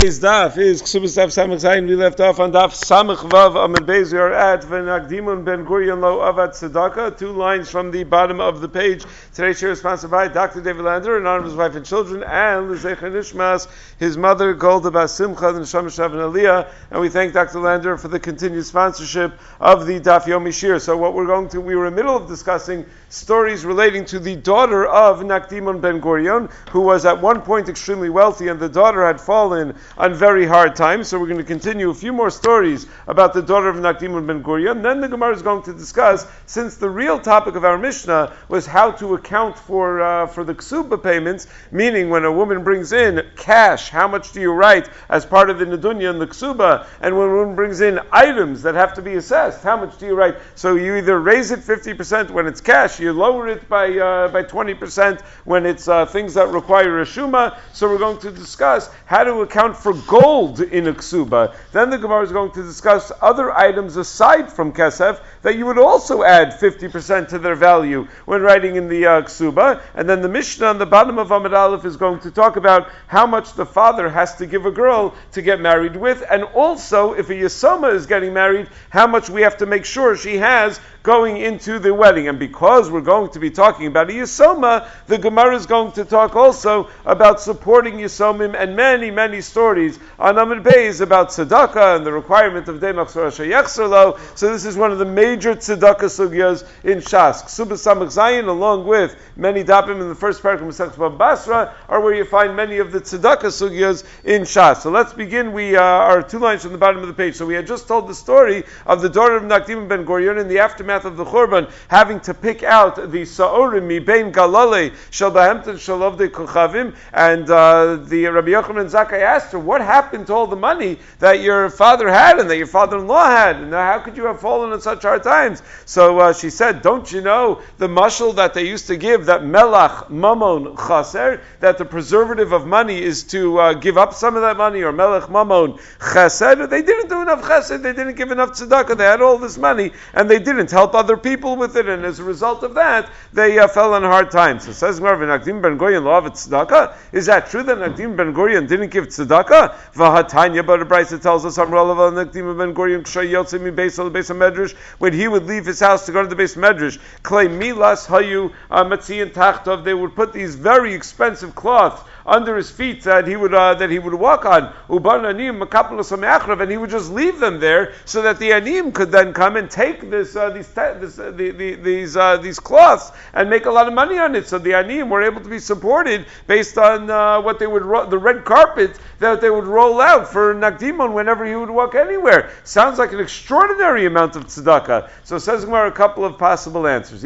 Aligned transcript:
Today's 0.00 0.20
daf 0.20 0.56
is 0.58 0.80
Ksubas 0.80 1.16
Daf 1.18 1.26
Samach 1.26 1.58
Zayin. 1.58 1.88
We 1.88 1.96
left 1.96 2.20
off 2.20 2.38
on 2.38 2.52
daf 2.52 2.70
Samach 2.70 3.28
Vav 3.28 3.56
Amid 3.56 3.80
Beis. 3.80 4.12
We 4.12 4.18
are 4.20 4.32
at 4.32 4.62
V'Nagdimun 4.62 5.44
Ben 5.44 5.66
Gurion 5.66 6.00
Lo 6.00 6.18
Avat 6.18 6.50
Tzedakah. 6.50 7.18
Two 7.18 7.32
lines 7.32 7.68
from 7.68 7.90
the 7.90 8.04
bottom 8.04 8.40
of 8.40 8.60
the 8.60 8.68
page. 8.68 9.04
Today's 9.34 9.58
share 9.58 9.72
is 9.72 9.80
sponsored 9.80 10.12
by 10.12 10.28
Dr. 10.28 10.60
David 10.60 10.84
Lander 10.84 11.18
in 11.18 11.26
honor 11.26 11.40
of 11.40 11.46
his 11.46 11.54
wife 11.54 11.74
and 11.74 11.84
children, 11.84 12.22
and 12.22 12.70
L'Zecher 12.70 13.10
Nishmas, 13.10 13.66
his 13.98 14.16
mother 14.16 14.54
Golda 14.54 14.92
Bas 14.92 15.12
Simcha 15.12 15.48
and 15.48 15.66
Shama 15.66 15.88
Shav 15.88 16.12
and 16.12 16.32
Aliyah. 16.32 16.68
And 16.92 17.00
we 17.00 17.08
thank 17.08 17.32
Dr. 17.32 17.58
Lander 17.58 17.96
for 17.96 18.06
the 18.06 18.20
continued 18.20 18.66
sponsorship 18.66 19.32
of 19.58 19.84
the 19.84 19.98
Daf 19.98 20.26
Yomi 20.26 20.54
Shir. 20.54 20.78
So 20.78 20.96
what 20.96 21.14
we're 21.14 21.26
going 21.26 21.48
to, 21.48 21.60
we 21.60 21.74
were 21.74 21.86
in 21.86 21.96
the 21.96 22.04
middle 22.04 22.16
of 22.16 22.28
discussing 22.28 22.86
stories 23.08 23.64
relating 23.64 24.04
to 24.04 24.20
the 24.20 24.36
daughter 24.36 24.86
of 24.86 25.20
Nakdimon 25.22 25.80
Ben 25.80 26.00
Gurion, 26.00 26.52
who 26.70 26.82
was 26.82 27.04
at 27.04 27.20
one 27.20 27.40
point 27.40 27.68
extremely 27.68 28.10
wealthy, 28.10 28.46
and 28.46 28.60
the 28.60 28.68
daughter 28.68 29.04
had 29.04 29.20
fallen 29.20 29.74
on 29.96 30.14
very 30.14 30.46
hard 30.46 30.76
times. 30.76 31.08
So 31.08 31.18
we're 31.18 31.26
going 31.26 31.38
to 31.38 31.44
continue 31.44 31.90
a 31.90 31.94
few 31.94 32.12
more 32.12 32.30
stories 32.30 32.86
about 33.06 33.32
the 33.32 33.42
daughter 33.42 33.68
of 33.68 33.76
Nakdimon 33.76 34.26
ben 34.26 34.42
Gurion. 34.42 34.82
Then 34.82 35.00
the 35.00 35.08
Gemara 35.08 35.34
is 35.34 35.42
going 35.42 35.62
to 35.64 35.72
discuss, 35.72 36.26
since 36.46 36.76
the 36.76 36.90
real 36.90 37.18
topic 37.18 37.54
of 37.54 37.64
our 37.64 37.78
Mishnah 37.78 38.32
was 38.48 38.66
how 38.66 38.90
to 38.92 39.14
account 39.14 39.58
for 39.58 40.02
uh, 40.02 40.26
for 40.26 40.44
the 40.44 40.54
ksuba 40.54 41.02
payments, 41.02 41.46
meaning 41.70 42.10
when 42.10 42.24
a 42.24 42.32
woman 42.32 42.64
brings 42.64 42.92
in 42.92 43.26
cash, 43.36 43.88
how 43.88 44.08
much 44.08 44.32
do 44.32 44.40
you 44.40 44.52
write 44.52 44.88
as 45.08 45.24
part 45.24 45.50
of 45.50 45.58
the 45.58 45.64
nedunya 45.64 46.10
and 46.10 46.20
the 46.20 46.26
ksuba, 46.26 46.86
and 47.00 47.16
when 47.16 47.28
a 47.28 47.34
woman 47.34 47.54
brings 47.54 47.80
in 47.80 48.00
items 48.12 48.62
that 48.62 48.74
have 48.74 48.94
to 48.94 49.02
be 49.02 49.14
assessed, 49.14 49.62
how 49.62 49.76
much 49.76 49.98
do 49.98 50.06
you 50.06 50.14
write? 50.14 50.36
So 50.54 50.74
you 50.74 50.96
either 50.96 51.18
raise 51.18 51.50
it 51.50 51.60
50% 51.60 52.30
when 52.30 52.46
it's 52.46 52.60
cash, 52.60 53.00
you 53.00 53.12
lower 53.12 53.48
it 53.48 53.68
by 53.68 53.98
uh, 53.98 54.28
by 54.28 54.42
20% 54.42 55.20
when 55.44 55.66
it's 55.66 55.88
uh, 55.88 56.06
things 56.06 56.34
that 56.34 56.48
require 56.48 57.00
a 57.00 57.04
shuma. 57.04 57.58
So 57.72 57.88
we're 57.88 57.98
going 57.98 58.18
to 58.18 58.30
discuss 58.30 58.90
how 59.06 59.24
to 59.24 59.40
account 59.40 59.76
for 59.78 59.92
gold 59.92 60.60
in 60.60 60.88
a 60.88 60.92
ksuba. 60.92 61.54
Then 61.72 61.90
the 61.90 61.98
Gemara 61.98 62.22
is 62.22 62.32
going 62.32 62.52
to 62.52 62.62
discuss 62.62 63.12
other 63.20 63.56
items 63.56 63.96
aside 63.96 64.52
from 64.52 64.72
kesef 64.72 65.20
that 65.42 65.56
you 65.56 65.66
would 65.66 65.78
also 65.78 66.22
add 66.22 66.52
50% 66.52 67.28
to 67.28 67.38
their 67.38 67.54
value 67.54 68.06
when 68.26 68.42
writing 68.42 68.76
in 68.76 68.88
the 68.88 69.06
uh, 69.06 69.22
ksuba. 69.22 69.82
And 69.94 70.08
then 70.08 70.22
the 70.22 70.28
Mishnah 70.28 70.66
on 70.66 70.78
the 70.78 70.86
bottom 70.86 71.18
of 71.18 71.30
Amid 71.30 71.54
Aleph 71.54 71.84
is 71.84 71.96
going 71.96 72.20
to 72.20 72.30
talk 72.30 72.56
about 72.56 72.90
how 73.06 73.26
much 73.26 73.54
the 73.54 73.66
father 73.66 74.08
has 74.08 74.36
to 74.36 74.46
give 74.46 74.66
a 74.66 74.70
girl 74.70 75.14
to 75.32 75.42
get 75.42 75.60
married 75.60 75.96
with, 75.96 76.24
and 76.30 76.44
also 76.44 77.12
if 77.12 77.30
a 77.30 77.34
yasoma 77.34 77.94
is 77.94 78.06
getting 78.06 78.32
married, 78.32 78.68
how 78.90 79.06
much 79.06 79.30
we 79.30 79.42
have 79.42 79.56
to 79.58 79.66
make 79.66 79.84
sure 79.84 80.16
she 80.16 80.36
has 80.36 80.80
going 81.08 81.38
into 81.38 81.78
the 81.78 81.94
wedding. 81.94 82.28
And 82.28 82.38
because 82.38 82.90
we're 82.90 83.00
going 83.00 83.30
to 83.30 83.40
be 83.40 83.48
talking 83.48 83.86
about 83.86 84.10
a 84.10 84.12
Yisoma, 84.12 84.86
the 85.06 85.16
Gemara 85.16 85.56
is 85.56 85.64
going 85.64 85.92
to 85.92 86.04
talk 86.04 86.36
also 86.36 86.90
about 87.06 87.40
supporting 87.40 87.94
Yisomim 87.94 88.54
and 88.54 88.76
many, 88.76 89.10
many 89.10 89.40
stories 89.40 89.98
on 90.18 90.36
Amid 90.36 90.62
Beis 90.62 91.00
about 91.00 91.30
tzedakah 91.30 91.96
and 91.96 92.04
the 92.04 92.12
requirement 92.12 92.68
of 92.68 92.80
Demach 92.80 93.10
Sorasha 93.10 94.18
So 94.36 94.52
this 94.52 94.66
is 94.66 94.76
one 94.76 94.92
of 94.92 94.98
the 94.98 95.06
major 95.06 95.54
tzedakah 95.54 96.10
sugyas 96.12 96.66
in 96.84 96.98
Shas. 96.98 97.42
Ksubas 97.44 97.80
Samach 97.80 98.12
Zayin, 98.12 98.46
along 98.46 98.86
with 98.86 99.16
many 99.34 99.64
dapim 99.64 100.02
in 100.02 100.10
the 100.10 100.14
first 100.14 100.42
paragraph 100.42 100.68
of 100.68 100.92
Masech 100.92 101.16
Basra, 101.16 101.74
are 101.88 102.02
where 102.02 102.12
you 102.12 102.26
find 102.26 102.54
many 102.54 102.80
of 102.80 102.92
the 102.92 103.00
tzedakah 103.00 103.44
sugyas 103.44 104.04
in 104.24 104.42
Shas. 104.42 104.82
So 104.82 104.90
let's 104.90 105.14
begin. 105.14 105.54
We 105.54 105.74
uh, 105.74 105.82
are 105.82 106.22
two 106.22 106.38
lines 106.38 106.64
from 106.64 106.72
the 106.72 106.78
bottom 106.78 107.00
of 107.00 107.08
the 107.08 107.14
page. 107.14 107.36
So 107.36 107.46
we 107.46 107.54
had 107.54 107.66
just 107.66 107.88
told 107.88 108.08
the 108.08 108.14
story 108.14 108.64
of 108.84 109.00
the 109.00 109.08
daughter 109.08 109.36
of 109.36 109.44
Nakdim 109.44 109.88
ben 109.88 110.04
Gurion 110.04 110.38
in 110.38 110.48
the 110.48 110.58
aftermath 110.58 110.97
of 111.04 111.16
the 111.16 111.24
Churban, 111.24 111.70
having 111.88 112.20
to 112.20 112.34
pick 112.34 112.62
out 112.62 113.10
the 113.10 113.24
Sa'orim 113.24 113.84
mi 113.84 113.98
bein 113.98 114.32
Galale 114.32 114.94
shel 115.10 115.30
Bahemton 115.30 115.74
Shalovde 115.74 116.28
Kuchavim, 116.28 116.94
and 117.12 117.48
uh, 117.50 117.96
the 117.96 118.26
Rabbi 118.26 118.48
Yochanan 118.48 118.90
Zakkai 118.90 119.20
asked 119.20 119.52
her, 119.52 119.58
"What 119.58 119.80
happened 119.80 120.26
to 120.28 120.34
all 120.34 120.46
the 120.46 120.56
money 120.56 120.98
that 121.18 121.40
your 121.40 121.70
father 121.70 122.08
had 122.08 122.38
and 122.38 122.50
that 122.50 122.56
your 122.56 122.66
father-in-law 122.66 123.26
had? 123.26 123.56
And 123.56 123.72
how 123.72 123.98
could 124.00 124.16
you 124.16 124.26
have 124.26 124.40
fallen 124.40 124.72
in 124.72 124.80
such 124.80 125.02
hard 125.02 125.22
times?" 125.22 125.62
So 125.84 126.18
uh, 126.18 126.32
she 126.32 126.50
said, 126.50 126.82
"Don't 126.82 127.10
you 127.10 127.20
know 127.20 127.60
the 127.78 127.88
mushal 127.88 128.34
that 128.36 128.54
they 128.54 128.66
used 128.66 128.86
to 128.88 128.96
give 128.96 129.26
that 129.26 129.42
melach 129.42 130.10
mamon 130.10 130.76
chaser 130.76 131.42
that 131.60 131.78
the 131.78 131.84
preservative 131.84 132.52
of 132.52 132.66
money 132.66 133.02
is 133.02 133.24
to 133.24 133.58
uh, 133.58 133.72
give 133.74 133.98
up 133.98 134.14
some 134.14 134.36
of 134.36 134.42
that 134.42 134.56
money 134.56 134.82
or 134.82 134.92
melech 134.92 135.24
mamon 135.24 135.80
chesed? 135.98 136.68
They 136.70 136.82
didn't 136.82 137.08
do 137.08 137.22
enough 137.22 137.42
chesed. 137.42 137.82
They 137.82 137.92
didn't 137.92 138.16
give 138.16 138.30
enough 138.30 138.50
tzedakah. 138.50 138.96
They 138.96 139.04
had 139.04 139.22
all 139.22 139.38
this 139.38 139.58
money 139.58 139.92
and 140.14 140.30
they 140.30 140.38
didn't 140.38 140.68
help 140.78 140.94
other 140.94 141.16
people 141.16 141.56
with 141.56 141.76
it, 141.76 141.88
and 141.88 142.04
as 142.04 142.20
a 142.20 142.24
result 142.24 142.62
of 142.62 142.74
that, 142.74 143.10
they 143.32 143.58
uh, 143.58 143.66
fell 143.66 143.94
on 143.94 144.02
hard 144.04 144.30
times. 144.30 144.64
So 144.64 144.70
says 144.72 145.00
Gemara, 145.00 145.26
Nakdim 145.26 145.60
ben 145.60 145.76
Gurion 145.76 146.04
lo 146.04 146.20
tzedakah. 146.20 146.94
Is 147.12 147.26
that 147.26 147.50
true 147.50 147.64
that 147.64 147.78
Nakdim 147.78 148.16
ben 148.16 148.32
Gurion 148.32 148.68
didn't 148.68 148.90
give 148.90 149.08
tzedakah? 149.08 149.74
V'hatanya, 149.94 150.64
but 150.64 150.78
the 150.78 150.84
Brisa 150.84 151.20
tells 151.20 151.44
us, 151.44 151.58
Amrolava 151.58 152.12
Nakdim 152.12 152.56
ben 152.56 152.74
Gurion 152.74 153.02
kshay 153.02 153.26
yotzim 153.26 153.62
mi 153.62 153.70
beis 153.72 153.98
al 153.98 154.10
beis 154.10 154.30
medrash 154.30 154.76
when 154.98 155.12
he 155.12 155.26
would 155.26 155.46
leave 155.46 155.66
his 155.66 155.80
house 155.80 156.06
to 156.06 156.12
go 156.12 156.22
to 156.22 156.28
the 156.28 156.36
base 156.36 156.54
medrash. 156.54 157.00
Clay 157.24 157.48
milas 157.48 158.06
hayu 158.06 158.52
uh, 158.70 158.84
matziyin 158.84 159.32
tachtov. 159.32 159.82
They 159.82 159.94
would 159.94 160.14
put 160.14 160.32
these 160.32 160.54
very 160.54 160.94
expensive 160.94 161.56
cloths 161.56 162.02
under 162.28 162.56
his 162.56 162.70
feet 162.70 163.02
that 163.04 163.26
he 163.26 163.36
would 163.36 163.54
uh, 163.54 163.74
that 163.74 163.90
he 163.90 163.98
would 163.98 164.14
walk 164.14 164.44
on. 164.44 164.72
Uban 164.88 165.24
anim 165.24 165.62
and 165.62 166.70
he 166.70 166.76
would 166.76 166.90
just 166.90 167.10
leave 167.10 167.40
them 167.40 167.58
there 167.60 167.94
so 168.04 168.22
that 168.22 168.38
the 168.38 168.52
anim 168.52 168.92
could 168.92 169.10
then 169.10 169.32
come 169.32 169.56
and 169.56 169.70
take 169.70 170.10
this 170.10 170.36
uh, 170.36 170.50
these 170.50 170.68
this, 170.68 171.18
uh, 171.18 171.30
the, 171.30 171.50
the, 171.50 171.74
these 171.74 172.16
uh, 172.16 172.36
these 172.36 172.60
cloths 172.60 173.12
and 173.32 173.48
make 173.48 173.66
a 173.66 173.70
lot 173.70 173.88
of 173.88 173.94
money 173.94 174.18
on 174.18 174.34
it. 174.34 174.46
So 174.46 174.58
the 174.58 174.74
anim 174.74 175.08
were 175.08 175.22
able 175.22 175.40
to 175.40 175.48
be 175.48 175.58
supported 175.58 176.26
based 176.46 176.78
on 176.78 177.10
uh, 177.10 177.40
what 177.40 177.58
they 177.58 177.66
would 177.66 177.82
ro- 177.82 178.06
the 178.06 178.18
red 178.18 178.44
carpet 178.44 178.98
that 179.18 179.40
they 179.40 179.50
would 179.50 179.64
roll 179.64 180.00
out 180.00 180.28
for 180.28 180.54
Nakdimon 180.54 181.12
whenever 181.12 181.44
he 181.44 181.56
would 181.56 181.70
walk 181.70 181.94
anywhere. 181.94 182.50
Sounds 182.64 182.98
like 182.98 183.12
an 183.12 183.20
extraordinary 183.20 184.06
amount 184.06 184.36
of 184.36 184.46
tzedakah. 184.46 185.10
So 185.24 185.38
says 185.38 185.64
Gemara 185.64 185.88
a 185.88 185.92
couple 185.92 186.24
of 186.24 186.38
possible 186.38 186.86
answers. 186.86 187.22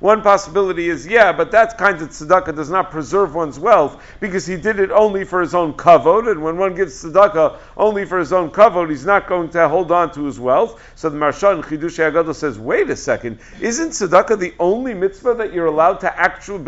One 0.00 0.22
possibility 0.22 0.88
is 0.88 1.06
yeah, 1.06 1.32
but 1.32 1.50
that 1.52 1.78
kind 1.78 2.02
of 2.02 2.08
tzedakah 2.10 2.65
does 2.66 2.72
not 2.72 2.90
preserve 2.90 3.32
one's 3.36 3.60
wealth 3.60 4.02
because 4.18 4.44
he 4.44 4.56
did 4.56 4.80
it 4.80 4.90
only 4.90 5.22
for 5.24 5.40
his 5.40 5.54
own 5.54 5.72
kavod, 5.74 6.28
and 6.28 6.42
when 6.42 6.56
one 6.56 6.74
gives 6.74 7.04
tzedakah 7.04 7.56
only 7.76 8.04
for 8.04 8.18
his 8.18 8.32
own 8.32 8.50
kavod, 8.50 8.90
he's 8.90 9.06
not 9.06 9.28
going 9.28 9.48
to 9.48 9.68
hold 9.68 9.92
on 9.92 10.12
to 10.12 10.24
his 10.24 10.40
wealth. 10.40 10.82
So 10.96 11.08
the 11.08 11.16
Maharsha 11.16 11.54
in 11.54 11.62
Chidush 11.62 11.98
Agadol 12.00 12.34
says, 12.34 12.58
wait 12.58 12.90
a 12.90 12.96
second, 12.96 13.38
isn't 13.60 13.90
tzedakah 13.90 14.40
the 14.40 14.52
only 14.58 14.94
mitzvah 14.94 15.34
that 15.34 15.52
you're 15.52 15.66
allowed 15.66 16.00
to 16.00 16.18
actually? 16.18 16.64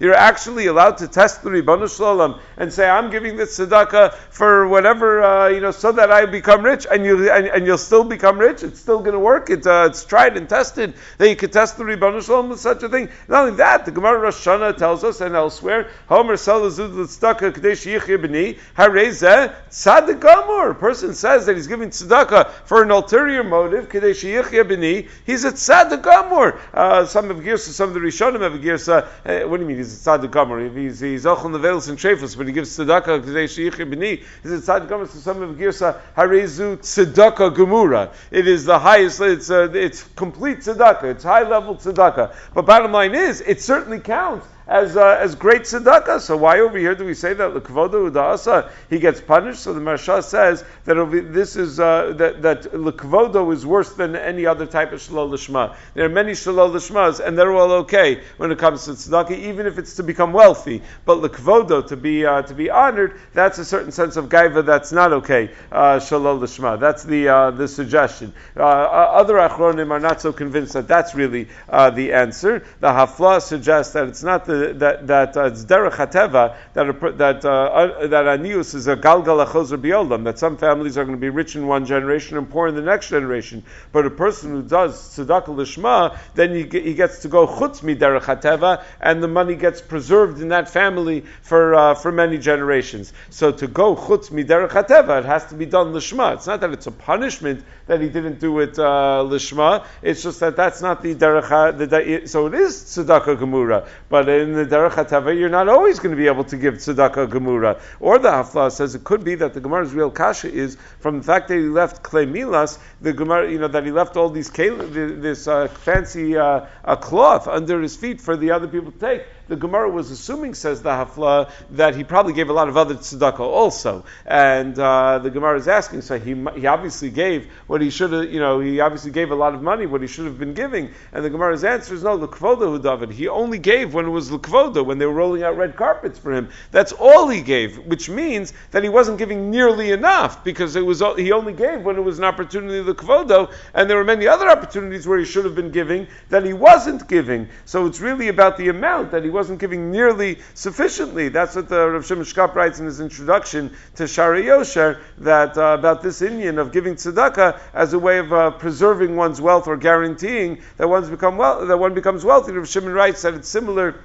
You're 0.00 0.14
actually 0.14 0.66
allowed 0.66 0.98
to 0.98 1.08
test 1.08 1.42
the 1.42 1.50
Ribbanu 1.50 1.96
Shalom 1.96 2.40
and 2.56 2.72
say, 2.72 2.88
I'm 2.88 3.10
giving 3.10 3.36
this 3.36 3.56
tzedakah 3.58 4.14
for 4.14 4.66
whatever 4.66 5.22
uh, 5.22 5.48
you 5.48 5.60
know, 5.60 5.70
so 5.70 5.92
that 5.92 6.10
I 6.10 6.26
become 6.26 6.64
rich, 6.64 6.86
and 6.90 7.04
you 7.04 7.30
and, 7.30 7.46
and 7.46 7.66
you'll 7.66 7.78
still 7.78 8.02
become 8.02 8.38
rich. 8.38 8.64
It's 8.64 8.80
still 8.80 8.98
going 8.98 9.12
to 9.12 9.20
work. 9.20 9.50
It, 9.50 9.64
uh, 9.64 9.86
it's 9.90 10.04
tried 10.04 10.36
and 10.36 10.48
tested 10.48 10.94
that 11.18 11.28
you 11.28 11.36
could 11.36 11.52
test 11.52 11.78
the 11.78 11.84
Ribbanu 11.84 12.24
Shalom 12.24 12.48
with 12.48 12.58
such 12.60 12.82
a 12.82 12.88
thing. 12.88 13.10
Not 13.28 13.44
only 13.44 13.56
that, 13.58 13.84
the 13.84 13.92
Gemara 13.92 14.18
Rosh 14.18 14.42
Hashanah 14.56 14.76
tells 14.76 15.04
us 15.04 15.20
and 15.20 15.34
elsewhere, 15.34 15.90
Homer 16.08 16.34
Salazud 16.34 16.90
Tzedakah 16.90 17.54
Kadesh 17.54 17.84
Yichya 17.84 18.18
B'ni 18.18 18.58
Hareze 18.76 19.54
Tzadik 19.70 20.20
Gamur. 20.20 20.70
A 20.70 20.74
person 20.74 21.14
says 21.14 21.46
that 21.46 21.56
he's 21.56 21.66
giving 21.66 21.90
tzedakah 21.90 22.50
for 22.64 22.82
an 22.82 22.90
ulterior 22.90 23.44
motive, 23.44 23.88
Kadesh 23.88 24.22
Yichya 24.22 24.64
B'ni. 24.64 25.08
He's 25.24 25.44
a 25.44 25.52
Tzadik 25.52 26.02
Gamur. 26.02 26.58
Uh, 26.72 27.06
some 27.06 27.30
of 27.30 27.38
Girsa, 27.38 27.70
some 27.70 27.88
of 27.88 27.94
the 27.94 28.00
Rishonim 28.00 28.40
have 28.40 28.54
a 28.54 28.58
Girsa. 28.58 29.06
Uh, 29.24 29.48
what 29.48 29.58
do 29.58 29.62
you 29.62 29.68
mean? 29.68 29.78
He's 29.78 30.06
a 30.06 30.10
Tzadik 30.10 30.30
Gamur. 30.30 30.74
He's 30.74 31.00
he's 31.00 31.24
Ochel 31.24 31.50
Nevelis 31.50 31.88
and 31.88 31.98
Shefus, 31.98 32.36
but 32.36 32.46
he 32.46 32.52
gives 32.52 32.76
tzedakah 32.76 33.24
Kadesh 33.24 33.56
Yichya 33.56 33.92
B'ni. 33.92 34.24
He's 34.42 34.52
a 34.52 34.58
Tzadik 34.58 34.88
Gamur. 34.88 35.08
So 35.08 35.18
some 35.18 35.42
of 35.42 35.56
Girsa 35.56 36.00
Harezu 36.16 36.78
Tzedakah 36.78 37.54
Gemura. 37.54 38.12
It 38.30 38.46
is 38.46 38.64
the 38.64 38.78
highest. 38.78 39.20
It's 39.20 39.50
uh, 39.50 39.70
it's 39.72 40.02
complete 40.16 40.58
tzedakah. 40.58 41.04
It's 41.04 41.24
high 41.24 41.42
level 41.42 41.76
tzedakah. 41.76 42.34
But 42.54 42.66
bottom 42.66 42.92
line 42.92 43.14
is, 43.14 43.40
it 43.40 43.60
certainly 43.60 44.00
counts 44.00 44.45
house 44.46 44.55
as 44.66 44.96
uh, 44.96 45.18
as 45.20 45.34
great 45.34 45.62
tzedakah. 45.62 46.20
So 46.20 46.36
why 46.36 46.60
over 46.60 46.76
here 46.78 46.94
do 46.94 47.04
we 47.04 47.14
say 47.14 47.34
that 47.34 47.52
lekvoda 47.52 48.10
udasa 48.10 48.70
he 48.90 48.98
gets 48.98 49.20
punished? 49.20 49.60
So 49.60 49.72
the 49.72 49.80
Maharsha 49.80 50.22
says 50.22 50.64
that 50.84 50.94
be, 51.10 51.20
this 51.20 51.56
is 51.56 51.78
uh, 51.78 52.14
that 52.16 52.42
that 52.42 52.62
lekvodo 52.72 53.52
is 53.52 53.64
worse 53.64 53.92
than 53.92 54.16
any 54.16 54.46
other 54.46 54.66
type 54.66 54.92
of 54.92 55.00
shalol 55.00 55.30
lishma. 55.30 55.76
There 55.94 56.04
are 56.04 56.08
many 56.08 56.32
shalol 56.32 56.72
lishmas, 56.72 57.24
and 57.24 57.38
they're 57.38 57.52
all 57.52 57.72
okay 57.72 58.22
when 58.38 58.50
it 58.50 58.58
comes 58.58 58.84
to 58.86 58.92
tzedakah, 58.92 59.38
even 59.38 59.66
if 59.66 59.78
it's 59.78 59.94
to 59.96 60.02
become 60.02 60.32
wealthy. 60.32 60.82
But 61.04 61.18
lekvodo 61.18 61.86
to 61.88 61.96
be 61.96 62.26
uh, 62.26 62.42
to 62.42 62.54
be 62.54 62.68
honored, 62.68 63.20
that's 63.34 63.58
a 63.58 63.64
certain 63.64 63.92
sense 63.92 64.16
of 64.16 64.28
gaiva 64.28 64.64
that's 64.66 64.90
not 64.90 65.12
okay. 65.12 65.50
Uh, 65.70 65.98
shalol 65.98 66.40
lishma. 66.40 66.80
That's 66.80 67.04
the 67.04 67.28
uh, 67.28 67.50
the 67.52 67.68
suggestion. 67.68 68.32
Uh, 68.56 68.62
other 68.62 69.34
achronim 69.34 69.90
are 69.90 70.00
not 70.00 70.20
so 70.20 70.32
convinced 70.32 70.72
that 70.72 70.88
that's 70.88 71.14
really 71.14 71.48
the 71.68 72.12
answer. 72.12 72.64
The 72.80 72.88
hafla 72.88 73.40
suggests 73.40 73.92
that 73.92 74.08
it's 74.08 74.22
not 74.22 74.44
the, 74.44 74.55
that 74.78 75.06
that 75.06 75.36
uh, 75.36 75.44
it's 75.44 75.64
derech 75.64 75.92
hateva 75.92 76.56
that 76.74 77.18
that 77.18 77.44
uh, 77.44 77.50
uh, 77.50 78.06
that 78.06 78.24
anius 78.26 78.74
is 78.74 78.86
a 78.88 78.96
galgal 78.96 79.44
achozer 79.44 79.78
biolam. 79.78 80.24
That 80.24 80.38
some 80.38 80.56
families 80.56 80.98
are 80.98 81.04
going 81.04 81.16
to 81.16 81.20
be 81.20 81.28
rich 81.28 81.56
in 81.56 81.66
one 81.66 81.86
generation 81.86 82.36
and 82.36 82.48
poor 82.48 82.68
in 82.68 82.74
the 82.74 82.82
next 82.82 83.08
generation. 83.08 83.64
But 83.92 84.06
a 84.06 84.10
person 84.10 84.50
who 84.50 84.62
does 84.62 85.16
tzedakah 85.16 85.46
lishma, 85.46 86.18
then 86.34 86.54
he, 86.54 86.62
he 86.80 86.94
gets 86.94 87.20
to 87.22 87.28
go 87.28 87.46
chutz 87.46 87.82
mi 87.82 87.96
derech 87.96 88.84
and 89.00 89.22
the 89.22 89.28
money 89.28 89.54
gets 89.54 89.80
preserved 89.80 90.40
in 90.40 90.48
that 90.48 90.68
family 90.68 91.24
for 91.42 91.74
uh, 91.74 91.94
for 91.94 92.12
many 92.12 92.38
generations. 92.38 93.12
So 93.30 93.52
to 93.52 93.66
go 93.66 93.96
chutz 93.96 94.30
mi 94.30 94.44
derech 94.44 94.76
it 94.76 95.24
has 95.24 95.46
to 95.46 95.54
be 95.54 95.66
done 95.66 95.92
lishma. 95.92 96.34
It's 96.34 96.46
not 96.46 96.60
that 96.60 96.70
it's 96.70 96.86
a 96.86 96.92
punishment 96.92 97.64
that 97.86 98.00
he 98.00 98.08
didn't 98.08 98.40
do 98.40 98.60
it 98.60 98.78
uh, 98.78 99.24
lishma. 99.26 99.84
It's 100.02 100.22
just 100.22 100.40
that 100.40 100.56
that's 100.56 100.82
not 100.82 101.02
the 101.02 101.14
derech. 101.14 101.78
The, 101.78 102.26
so 102.26 102.46
it 102.46 102.54
is 102.54 102.82
tzedakah 102.82 103.36
gemura, 103.36 103.86
but 104.08 104.28
in 104.28 104.45
the 104.52 104.64
derech 104.64 104.92
hatava, 104.92 105.36
you're 105.38 105.48
not 105.48 105.68
always 105.68 105.98
going 105.98 106.10
to 106.10 106.16
be 106.16 106.26
able 106.26 106.44
to 106.44 106.56
give 106.56 106.74
tzedakah 106.74 107.28
gemura. 107.28 107.80
Or 108.00 108.18
the 108.18 108.30
hafla 108.30 108.70
says 108.70 108.94
it 108.94 109.04
could 109.04 109.24
be 109.24 109.34
that 109.36 109.54
the 109.54 109.60
gemara's 109.60 109.92
real 109.92 110.10
kasha 110.10 110.50
is 110.52 110.76
from 110.98 111.18
the 111.18 111.24
fact 111.24 111.48
that 111.48 111.56
he 111.56 111.62
left 111.62 112.02
klei 112.02 112.30
milas, 112.30 112.78
the 113.00 113.12
gemara, 113.12 113.50
you 113.50 113.58
know, 113.58 113.68
that 113.68 113.84
he 113.84 113.90
left 113.90 114.16
all 114.16 114.28
these 114.28 114.50
this 114.50 115.48
uh, 115.48 115.68
fancy 115.68 116.36
uh, 116.36 116.66
cloth 116.96 117.48
under 117.48 117.80
his 117.80 117.96
feet 117.96 118.20
for 118.20 118.36
the 118.36 118.50
other 118.50 118.68
people 118.68 118.92
to 118.92 118.98
take 118.98 119.24
the 119.48 119.56
Gemara 119.56 119.88
was 119.90 120.10
assuming, 120.10 120.54
says 120.54 120.82
the 120.82 120.90
Hafla, 120.90 121.50
that 121.70 121.94
he 121.94 122.04
probably 122.04 122.32
gave 122.32 122.48
a 122.48 122.52
lot 122.52 122.68
of 122.68 122.76
other 122.76 122.94
tzedakah 122.94 123.40
also. 123.40 124.04
And 124.24 124.78
uh, 124.78 125.18
the 125.18 125.30
Gemara 125.30 125.58
is 125.58 125.68
asking, 125.68 126.02
so 126.02 126.18
he, 126.18 126.34
he 126.58 126.66
obviously 126.66 127.10
gave 127.10 127.46
what 127.66 127.80
he 127.80 127.90
should 127.90 128.12
have, 128.12 128.32
you 128.32 128.40
know, 128.40 128.60
he 128.60 128.80
obviously 128.80 129.10
gave 129.12 129.30
a 129.30 129.34
lot 129.34 129.54
of 129.54 129.62
money, 129.62 129.86
what 129.86 130.00
he 130.00 130.06
should 130.06 130.24
have 130.26 130.38
been 130.38 130.54
giving. 130.54 130.90
And 131.12 131.24
the 131.24 131.30
Gemara's 131.30 131.64
answer 131.64 131.94
is 131.94 132.02
no, 132.02 132.14
L'kvoda 132.14 132.66
who 132.66 132.78
David. 132.78 133.10
He 133.10 133.28
only 133.28 133.58
gave 133.58 133.94
when 133.94 134.06
it 134.06 134.10
was 134.10 134.30
L'kvoda, 134.30 134.84
when 134.84 134.98
they 134.98 135.06
were 135.06 135.12
rolling 135.12 135.42
out 135.42 135.56
red 135.56 135.76
carpets 135.76 136.18
for 136.18 136.32
him. 136.32 136.48
That's 136.72 136.92
all 136.92 137.28
he 137.28 137.40
gave, 137.40 137.78
which 137.86 138.08
means 138.08 138.52
that 138.72 138.82
he 138.82 138.88
wasn't 138.88 139.18
giving 139.18 139.50
nearly 139.50 139.92
enough 139.92 140.42
because 140.42 140.76
it 140.76 140.84
was 140.84 141.02
he 141.16 141.32
only 141.32 141.52
gave 141.52 141.82
when 141.82 141.96
it 141.96 142.02
was 142.02 142.18
an 142.18 142.24
opportunity 142.24 142.80
L'kvoda, 142.80 143.52
and 143.74 143.88
there 143.88 143.96
were 143.96 144.04
many 144.04 144.26
other 144.26 144.48
opportunities 144.48 145.06
where 145.06 145.18
he 145.18 145.24
should 145.24 145.44
have 145.44 145.54
been 145.54 145.70
giving 145.70 146.08
that 146.30 146.44
he 146.44 146.52
wasn't 146.52 147.06
giving. 147.08 147.48
So 147.64 147.86
it's 147.86 148.00
really 148.00 148.28
about 148.28 148.56
the 148.56 148.68
amount 148.68 149.12
that 149.12 149.22
he 149.22 149.30
wasn't 149.36 149.60
giving 149.60 149.92
nearly 149.92 150.38
sufficiently. 150.54 151.28
That's 151.28 151.54
what 151.54 151.68
the 151.68 151.90
Rav 151.90 152.04
Shimon 152.04 152.24
Shkop 152.24 152.54
writes 152.54 152.80
in 152.80 152.86
his 152.86 153.00
introduction 153.00 153.76
to 153.96 154.04
Shaarei 154.04 154.44
Yosher, 154.44 154.98
that 155.18 155.56
uh, 155.56 155.76
about 155.78 156.02
this 156.02 156.22
Indian 156.22 156.58
of 156.58 156.72
giving 156.72 156.94
tzedakah 156.94 157.60
as 157.74 157.92
a 157.92 157.98
way 157.98 158.18
of 158.18 158.32
uh, 158.32 158.50
preserving 158.52 159.14
one's 159.14 159.40
wealth 159.40 159.68
or 159.68 159.76
guaranteeing 159.76 160.62
that 160.78 160.88
one's 160.88 161.10
become 161.10 161.36
well, 161.36 161.66
that 161.66 161.78
one 161.78 161.94
becomes 161.94 162.24
wealthy. 162.24 162.52
Rav 162.52 162.66
Shimon 162.66 162.92
writes 162.92 163.22
that 163.22 163.34
it's 163.34 163.48
similar 163.48 164.00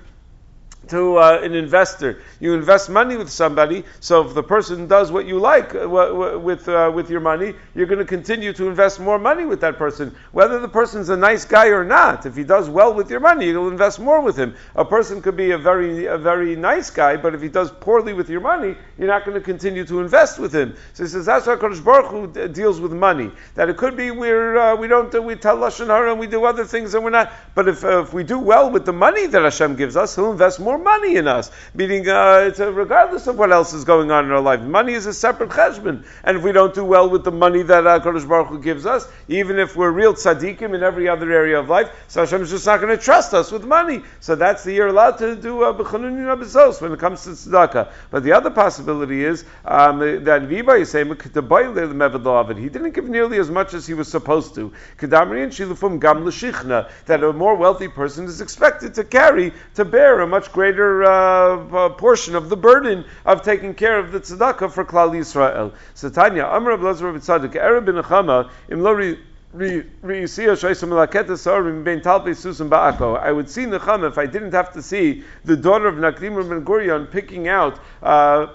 to 0.88 1.18
uh, 1.18 1.40
an 1.44 1.54
investor. 1.54 2.22
You 2.40 2.54
invest 2.56 2.90
money 2.90 3.16
with 3.16 3.30
somebody, 3.30 3.84
so 4.00 4.28
if 4.28 4.34
the 4.34 4.44
person 4.44 4.88
does 4.88 5.12
what 5.12 5.26
you 5.26 5.40
like 5.40 5.76
uh, 5.76 5.88
with 6.42 6.68
uh, 6.68 6.92
with 6.94 7.10
your 7.10 7.20
money, 7.20 7.54
you're 7.76 7.86
going 7.86 8.00
to 8.00 8.06
continue 8.06 8.52
to 8.54 8.68
invest 8.68 9.00
more 9.00 9.20
money 9.20 9.46
with 9.46 9.62
that 9.62 9.78
person, 9.78 10.16
whether 10.32 10.60
the 10.60 10.68
person's 10.68 11.10
a 11.10 11.18
nice 11.18 11.46
guy 11.46 11.68
or 11.68 11.84
not. 11.84 12.26
If 12.26 12.36
he 12.36 12.44
does 12.44 12.68
well 12.70 12.94
with 12.94 13.10
your 13.10 13.20
money, 13.20 13.48
you'll 13.48 13.70
invest 13.70 14.00
more 14.00 14.22
with 14.22 14.36
him. 14.36 14.56
A 14.76 14.84
person 14.84 15.22
could 15.22 15.38
be 15.38 15.52
a 15.52 15.58
very 15.58 16.06
a 16.08 16.18
very 16.18 16.56
nice 16.56 16.90
guy, 16.90 17.16
but 17.16 17.36
if 17.36 17.42
he 17.42 17.48
does 17.48 17.72
poorly 17.72 18.14
with 18.14 18.30
your 18.30 18.42
money, 18.42 18.76
you're 18.98 19.08
not 19.08 19.24
going 19.24 19.36
to 19.36 19.42
continue 19.42 19.86
to 19.86 20.02
invest 20.02 20.40
with 20.40 20.54
him. 20.54 20.76
So 20.94 21.04
he 21.04 21.10
says 21.10 21.26
that's 21.26 21.48
why 21.48 21.56
Kodesh 21.56 21.84
Baruch 21.84 22.12
Hu 22.12 22.48
deals 22.48 22.82
with 22.82 22.92
money. 22.92 23.32
That 23.56 23.70
it 23.70 23.78
could 23.78 23.96
be 23.96 24.12
we're 24.12 24.58
uh, 24.58 24.76
we 24.76 24.88
don't 24.88 25.14
we 25.24 25.36
tell 25.36 25.58
lashon 25.58 25.88
hara 25.88 26.12
and 26.12 26.20
we 26.20 26.28
do 26.28 26.44
other 26.44 26.66
things 26.66 26.96
and 26.96 27.04
we're 27.04 27.12
not. 27.12 27.32
But 27.56 27.68
if 27.68 27.84
uh, 27.84 28.02
if 28.02 28.14
we 28.14 28.24
do 28.24 28.40
well 28.40 28.70
with 28.70 28.86
the 28.86 28.94
money 28.94 29.28
that 29.28 29.42
Hashem 29.44 29.76
gives 29.76 29.96
us, 29.96 30.16
He'll 30.16 30.32
invest 30.32 30.60
more 30.60 30.81
money 30.84 31.16
in 31.16 31.28
us. 31.28 31.52
Meaning, 31.74 32.08
uh, 32.08 32.46
it's 32.48 32.60
a, 32.60 32.72
regardless 32.72 33.28
of 33.28 33.38
what 33.38 33.52
else 33.52 33.74
is 33.74 33.84
going 33.84 34.12
on 34.12 34.26
in 34.26 34.32
our 34.32 34.42
life, 34.42 34.62
money 34.62 34.94
is 34.94 35.06
a 35.06 35.14
separate 35.14 35.50
cheshbon. 35.50 36.06
And 36.24 36.38
if 36.38 36.44
we 36.44 36.52
don't 36.52 36.74
do 36.74 36.86
well 36.86 37.10
with 37.10 37.24
the 37.24 37.32
money 37.32 37.64
that 37.64 37.88
uh, 37.88 38.00
Baruch 38.00 38.48
Hu 38.48 38.60
gives 38.60 38.86
us, 38.86 39.08
even 39.28 39.60
if 39.60 39.76
we're 39.76 39.92
real 39.92 40.14
tzaddikim 40.14 40.76
in 40.76 40.84
every 40.84 41.08
other 41.08 41.32
area 41.32 41.60
of 41.60 41.70
life, 41.70 41.90
so 42.08 42.22
Hashem 42.22 42.42
is 42.42 42.50
just 42.50 42.66
not 42.66 42.82
going 42.82 42.96
to 42.96 43.04
trust 43.04 43.34
us 43.34 43.52
with 43.52 43.66
money. 43.66 44.04
So 44.20 44.36
that's 44.36 44.64
the 44.64 44.74
year 44.74 44.88
allowed 44.88 45.18
to 45.20 45.36
do 45.36 45.64
uh, 45.64 45.74
when 45.74 46.92
it 46.94 47.00
comes 47.00 47.24
to 47.24 47.30
tzedakah. 47.30 47.92
But 48.10 48.24
the 48.24 48.32
other 48.32 48.50
possibility 48.50 49.24
is 49.24 49.46
um, 49.66 50.00
that 50.24 50.44
Viva 50.44 50.72
is 50.74 50.92
saying 50.92 51.08
he 51.12 52.70
didn't 52.70 52.92
give 52.92 53.10
nearly 53.10 53.40
as 53.40 53.50
much 53.50 53.74
as 53.74 53.88
he 53.88 53.94
was 53.94 54.08
supposed 54.08 54.56
to. 54.56 54.72
That 57.06 57.24
a 57.24 57.34
more 57.34 57.56
wealthy 57.56 57.88
person 57.88 58.26
is 58.26 58.42
expected 58.42 58.94
to 58.96 59.04
carry 59.04 59.54
to 59.76 59.86
bear 59.86 60.22
a 60.22 60.28
much 60.28 60.52
greater 60.52 60.61
uh, 61.04 61.90
portion 61.90 62.36
of 62.36 62.50
the 62.50 62.58
burden 62.58 63.06
of 63.26 63.42
taking 63.42 63.74
care 63.74 63.98
of 63.98 64.12
the 64.12 64.20
tzedakah 64.20 64.72
for 64.72 64.86
Klal 64.86 65.12
Yisrael. 65.12 65.74
Satanya 65.96 66.46
Amr 66.46 66.78
Ablazer 66.78 67.14
Tzaddik 67.16 67.56
Arab 67.56 67.86
bin 67.86 67.96
Chama 67.96 68.50
Im 68.70 68.82
Lo 68.82 68.96
I 69.54 69.60
would 69.60 70.30
see 70.30 70.44
Nechama 73.66 74.08
if 74.08 74.18
I 74.18 74.26
didn't 74.26 74.54
have 74.54 74.72
to 74.74 74.82
see 74.82 75.24
the 75.44 75.58
daughter 75.58 75.88
of 75.88 75.96
Nakdim 75.96 76.50
ben 76.50 76.64
Gurion 76.64 77.12
picking 77.12 77.50
out 77.50 77.78
uh, 78.02 78.48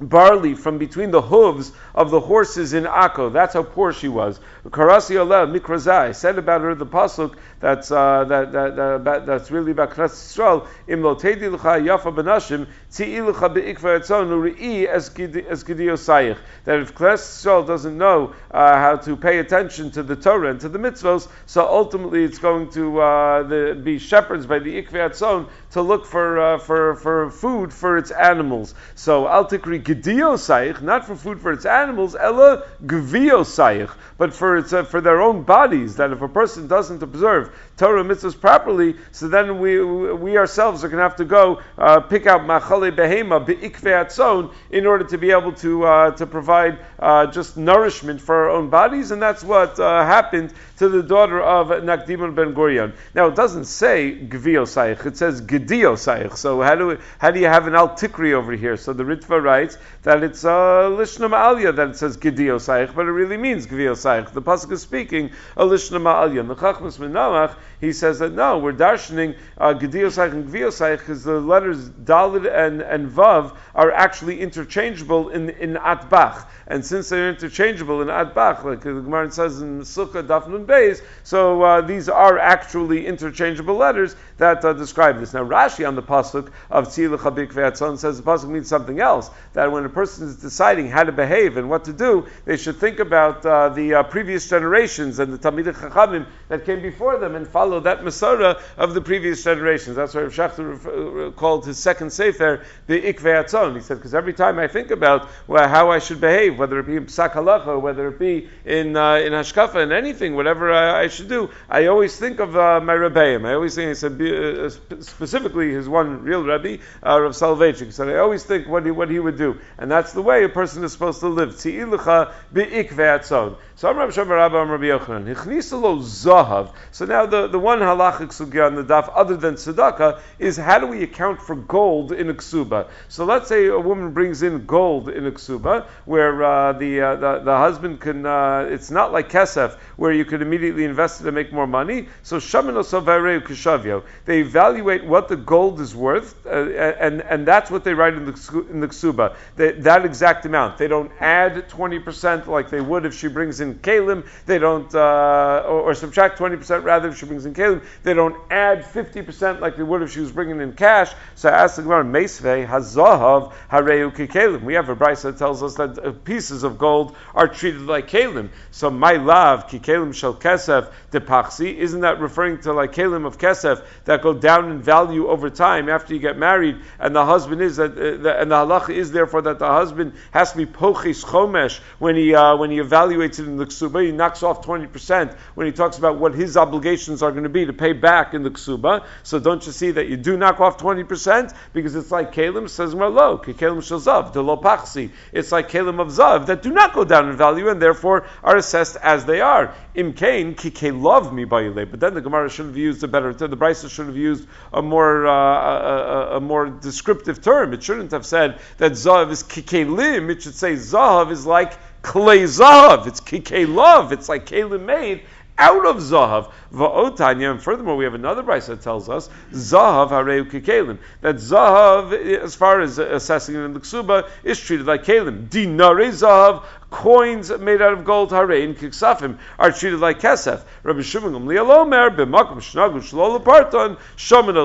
barley 0.00 0.54
from 0.54 0.78
between 0.78 1.10
the 1.10 1.22
hooves 1.22 1.72
of 1.94 2.10
the 2.10 2.20
horses 2.20 2.74
in 2.74 2.84
Akko. 2.84 3.32
That's 3.32 3.54
how 3.54 3.62
poor 3.62 3.92
she 3.92 4.08
was. 4.08 4.40
Karasi 4.66 5.18
Allah 5.18 5.46
Mikrazai 5.46 6.14
said 6.14 6.38
about 6.38 6.60
her 6.60 6.74
the 6.74 6.86
pasuk 6.86 7.36
that's 7.58 7.90
uh, 7.90 8.24
that, 8.24 8.52
that, 8.52 9.04
that, 9.04 9.26
that's 9.26 9.50
really 9.50 9.72
about 9.72 9.92
Knesset 9.92 10.36
Yisrael. 10.36 10.68
Im 10.88 11.02
lo 11.02 11.14
teidi 11.14 11.50
l'cha 11.50 11.78
yafa 11.78 12.14
benashim 12.14 12.66
tzi'i 12.90 13.26
l'cha 13.26 13.48
be'ikva 13.48 13.98
etzon 13.98 14.28
uri'i 14.28 14.86
es 14.86 15.08
gidiosayich. 15.08 16.36
That 16.64 16.80
if 16.80 16.94
Knesset 16.94 17.46
Yisrael 17.46 17.66
doesn't 17.66 17.96
know 17.96 18.34
uh, 18.50 18.74
how 18.74 18.96
to 18.96 19.16
pay 19.16 19.38
attention 19.38 19.90
to 19.92 20.02
the 20.02 20.16
Torah 20.16 20.50
and 20.50 20.60
to 20.60 20.68
the 20.68 20.78
mitzvos, 20.78 21.28
so 21.46 21.66
ultimately 21.66 22.24
it's 22.24 22.38
going 22.38 22.68
to 22.72 23.00
uh, 23.00 23.42
the, 23.44 23.80
be 23.82 23.98
shepherds 23.98 24.44
by 24.44 24.58
the 24.58 24.82
ikva 24.82 25.10
etzon 25.10 25.48
to 25.70 25.80
look 25.80 26.04
for 26.04 26.38
uh, 26.38 26.58
for 26.58 26.96
for 26.96 27.30
food 27.30 27.72
for 27.72 27.96
its 27.96 28.10
animals. 28.10 28.74
So 28.96 29.26
al 29.26 29.46
gidiosayich, 29.86 30.82
not 30.82 31.06
for 31.06 31.14
food 31.14 31.40
for 31.40 31.52
its 31.52 31.64
animals, 31.64 32.16
ella 32.16 32.64
gviosayich, 32.84 33.90
but 34.18 34.34
for 34.34 34.56
its 34.56 34.72
uh, 34.72 34.82
for 34.82 35.00
their 35.00 35.20
own 35.22 35.42
bodies. 35.42 35.96
That 35.96 36.10
if 36.10 36.20
a 36.20 36.28
person 36.28 36.66
doesn't 36.66 37.02
observe 37.02 37.54
Torah 37.76 38.02
mitzvahs 38.02 38.40
properly, 38.40 38.96
so 39.12 39.28
then 39.28 39.58
we 39.58 39.84
we 39.84 40.38
ourselves 40.38 40.82
are 40.82 40.88
going 40.88 40.96
to 40.96 41.02
have 41.02 41.16
to 41.16 41.26
go 41.26 41.60
uh, 41.76 42.00
pick 42.00 42.26
out 42.26 42.40
machale 42.40 42.90
behema 42.90 43.44
beikve 43.44 44.50
in 44.70 44.86
order 44.86 45.04
to 45.04 45.18
be 45.18 45.30
able 45.30 45.52
to 45.52 45.84
uh, 45.84 46.10
to 46.12 46.26
provide 46.26 46.78
uh, 46.98 47.26
just 47.26 47.58
nourishment 47.58 48.18
for 48.18 48.34
our 48.34 48.50
own 48.50 48.70
bodies, 48.70 49.10
and 49.10 49.20
that's 49.20 49.44
what 49.44 49.78
uh, 49.78 50.06
happened 50.06 50.54
to 50.78 50.88
the 50.88 51.02
daughter 51.02 51.42
of 51.42 51.68
Nakdimon 51.68 52.34
ben 52.34 52.54
Gurion. 52.54 52.94
Now 53.14 53.26
it 53.26 53.34
doesn't 53.34 53.66
say 53.66 54.26
gviosayich; 54.26 55.04
it 55.04 55.18
says 55.18 55.42
gediosayich. 55.42 56.34
So 56.36 56.62
how 56.62 56.76
do 56.76 56.86
we, 56.86 56.96
how 57.18 57.30
do 57.30 57.40
you 57.40 57.46
have 57.46 57.66
an 57.66 57.74
al 57.74 57.90
tikri 57.90 58.32
over 58.32 58.52
here? 58.52 58.78
So 58.78 58.94
the 58.94 59.04
Ritva 59.04 59.42
writes 59.42 59.76
that 60.02 60.22
it's 60.22 60.46
uh, 60.46 60.88
lishnam 60.90 61.32
aliyah 61.32 61.76
that 61.76 61.90
it 61.90 61.96
says 61.96 62.16
gediosayich, 62.16 62.94
but 62.94 63.06
it 63.06 63.12
really 63.12 63.36
means 63.36 63.66
gviosayich. 63.66 64.32
The 64.32 64.40
pasuk 64.40 64.72
is 64.72 64.80
speaking 64.80 65.30
a 65.58 65.64
lishnam 65.66 66.04
aliyah. 66.04 66.48
The 66.48 66.54
Chachmas 66.54 66.98
Menamach 66.98 67.54
he 67.80 67.92
says 67.92 68.18
that 68.20 68.32
no, 68.32 68.58
we're 68.58 68.72
darshaning 68.72 69.36
uh, 69.58 69.74
Gediosaich 69.74 70.32
and 70.32 70.48
Gviosaich 70.48 70.98
because 70.98 71.24
the 71.24 71.40
letters 71.40 71.88
Dalid 71.90 72.50
and, 72.50 72.80
and 72.80 73.10
Vav 73.10 73.56
are 73.74 73.92
actually 73.92 74.40
interchangeable 74.40 75.28
in, 75.30 75.50
in 75.50 75.74
Atbach. 75.74 76.46
And 76.68 76.84
since 76.84 77.08
they're 77.10 77.30
interchangeable 77.30 78.02
in 78.02 78.08
Atbach, 78.08 78.64
like 78.64 78.80
the 78.80 78.94
Gemara 78.94 79.30
says 79.30 79.60
in 79.60 79.80
Sukkah 79.82 80.26
Dafnun 80.26 80.66
Beis, 80.66 81.00
so 81.22 81.62
uh, 81.62 81.80
these 81.80 82.08
are 82.08 82.38
actually 82.38 83.06
interchangeable 83.06 83.76
letters 83.76 84.16
that 84.38 84.64
uh, 84.64 84.72
describe 84.72 85.20
this. 85.20 85.32
Now 85.32 85.44
Rashi 85.44 85.86
on 85.86 85.94
the 85.94 86.02
pasuk 86.02 86.50
of 86.70 86.88
Tzilach 86.88 87.18
Habik 87.18 87.52
Ve'atzon 87.52 87.98
says 87.98 88.16
the 88.16 88.22
pasuk 88.22 88.48
means 88.48 88.68
something 88.68 89.00
else. 89.00 89.30
That 89.52 89.70
when 89.70 89.84
a 89.84 89.88
person 89.88 90.26
is 90.26 90.36
deciding 90.36 90.88
how 90.88 91.04
to 91.04 91.12
behave 91.12 91.56
and 91.56 91.70
what 91.70 91.84
to 91.84 91.92
do, 91.92 92.26
they 92.46 92.56
should 92.56 92.76
think 92.76 92.98
about 92.98 93.44
uh, 93.46 93.68
the 93.68 93.94
uh, 93.94 94.02
previous 94.04 94.48
generations 94.48 95.18
and 95.18 95.32
the 95.32 95.38
Talmidei 95.38 95.74
Chachamim 95.74 96.26
that 96.48 96.64
came 96.64 96.82
before 96.82 97.18
them 97.18 97.36
and 97.36 97.46
follow 97.56 97.80
that 97.80 98.00
Masorah 98.00 98.60
of 98.76 98.92
the 98.92 99.00
previous 99.00 99.42
generations. 99.42 99.96
That's 99.96 100.12
why 100.12 100.24
Rav 100.24 100.32
Schachter 100.34 100.66
uh, 100.76 101.30
called 101.30 101.64
his 101.64 101.78
second 101.78 102.10
Sefer 102.10 102.66
the 102.86 103.00
Ikveatzon. 103.00 103.76
He 103.76 103.80
said, 103.80 103.96
because 103.96 104.14
every 104.14 104.34
time 104.34 104.58
I 104.58 104.68
think 104.68 104.90
about 104.90 105.30
well, 105.46 105.66
how 105.66 105.90
I 105.90 105.98
should 105.98 106.20
behave, 106.20 106.58
whether 106.58 106.78
it 106.78 106.86
be 106.86 106.96
in 106.96 107.06
Psak 107.06 107.32
Halacha, 107.32 107.80
whether 107.80 108.08
it 108.08 108.18
be 108.18 108.50
in, 108.66 108.94
uh, 108.94 109.14
in 109.14 109.32
Hashkafa, 109.32 109.76
and 109.76 109.90
anything, 109.90 110.34
whatever 110.34 110.70
I, 110.70 111.04
I, 111.04 111.08
should 111.08 111.30
do, 111.30 111.48
I 111.70 111.86
always 111.86 112.14
think 112.18 112.40
of 112.40 112.54
uh, 112.54 112.78
my 112.80 112.92
Rebbeim. 112.92 113.46
I 113.46 113.54
always 113.54 113.74
think, 113.74 113.88
he 113.88 113.94
said, 113.94 114.20
uh, 114.20 114.68
specifically 115.00 115.72
his 115.72 115.88
one 115.88 116.24
real 116.24 116.42
Rebbe, 116.42 116.82
uh, 117.02 117.22
Rav 117.22 117.32
Soloveitchik. 117.32 117.86
He 117.86 117.90
said, 117.90 118.10
I 118.10 118.18
always 118.18 118.44
think 118.44 118.68
what 118.68 118.84
he, 118.84 118.90
what 118.90 119.08
he 119.08 119.18
would 119.18 119.38
do. 119.38 119.58
And 119.78 119.90
that's 119.90 120.12
the 120.12 120.20
way 120.20 120.44
a 120.44 120.50
person 120.50 120.84
is 120.84 120.92
supposed 120.92 121.20
to 121.20 121.28
live. 121.28 121.54
Tzi'ilucha 121.54 122.34
bi'ikve'atzon. 122.52 123.56
So 123.78 123.90
I'm 123.90 123.98
Rabbi 123.98 124.22
Rabbi 124.22 124.56
Rabbi 124.56 124.84
Yochanan. 124.84 125.34
Hichnisalo 125.34 126.00
zahav. 126.00 126.72
So 126.92 127.04
now 127.04 127.26
the, 127.26 127.46
the 127.46 127.58
one 127.58 127.80
halachic 127.80 128.28
sugya 128.28 128.68
on 128.68 128.74
the 128.74 128.82
daf, 128.82 129.12
other 129.14 129.36
than 129.36 129.56
tzedakah, 129.56 130.18
is 130.38 130.56
how 130.56 130.78
do 130.78 130.86
we 130.86 131.02
account 131.02 131.42
for 131.42 131.54
gold 131.54 132.10
in 132.10 132.30
a 132.30 132.34
ksuba? 132.34 132.88
So 133.08 133.26
let's 133.26 133.48
say 133.48 133.66
a 133.66 133.78
woman 133.78 134.12
brings 134.12 134.42
in 134.42 134.64
gold 134.64 135.10
in 135.10 135.26
a 135.26 135.30
ksuba, 135.30 135.84
where 136.06 136.42
uh, 136.42 136.72
the, 136.72 137.02
uh, 137.02 137.16
the, 137.16 137.40
the 137.40 137.54
husband 137.54 138.00
can. 138.00 138.24
Uh, 138.24 138.66
it's 138.70 138.90
not 138.90 139.12
like 139.12 139.28
kesef, 139.28 139.76
where 139.96 140.10
you 140.10 140.24
could 140.24 140.40
immediately 140.40 140.84
invest 140.84 141.20
it 141.20 141.26
and 141.26 141.34
make 141.34 141.52
more 141.52 141.66
money. 141.66 142.08
So 142.22 142.38
sovareu 142.38 143.42
kishavyo. 143.42 144.04
They 144.24 144.40
evaluate 144.40 145.04
what 145.04 145.28
the 145.28 145.36
gold 145.36 145.82
is 145.82 145.94
worth, 145.94 146.46
uh, 146.46 146.50
and 146.50 147.20
and 147.20 147.46
that's 147.46 147.70
what 147.70 147.84
they 147.84 147.92
write 147.92 148.14
in 148.14 148.24
the 148.24 148.66
in 148.70 148.80
the 148.80 148.88
ksuba. 148.88 149.36
They, 149.56 149.72
that 149.72 150.06
exact 150.06 150.46
amount. 150.46 150.78
They 150.78 150.88
don't 150.88 151.12
add 151.20 151.68
twenty 151.68 151.98
percent 151.98 152.48
like 152.48 152.70
they 152.70 152.80
would 152.80 153.04
if 153.04 153.12
she 153.12 153.28
brings 153.28 153.60
in 153.60 153.65
in 153.66 153.74
kalim, 153.76 154.26
they 154.46 154.58
don't, 154.58 154.92
uh, 154.94 155.64
or, 155.66 155.90
or, 155.90 155.94
subtract 155.94 156.38
20% 156.38 156.84
rather 156.84 157.08
if 157.08 157.18
she 157.18 157.26
brings 157.26 157.44
in 157.46 157.54
kalim, 157.54 157.84
they 158.02 158.14
don't 158.14 158.36
add 158.50 158.84
50% 158.84 159.60
like 159.60 159.76
they 159.76 159.82
would 159.82 160.02
if 160.02 160.12
she 160.12 160.20
was 160.20 160.32
bringing 160.32 160.60
in 160.60 160.72
cash. 160.72 161.12
So 161.34 161.48
I 161.48 161.64
asked 161.64 161.76
the 161.76 161.82
Gemara, 161.82 162.04
Meisvei 162.04 162.66
hazahav 162.66 163.52
hareu. 163.70 164.62
We 164.62 164.74
have 164.74 164.88
a 164.88 164.96
brisa 164.96 165.22
that 165.22 165.38
tells 165.38 165.62
us 165.62 165.74
that 165.74 165.98
uh, 165.98 166.12
pieces 166.12 166.62
of 166.62 166.78
gold 166.78 167.16
are 167.34 167.48
treated 167.48 167.82
like 167.82 168.08
kalim. 168.08 168.50
So 168.70 168.90
my 168.90 169.14
love, 169.14 169.68
kikalim 169.68 170.14
shel 170.14 170.34
kesef 170.34 170.92
depachsi, 171.10 171.74
isn't 171.76 172.00
that 172.00 172.20
referring 172.20 172.60
to 172.62 172.72
like 172.72 172.92
kalim 172.92 173.26
of 173.26 173.38
kesef 173.38 173.84
that 174.04 174.22
go 174.22 174.32
down 174.34 174.70
in 174.70 174.80
value 174.80 175.28
over 175.28 175.50
time 175.50 175.88
after 175.88 176.14
you 176.14 176.20
get 176.20 176.38
married, 176.38 176.76
and 176.98 177.14
the 177.14 177.24
husband 177.24 177.60
is 177.60 177.76
that, 177.76 177.92
uh, 177.92 178.22
the, 178.22 178.40
and 178.40 178.50
the 178.50 178.54
halacha 178.54 178.90
is 178.90 179.12
therefore 179.12 179.42
that 179.42 179.58
the 179.58 179.66
husband 179.66 180.14
has 180.30 180.52
to 180.52 180.58
be 180.58 180.66
pochis 180.66 181.24
chomesh 181.24 181.78
when 181.98 182.16
he 182.16 182.34
uh, 182.34 182.56
when 182.56 182.70
he 182.70 182.78
evaluates 182.78 183.38
it 183.38 183.46
in 183.46 183.55
the 183.56 183.66
ksuba, 183.66 184.04
he 184.04 184.12
knocks 184.12 184.42
off 184.42 184.64
20% 184.64 185.36
when 185.54 185.66
he 185.66 185.72
talks 185.72 185.98
about 185.98 186.18
what 186.18 186.34
his 186.34 186.56
obligations 186.56 187.22
are 187.22 187.30
going 187.30 187.44
to 187.44 187.48
be 187.48 187.66
to 187.66 187.72
pay 187.72 187.92
back 187.92 188.34
in 188.34 188.42
the 188.42 188.50
ksuba. 188.50 189.04
So 189.22 189.38
don't 189.38 189.64
you 189.66 189.72
see 189.72 189.90
that 189.92 190.08
you 190.08 190.16
do 190.16 190.36
knock 190.36 190.60
off 190.60 190.78
20% 190.78 191.54
because 191.72 191.94
it's 191.94 192.10
like 192.10 192.32
kalim 192.32 192.68
says 192.68 192.94
Merlo, 192.94 193.42
kalim 193.42 194.46
lo 194.46 194.56
pachsi. 194.56 195.10
It's 195.32 195.52
like 195.52 195.68
kalim 195.68 196.00
of 196.00 196.08
zav 196.08 196.46
that 196.46 196.62
do 196.62 196.72
not 196.72 196.94
go 196.94 197.04
down 197.04 197.28
in 197.28 197.36
value 197.36 197.68
and 197.68 197.80
therefore 197.80 198.26
are 198.42 198.56
assessed 198.56 198.96
as 198.96 199.24
they 199.24 199.40
are. 199.40 199.74
Imkain 199.94 201.02
love 201.02 201.32
me 201.32 201.44
by 201.44 201.68
But 201.70 202.00
then 202.00 202.14
the 202.14 202.20
Gemara 202.20 202.50
should 202.50 202.66
have 202.66 202.76
used 202.76 203.02
a 203.02 203.08
better, 203.08 203.32
the 203.32 203.48
Brisa 203.56 203.90
should 203.90 204.06
have 204.06 204.16
used 204.16 204.46
a 204.72 204.82
more, 204.82 205.26
uh, 205.26 205.32
a, 205.32 206.34
a, 206.34 206.36
a, 206.36 206.40
more 206.40 206.68
descriptive 206.68 207.42
term. 207.42 207.72
It 207.72 207.82
shouldn't 207.82 208.10
have 208.10 208.26
said 208.26 208.60
that 208.76 208.92
zav 208.92 209.30
is 209.30 209.42
kikelim. 209.42 210.30
It 210.30 210.42
should 210.42 210.54
say 210.54 210.74
zav 210.74 211.30
is 211.30 211.46
like 211.46 211.78
clay 212.06 212.44
zahav. 212.44 213.06
It's 213.08 213.20
kikei 213.20 213.66
love. 213.66 214.12
It's 214.12 214.28
like 214.28 214.46
kalim 214.46 214.84
made 214.84 215.22
out 215.58 215.84
of 215.84 215.96
zahav. 215.96 216.52
Va'otanya, 216.72 217.50
and 217.50 217.62
furthermore, 217.62 217.96
we 217.96 218.04
have 218.04 218.14
another 218.14 218.42
brisa 218.42 218.68
that 218.68 218.82
tells 218.82 219.08
us 219.08 219.28
zahav 219.52 220.10
hareu 220.10 220.48
kikelim. 220.48 220.98
That 221.20 221.36
zahav, 221.36 222.12
as 222.12 222.54
far 222.54 222.80
as 222.80 222.98
assessing 222.98 223.56
in 223.56 223.74
the 223.74 223.80
ksuba, 223.80 224.28
is 224.44 224.60
treated 224.60 224.86
like 224.86 225.04
kalim. 225.04 225.48
Dinare 225.48 226.08
zahav 226.10 226.64
coins 226.96 227.50
made 227.58 227.82
out 227.82 227.92
of 227.92 228.06
gold, 228.06 228.30
harein 228.30 228.74
kiksafim, 228.74 229.36
are 229.58 229.70
treated 229.70 230.00
like 230.00 230.18
kesef. 230.18 230.62
Rabbi 230.82 231.02
Shimon 231.02 231.34
Gamliel 231.34 231.68
Omer 231.68 232.08
b'makom 232.08 232.56
shnagu 232.56 233.00
shlol 233.02 233.44
parton 233.44 233.98
shomen. 234.16 234.56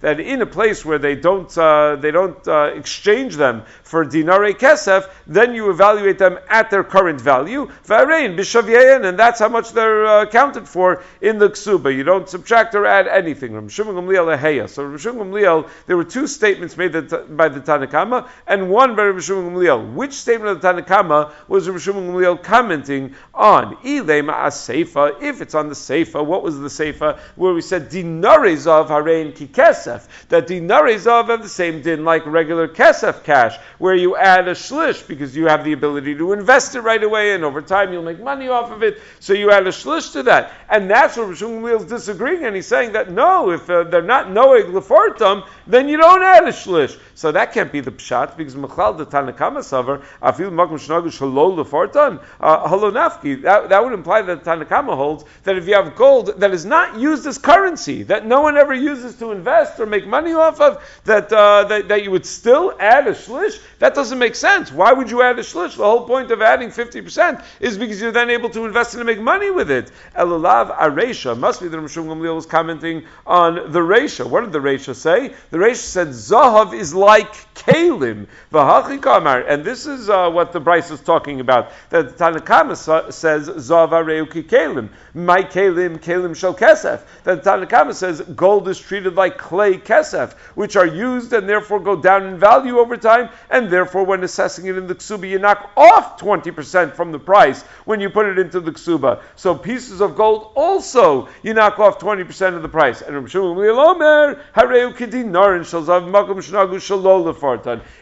That 0.00 0.18
in 0.18 0.42
a 0.42 0.46
place 0.46 0.84
where 0.84 0.98
they 0.98 1.14
don't 1.14 1.56
uh, 1.56 1.94
they 1.94 2.10
don't 2.10 2.46
uh, 2.48 2.72
exchange 2.74 3.36
them 3.36 3.62
for 3.84 4.04
dinare 4.04 4.58
kesef, 4.58 5.08
then 5.28 5.54
you 5.54 5.70
evaluate 5.70 6.18
them 6.18 6.38
at 6.48 6.68
their 6.70 6.82
current 6.82 7.20
value. 7.20 7.70
V'arein 7.86 8.36
b'shavyein, 8.36 9.04
and 9.04 9.16
that's 9.16 9.38
how 9.38 9.48
much 9.48 9.70
they're 9.70 10.04
uh, 10.04 10.22
accounted 10.24 10.66
for 10.68 11.04
in 11.20 11.38
the 11.38 11.48
ksuba. 11.48 11.94
You 11.94 12.02
don't 12.02 12.28
subtract 12.28 12.74
or 12.74 12.86
add 12.86 13.06
anything. 13.06 13.54
Rabbi 13.54 13.68
Shimon 13.68 13.94
Gamliel 13.94 14.36
Aheya. 14.36 14.68
So 14.68 14.82
Rabbi 14.82 14.96
Shimon 14.96 15.30
Gamliel, 15.30 15.68
there 15.86 15.96
were 15.96 16.02
two 16.02 16.26
statements 16.26 16.76
made 16.76 16.92
by 16.92 17.48
the 17.48 17.60
Tanakama 17.60 18.28
and 18.48 18.68
one 18.68 18.96
by 18.96 19.04
Rabbi 19.04 19.20
Shimon 19.20 19.52
Gamliel. 19.52 19.94
Which 19.94 20.14
statement 20.14 20.50
of 20.50 20.60
the 20.60 20.68
Tanakama 20.68 21.30
was 21.46 21.67
Shimon 21.76 22.08
Gamliel 22.08 22.42
commenting 22.42 23.14
on 23.34 23.76
Ilema 23.78 24.34
Aseifa, 24.34 25.22
if 25.22 25.40
it's 25.40 25.54
on 25.54 25.68
the 25.68 25.74
Seifa, 25.74 26.24
what 26.24 26.42
was 26.42 26.58
the 26.58 26.68
Seifa? 26.68 27.18
Where 27.36 27.52
we 27.52 27.60
said 27.60 27.88
dinares 27.88 28.66
of 28.66 28.88
Harein 28.88 29.34
Ki 29.34 29.46
Kesef, 29.46 30.06
that 30.28 30.46
dinares 30.46 31.06
of 31.06 31.28
have 31.28 31.42
the 31.42 31.48
same 31.48 31.82
din 31.82 32.04
like 32.04 32.24
regular 32.26 32.68
Kesef 32.68 33.24
cash, 33.24 33.56
where 33.78 33.94
you 33.94 34.16
add 34.16 34.48
a 34.48 34.52
shlish 34.52 35.06
because 35.06 35.36
you 35.36 35.46
have 35.46 35.64
the 35.64 35.72
ability 35.72 36.14
to 36.16 36.32
invest 36.32 36.74
it 36.74 36.80
right 36.80 37.02
away 37.02 37.34
and 37.34 37.44
over 37.44 37.60
time 37.60 37.92
you'll 37.92 38.02
make 38.02 38.20
money 38.20 38.48
off 38.48 38.70
of 38.70 38.82
it, 38.82 39.00
so 39.20 39.32
you 39.32 39.50
add 39.50 39.66
a 39.66 39.70
shlish 39.70 40.12
to 40.12 40.22
that. 40.24 40.52
And 40.68 40.90
that's 40.90 41.16
where 41.16 41.34
Shimon 41.34 41.62
Gamliel 41.62 41.80
is 41.80 41.86
disagreeing, 41.86 42.44
and 42.44 42.54
he's 42.54 42.66
saying 42.66 42.92
that 42.92 43.10
no, 43.10 43.50
if 43.50 43.68
uh, 43.68 43.84
they're 43.84 44.02
not 44.02 44.30
knowing 44.30 44.66
Lefortum, 44.66 45.46
then 45.66 45.88
you 45.88 45.96
don't 45.96 46.22
add 46.22 46.44
a 46.44 46.52
shlish. 46.52 46.98
So 47.14 47.32
that 47.32 47.52
can't 47.52 47.72
be 47.72 47.80
the 47.80 47.90
pshat 47.90 48.36
because 48.36 48.54
Mechlal 48.54 48.96
the 48.96 49.06
Tanakama 49.06 49.58
Savar, 49.58 50.04
Afil 50.22 50.50
Makum 50.50 50.78
Shnagu 50.78 51.06
Shalol 51.06 51.47
Lefortan, 51.56 52.22
uh, 52.40 52.68
Halonafki. 52.68 53.42
That, 53.42 53.68
that 53.68 53.84
would 53.84 53.92
imply 53.92 54.22
that 54.22 54.44
Tanakama 54.44 54.96
holds 54.96 55.24
that 55.44 55.56
if 55.56 55.66
you 55.66 55.74
have 55.74 55.96
gold 55.96 56.40
that 56.40 56.52
is 56.52 56.64
not 56.64 56.98
used 56.98 57.26
as 57.26 57.38
currency, 57.38 58.02
that 58.04 58.26
no 58.26 58.40
one 58.40 58.56
ever 58.56 58.74
uses 58.74 59.16
to 59.16 59.32
invest 59.32 59.80
or 59.80 59.86
make 59.86 60.06
money 60.06 60.32
off 60.32 60.60
of, 60.60 60.82
that, 61.04 61.32
uh, 61.32 61.64
that, 61.64 61.88
that 61.88 62.04
you 62.04 62.10
would 62.10 62.26
still 62.26 62.74
add 62.78 63.06
a 63.06 63.12
shlish, 63.12 63.60
that 63.78 63.94
doesn't 63.94 64.18
make 64.18 64.34
sense. 64.34 64.72
Why 64.72 64.92
would 64.92 65.10
you 65.10 65.22
add 65.22 65.38
a 65.38 65.42
shlish? 65.42 65.76
The 65.76 65.84
whole 65.84 66.06
point 66.06 66.30
of 66.30 66.42
adding 66.42 66.68
50% 66.70 67.44
is 67.60 67.78
because 67.78 68.00
you're 68.00 68.12
then 68.12 68.30
able 68.30 68.50
to 68.50 68.64
invest 68.64 68.94
and 68.94 69.04
make 69.04 69.20
money 69.20 69.50
with 69.50 69.70
it. 69.70 69.90
Elulav 70.16 70.76
Aresha, 70.76 71.38
must 71.38 71.60
be 71.60 71.68
that 71.68 71.76
Rishon 71.76 72.06
Gamliel 72.06 72.34
was 72.34 72.46
commenting 72.46 73.04
on 73.26 73.72
the 73.72 73.80
Resha. 73.80 74.28
What 74.28 74.42
did 74.42 74.52
the 74.52 74.58
Resha 74.58 74.94
say? 74.94 75.34
The 75.50 75.58
Resha 75.58 75.76
said, 75.76 76.08
Zahav 76.08 76.74
is 76.74 76.94
like 76.94 77.32
kalim. 77.54 78.26
And 78.52 79.64
this 79.64 79.86
is 79.86 80.08
uh, 80.08 80.30
what 80.30 80.52
the 80.52 80.60
Bryce 80.60 80.90
is 80.90 81.00
talking 81.00 81.37
about. 81.40 81.72
That 81.90 82.16
the 82.16 82.24
Tanakama 82.24 83.12
says 83.12 83.44
Zava 83.58 83.96
zavareu 83.96 84.26
kalim. 84.26 84.90
My 85.14 85.42
kalim 85.42 85.98
kalim 85.98 86.36
shel 86.36 86.54
kesef. 86.54 87.02
The 87.24 87.36
Tanakama 87.36 87.94
says 87.94 88.20
gold 88.20 88.68
is 88.68 88.78
treated 88.78 89.14
like 89.14 89.38
clay 89.38 89.78
kesef, 89.78 90.32
which 90.54 90.76
are 90.76 90.86
used 90.86 91.32
and 91.32 91.48
therefore 91.48 91.80
go 91.80 91.96
down 91.96 92.26
in 92.26 92.38
value 92.38 92.78
over 92.78 92.96
time, 92.96 93.30
and 93.50 93.70
therefore 93.70 94.04
when 94.04 94.22
assessing 94.24 94.66
it 94.66 94.76
in 94.76 94.86
the 94.86 94.94
ksuba, 94.94 95.28
you 95.28 95.38
knock 95.38 95.70
off 95.76 96.18
twenty 96.18 96.50
percent 96.50 96.94
from 96.94 97.12
the 97.12 97.18
price 97.18 97.62
when 97.84 98.00
you 98.00 98.10
put 98.10 98.26
it 98.26 98.38
into 98.38 98.60
the 98.60 98.72
ksuba. 98.72 99.20
So 99.36 99.54
pieces 99.54 100.00
of 100.00 100.16
gold 100.16 100.52
also 100.54 101.28
you 101.42 101.54
knock 101.54 101.78
off 101.78 101.98
twenty 101.98 102.24
percent 102.24 102.56
of 102.56 102.62
the 102.62 102.68
price. 102.68 103.02
And 103.02 103.16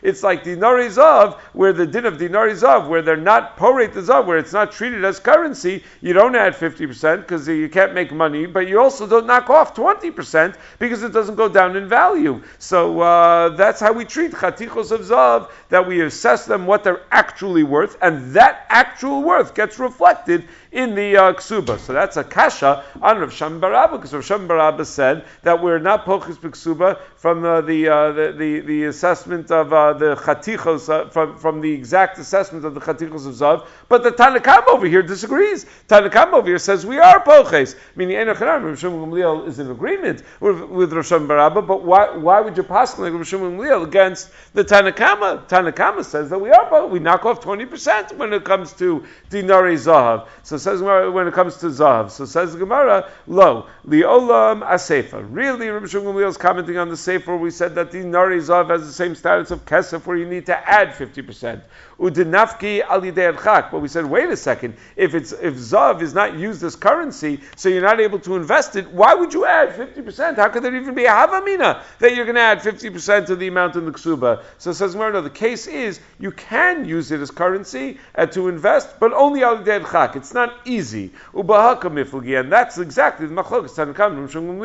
it's 0.03 0.23
like 0.23 0.45
dinari 0.45 0.89
zav, 0.89 1.39
where 1.53 1.73
the 1.73 1.87
din 1.87 2.07
of 2.07 2.15
dinari 2.15 2.53
zav, 2.53 2.89
where 2.89 3.03
they're 3.03 3.17
not 3.27 3.57
porate 3.59 3.93
the 3.93 4.01
zav, 4.01 4.25
where 4.25 4.39
it's 4.39 4.53
not 4.53 4.71
treated 4.71 5.05
as 5.05 5.19
currency. 5.19 5.83
You 6.01 6.13
don't 6.13 6.37
add 6.37 6.55
50% 6.55 7.23
because 7.23 7.49
you 7.49 7.69
can't 7.69 7.93
make 7.93 8.13
money, 8.13 8.47
but 8.47 8.69
you 8.69 8.81
also 8.81 9.05
don't 9.05 9.27
knock 9.27 9.51
off 9.51 9.75
20% 9.75 10.55
because 10.79 11.03
it 11.03 11.13
doesn't 11.13 11.35
go 11.35 11.49
down 11.49 11.77
in 11.77 11.89
value. 11.89 12.41
So 12.59 13.01
uh, 13.01 13.49
that's 13.51 13.81
how 13.81 13.93
we 13.93 14.05
treat 14.05 14.31
chatichos 14.31 14.93
of 14.93 15.01
zav, 15.01 15.51
that 15.71 15.87
we 15.89 16.03
assess 16.03 16.47
them 16.47 16.67
what 16.67 16.85
they're 16.85 17.03
actually 17.11 17.65
worth, 17.65 17.99
and 18.01 18.33
that 18.35 18.65
actual 18.69 19.25
worth 19.25 19.55
gets 19.57 19.81
reflected 19.81 20.45
in 20.77 20.95
the 20.95 21.17
uh, 21.17 21.33
ksuba. 21.33 21.79
So 21.79 21.95
that's 21.95 22.19
a 22.19 22.23
kasha 22.23 22.85
on 23.01 23.19
Rav 23.19 23.33
Sham 23.33 23.63
Barabba, 23.63 23.93
because 23.93 24.13
Rav 24.13 24.25
Sham 24.25 24.47
Barabba 24.47 24.85
said 24.85 25.25
that 25.43 25.63
we're 25.63 25.79
not 25.79 26.05
pochis 26.05 26.37
b'ksuba 26.37 26.99
from 27.17 27.47
uh, 27.47 27.63
the, 27.63 27.89
uh, 27.89 28.13
the, 28.13 28.35
the, 28.37 28.61
the 28.61 28.85
assessment 28.85 29.51
of 29.51 29.73
uh, 29.73 29.95
the 29.95 30.15
chatichos, 30.17 30.91
uh, 30.91 31.09
from, 31.09 31.39
from 31.39 31.63
the 31.63 31.73
exact 31.73 32.19
assessment 32.19 32.67
of 32.67 32.75
the 32.75 32.81
chatichos 32.81 33.27
of 33.27 33.35
zav, 33.35 33.67
but 33.89 34.03
the 34.03 34.11
Tanakam 34.11 34.69
over 34.69 34.87
here 34.87 35.03
disagrees. 35.03 35.65
Tanakam 35.89 36.35
over 36.35 36.47
here 36.47 36.59
says 36.59 36.85
we 36.85 36.99
are 36.99 37.25
poches, 37.25 37.75
meaning 37.97 38.17
Enochanam, 38.19 38.65
Rav 38.65 38.79
Shimon 38.79 39.11
Gamliel 39.11 39.49
is 39.49 39.59
in 39.59 39.71
agreement 39.71 40.23
with, 40.41 40.61
with 40.61 40.93
Rav 40.93 41.07
Sham 41.07 41.27
Barabba, 41.27 41.67
but 41.67 41.85
why, 41.85 42.15
why 42.15 42.43
would 42.43 42.55
you 42.55 42.63
pass 42.63 42.99
like 42.99 43.15
Rav 43.15 43.27
Shimon 43.27 43.57
Gamliel 43.57 43.83
against 43.85 44.31
the 44.53 44.63
Tanakama? 44.63 45.49
Tanakama 45.49 46.05
says 46.05 46.29
that 46.29 46.39
we 46.39 46.51
are, 46.51 46.87
we 46.87 46.99
knock 46.99 47.25
off 47.25 47.41
20% 47.41 48.19
when 48.19 48.35
it 48.35 48.45
comes 48.45 48.75
to 48.75 49.03
dinari 49.31 49.77
zahav. 49.77 50.29
So 50.43 50.66
says 50.67 50.83
when 50.83 51.29
it 51.29 51.33
comes 51.33 51.59
to 51.59 51.67
Zahav. 51.67 52.11
So 52.11 52.25
says 52.25 52.57
Gemara, 52.57 53.09
Lo, 53.29 53.67
Liolam 53.87 54.69
Asefa. 54.69 55.25
Really, 55.31 55.69
Rabbi 55.69 55.87
Shimon 55.87 56.21
is 56.25 56.37
commenting 56.37 56.77
on 56.77 56.89
the 56.89 56.97
Sefer, 56.97 57.37
we 57.37 57.53
said 57.53 57.77
that 57.77 57.93
the 57.93 58.03
Nari 58.03 58.41
Zahav 58.41 58.71
has 58.71 58.85
the 58.85 58.93
same 58.93 59.15
status 59.15 59.53
of 59.53 59.65
Kesef, 59.65 60.07
where 60.07 60.17
you 60.17 60.27
need 60.27 60.47
to 60.47 60.69
add 60.69 60.89
50%. 60.89 61.63
Udinafki 61.99 62.83
al 62.83 63.01
yidei 63.01 63.43
chak. 63.43 63.71
But 63.71 63.81
we 63.81 63.89
said, 63.89 64.05
wait 64.05 64.29
a 64.29 64.37
second. 64.37 64.77
If 64.97 65.15
it's 65.15 65.33
if 65.33 65.55
zav 65.55 66.03
is 66.03 66.13
not 66.13 66.37
used 66.37 66.63
as 66.63 66.77
currency, 66.77 67.41
so 67.57 67.69
you're 67.69 67.81
not 67.81 68.01
able 68.01 68.19
to 68.21 68.37
invest 68.37 68.77
it, 68.77 68.91
why 68.91 69.15
would 69.15 69.33
you 69.33 69.47
add 69.47 69.71
50%? 69.71 70.37
How 70.37 70.49
could 70.49 70.63
there 70.63 70.77
even 70.77 70.95
be 70.95 71.07
a 71.07 71.11
havamina 71.11 71.83
that 71.99 72.15
you're 72.15 72.27
going 72.27 72.35
to 72.35 72.43
add 72.43 72.61
50% 72.61 73.31
of 73.31 73.39
the 73.39 73.49
amount 73.49 73.77
in 73.77 73.87
the 73.87 73.93
ksuba? 73.93 74.43
So 74.59 74.73
says 74.73 74.93
Gemara, 74.93 75.15
no, 75.15 75.21
the 75.23 75.31
case 75.31 75.67
is 75.67 76.01
you 76.19 76.33
can 76.33 76.85
use 76.85 77.11
it 77.13 77.21
as 77.21 77.31
currency 77.31 77.99
uh, 78.15 78.27
to 78.27 78.49
invest, 78.49 79.01
but 79.01 79.13
only 79.15 79.43
al 79.43 79.59
yidei 79.59 79.91
chak. 79.91 80.17
It's 80.17 80.35
not 80.35 80.46
easy. 80.65 81.13
Ubahaka 81.33 81.85
miflgi, 81.85 82.39
and 82.41 82.53
that's 82.53 82.79
exactly 82.79 83.27
the 83.27 83.35
machlokas 83.35 83.75
Tanakam 83.75 84.29
from 84.29 84.59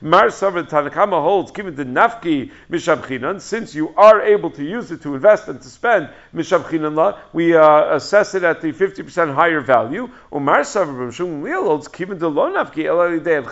Mar 0.00 0.26
Savar 0.26 0.68
Tanakama 0.68 1.22
holds, 1.22 1.50
given 1.52 1.74
the 1.74 1.84
nafki 1.84 2.50
mishabchinan, 2.70 3.40
since 3.40 3.74
you 3.74 3.94
are 3.96 4.22
able 4.22 4.50
to 4.50 4.64
use 4.64 4.90
it 4.90 5.02
to 5.02 5.14
invest 5.14 5.48
and 5.48 5.60
to 5.60 5.68
spend 5.68 6.08
mishabchinan 6.34 6.94
la, 6.94 7.18
we 7.32 7.54
uh, 7.54 7.94
assess 7.94 8.34
it 8.34 8.42
at 8.42 8.60
the 8.60 8.72
50% 8.72 9.34
higher 9.34 9.60
value. 9.60 10.08
Umar 10.34 10.60
Savar 10.60 11.12
Shum 11.12 11.44
holds, 11.44 11.88
given 11.88 12.18
the 12.18 12.30
lo 12.30 12.50
nafki 12.50 12.82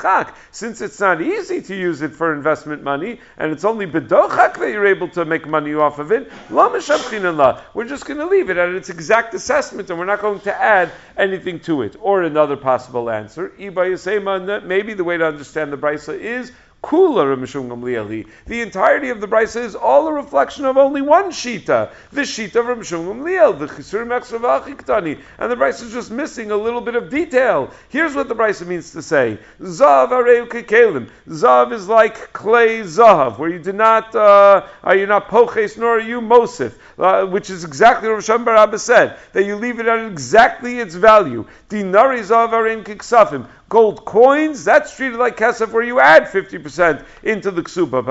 chak, 0.00 0.34
since 0.50 0.80
it's 0.80 1.00
not 1.00 1.20
easy 1.20 1.62
to 1.62 1.74
use 1.74 2.02
it 2.02 2.12
for 2.12 2.34
investment 2.34 2.82
money, 2.82 3.20
and 3.38 3.52
it's 3.52 3.64
only 3.64 3.86
bedochak 3.86 4.58
that 4.58 4.70
you're 4.70 4.86
able 4.86 5.08
to 5.08 5.24
make 5.24 5.46
money 5.46 5.74
off 5.74 5.98
of 5.98 6.12
it, 6.12 6.30
la 6.50 6.68
mishabchinan 6.68 7.36
la. 7.36 7.60
We're 7.74 7.88
just 7.88 8.06
going 8.06 8.18
to 8.18 8.26
leave 8.26 8.50
it 8.50 8.56
at 8.56 8.70
its 8.70 8.90
exact 8.90 9.34
assessment, 9.34 9.90
and 9.90 9.98
we're 9.98 10.04
not 10.04 10.20
going 10.20 10.40
to 10.40 10.54
add 10.54 10.90
anything 11.16 11.60
to 11.60 11.69
it. 11.82 11.96
Or 12.00 12.22
another 12.22 12.56
possible 12.56 13.08
answer, 13.08 13.52
maybe 13.58 14.94
the 14.94 15.04
way 15.04 15.16
to 15.16 15.26
understand 15.26 15.72
the 15.72 15.78
brisa 15.78 16.18
is 16.18 16.52
Kula. 16.82 18.26
The 18.46 18.62
entirety 18.62 19.10
of 19.10 19.20
the 19.20 19.28
brisa 19.28 19.62
is 19.62 19.74
all 19.74 20.08
a 20.08 20.12
reflection 20.12 20.64
of 20.64 20.78
only 20.78 21.02
one 21.02 21.30
shita, 21.30 21.90
the 22.12 22.22
shita 22.22 22.56
of 22.56 22.78
Mishum 22.78 23.06
Gamliel, 23.06 23.58
the 23.58 23.66
Chisur 23.66 24.06
Mechsavachiktani, 24.06 25.20
and 25.38 25.52
the 25.52 25.56
brisa 25.56 25.84
is 25.84 25.92
just 25.92 26.10
missing 26.10 26.50
a 26.50 26.56
little 26.56 26.80
bit 26.80 26.94
of 26.94 27.10
detail. 27.10 27.70
Here's 27.90 28.14
what 28.14 28.28
the 28.28 28.34
brisa 28.34 28.66
means 28.66 28.92
to 28.92 29.02
say: 29.02 29.38
Zav 29.60 30.08
Areu 30.08 30.48
Kekelim. 30.48 31.10
Zav 31.28 31.72
is 31.72 31.86
like 31.86 32.32
clay 32.32 32.80
zav, 32.80 33.38
where 33.38 33.50
you 33.50 33.58
do 33.58 33.72
not 33.72 34.14
uh, 34.14 34.66
are 34.82 34.96
you 34.96 35.06
not 35.06 35.28
poches 35.28 35.76
nor 35.76 35.98
are 35.98 36.00
you 36.00 36.20
mosif, 36.20 36.72
uh, 36.98 37.26
which 37.26 37.50
is 37.50 37.64
exactly 37.64 38.08
what 38.08 38.14
Rosh 38.14 38.28
Barabba 38.28 38.78
said 38.78 39.18
that 39.32 39.44
you 39.44 39.56
leave 39.56 39.80
it 39.80 39.86
at 39.86 40.06
exactly 40.06 40.78
its 40.78 40.94
value. 40.94 41.44
Dinari 41.70 42.20
zav 42.20 42.50
Arein 42.50 42.82
Kiksafim 42.82 43.46
gold 43.70 44.04
coins, 44.04 44.64
that's 44.64 44.96
treated 44.96 45.16
like 45.16 45.36
kesef 45.36 45.70
where 45.70 45.84
you 45.84 46.00
add 46.00 46.24
50% 46.24 47.04
into 47.22 47.52
the 47.52 47.62
ksuba. 47.62 48.04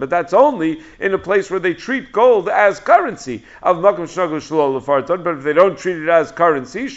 But 0.00 0.10
that's 0.10 0.32
only 0.34 0.80
in 0.98 1.14
a 1.14 1.18
place 1.18 1.48
where 1.48 1.60
they 1.60 1.74
treat 1.74 2.10
gold 2.10 2.48
as 2.48 2.80
currency. 2.80 3.44
But 3.62 3.94
if 3.96 5.42
they 5.44 5.52
don't 5.52 5.78
treat 5.78 5.96
it 5.96 6.08
as 6.08 6.32
currency, 6.32 6.88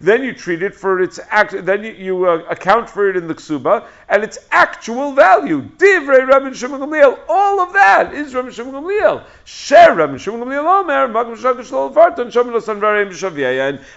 then 0.00 0.24
you 0.24 0.32
treat 0.32 0.62
it 0.64 0.74
for 0.74 1.00
its 1.00 1.20
act, 1.30 1.64
then 1.64 1.84
you, 1.84 1.92
you 1.92 2.28
uh, 2.28 2.42
account 2.50 2.90
for 2.90 3.08
it 3.08 3.16
in 3.16 3.28
the 3.28 3.34
ksuba 3.36 3.86
and 4.08 4.24
its 4.24 4.38
actual 4.50 5.12
value. 5.12 5.62
Divrei 5.62 6.26
Rabbi 6.26 6.52
Shimon 6.54 6.80
Gamliel, 6.80 7.20
all 7.28 7.60
of 7.60 7.72
that 7.72 8.12
is 8.14 8.34
Rabbi 8.34 8.50
Shimon 8.50 8.74
Gamliel. 8.74 9.24
Share 9.44 9.94
Shimon 10.18 10.40
Gamliel 10.40 10.64
Omer, 10.64 11.06
Makom 11.06 11.36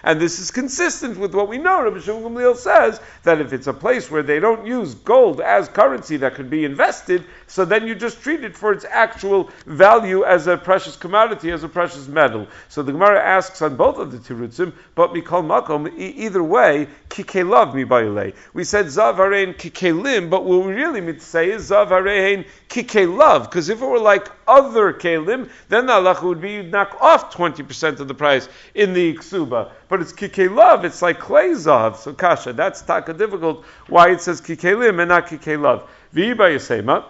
And, 0.03 0.22
this 0.22 0.39
is 0.39 0.51
consistent 0.51 1.17
with 1.17 1.34
what 1.34 1.48
we 1.48 1.58
know. 1.58 1.82
Rabbi 1.84 2.00
Shimon 2.00 2.24
Gamliel 2.24 2.55
says 2.55 3.00
that 3.24 3.39
if 3.39 3.53
it's 3.53 3.67
a 3.67 3.74
place 3.74 4.12
where 4.12 4.24
they 4.24 4.39
don't 4.39 4.65
use 4.65 4.96
gold 4.96 5.41
as 5.41 5.70
currency 5.70 6.17
that 6.17 6.36
could 6.36 6.50
be 6.50 6.65
invested, 6.65 7.24
so 7.48 7.65
then 7.65 7.88
you 7.88 7.96
just 7.96 8.22
treat 8.22 8.43
it 8.43 8.58
for 8.58 8.72
its 8.74 8.86
actual 8.89 9.50
value 9.65 10.24
as 10.24 10.48
a 10.48 10.58
precious 10.58 10.96
commodity, 10.96 11.51
as 11.51 11.63
a 11.63 11.70
precious 11.70 12.08
metal. 12.08 12.48
So 12.70 12.84
the 12.84 12.91
Gemara 12.91 13.22
asks 13.22 13.62
on 13.62 13.75
both 13.75 13.98
of 13.98 14.12
the 14.12 14.17
tirutzim, 14.17 14.74
but 14.96 15.13
mikol 15.13 15.43
makom, 15.46 15.91
either 15.98 16.43
way, 16.43 16.88
kikelav 17.10 17.74
mibayilei. 17.74 18.36
We 18.53 18.63
said 18.63 18.88
zav 18.88 19.15
harein 19.15 19.55
kikelim, 19.55 20.29
but 20.29 20.46
what 20.46 20.65
we 20.65 20.74
really 20.74 21.01
mean 21.01 21.15
to 21.15 21.22
say 21.22 21.51
is 21.51 21.70
zav 21.70 21.89
harein 21.89 22.46
kikelav, 22.70 23.46
because 23.46 23.70
if 23.70 23.82
it 23.82 23.86
were 23.86 24.00
like 24.00 24.27
other 24.48 24.93
kelim, 24.93 25.50
then 25.70 25.86
the 25.86 25.93
halacha 25.93 26.24
would 26.24 26.41
be 26.41 26.53
you'd 26.53 26.72
knock 26.72 26.98
off 27.01 27.32
20% 27.55 28.00
of 28.00 28.07
the 28.07 28.13
price 28.13 28.50
in 28.75 28.93
the 28.93 29.15
ksuba. 29.15 29.72
But 29.89 30.01
it's 30.01 30.13
kikelav, 30.13 30.83
it's 30.83 31.01
like 31.01 31.19
clay 31.19 31.51
zav, 31.51 31.98
so 31.98 32.13
kasha. 32.13 32.53
That's 32.53 32.81
taka 32.81 33.13
difficult 33.13 33.63
why 33.88 34.12
it 34.12 34.22
says 34.22 34.41
kikelim 34.41 35.00
and 35.00 35.10
not 35.10 35.27
kikelav. 35.27 35.88
V'iba 36.13 36.36
yasema. 36.36 37.05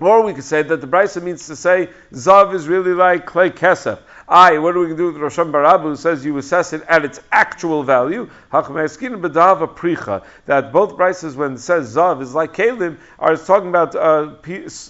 Or 0.00 0.22
we 0.24 0.34
could 0.34 0.44
say 0.44 0.62
that 0.62 0.80
the 0.80 0.86
Brisa 0.86 1.22
means 1.22 1.46
to 1.46 1.56
say 1.56 1.88
Zav 2.12 2.52
is 2.52 2.66
really 2.66 2.92
like 2.92 3.26
clay 3.26 3.50
kesef. 3.50 4.00
I, 4.26 4.58
what 4.58 4.74
are 4.74 4.80
we 4.80 4.86
going 4.86 4.96
to 4.96 5.12
do 5.12 5.12
with 5.12 5.22
Rosham 5.22 5.52
Barabu 5.52 5.82
who 5.82 5.96
says 5.96 6.24
you 6.24 6.38
assess 6.38 6.72
it 6.72 6.82
at 6.88 7.04
its 7.04 7.20
actual 7.30 7.82
value? 7.82 8.30
That 8.50 8.70
both 10.72 10.96
prices, 10.96 11.36
when 11.36 11.54
it 11.54 11.58
says 11.58 11.94
Zav 11.94 12.22
is 12.22 12.34
like 12.34 12.54
Kalim, 12.54 12.96
are 13.18 13.36
talking 13.36 13.68
about 13.68 13.94
uh, 13.94 14.36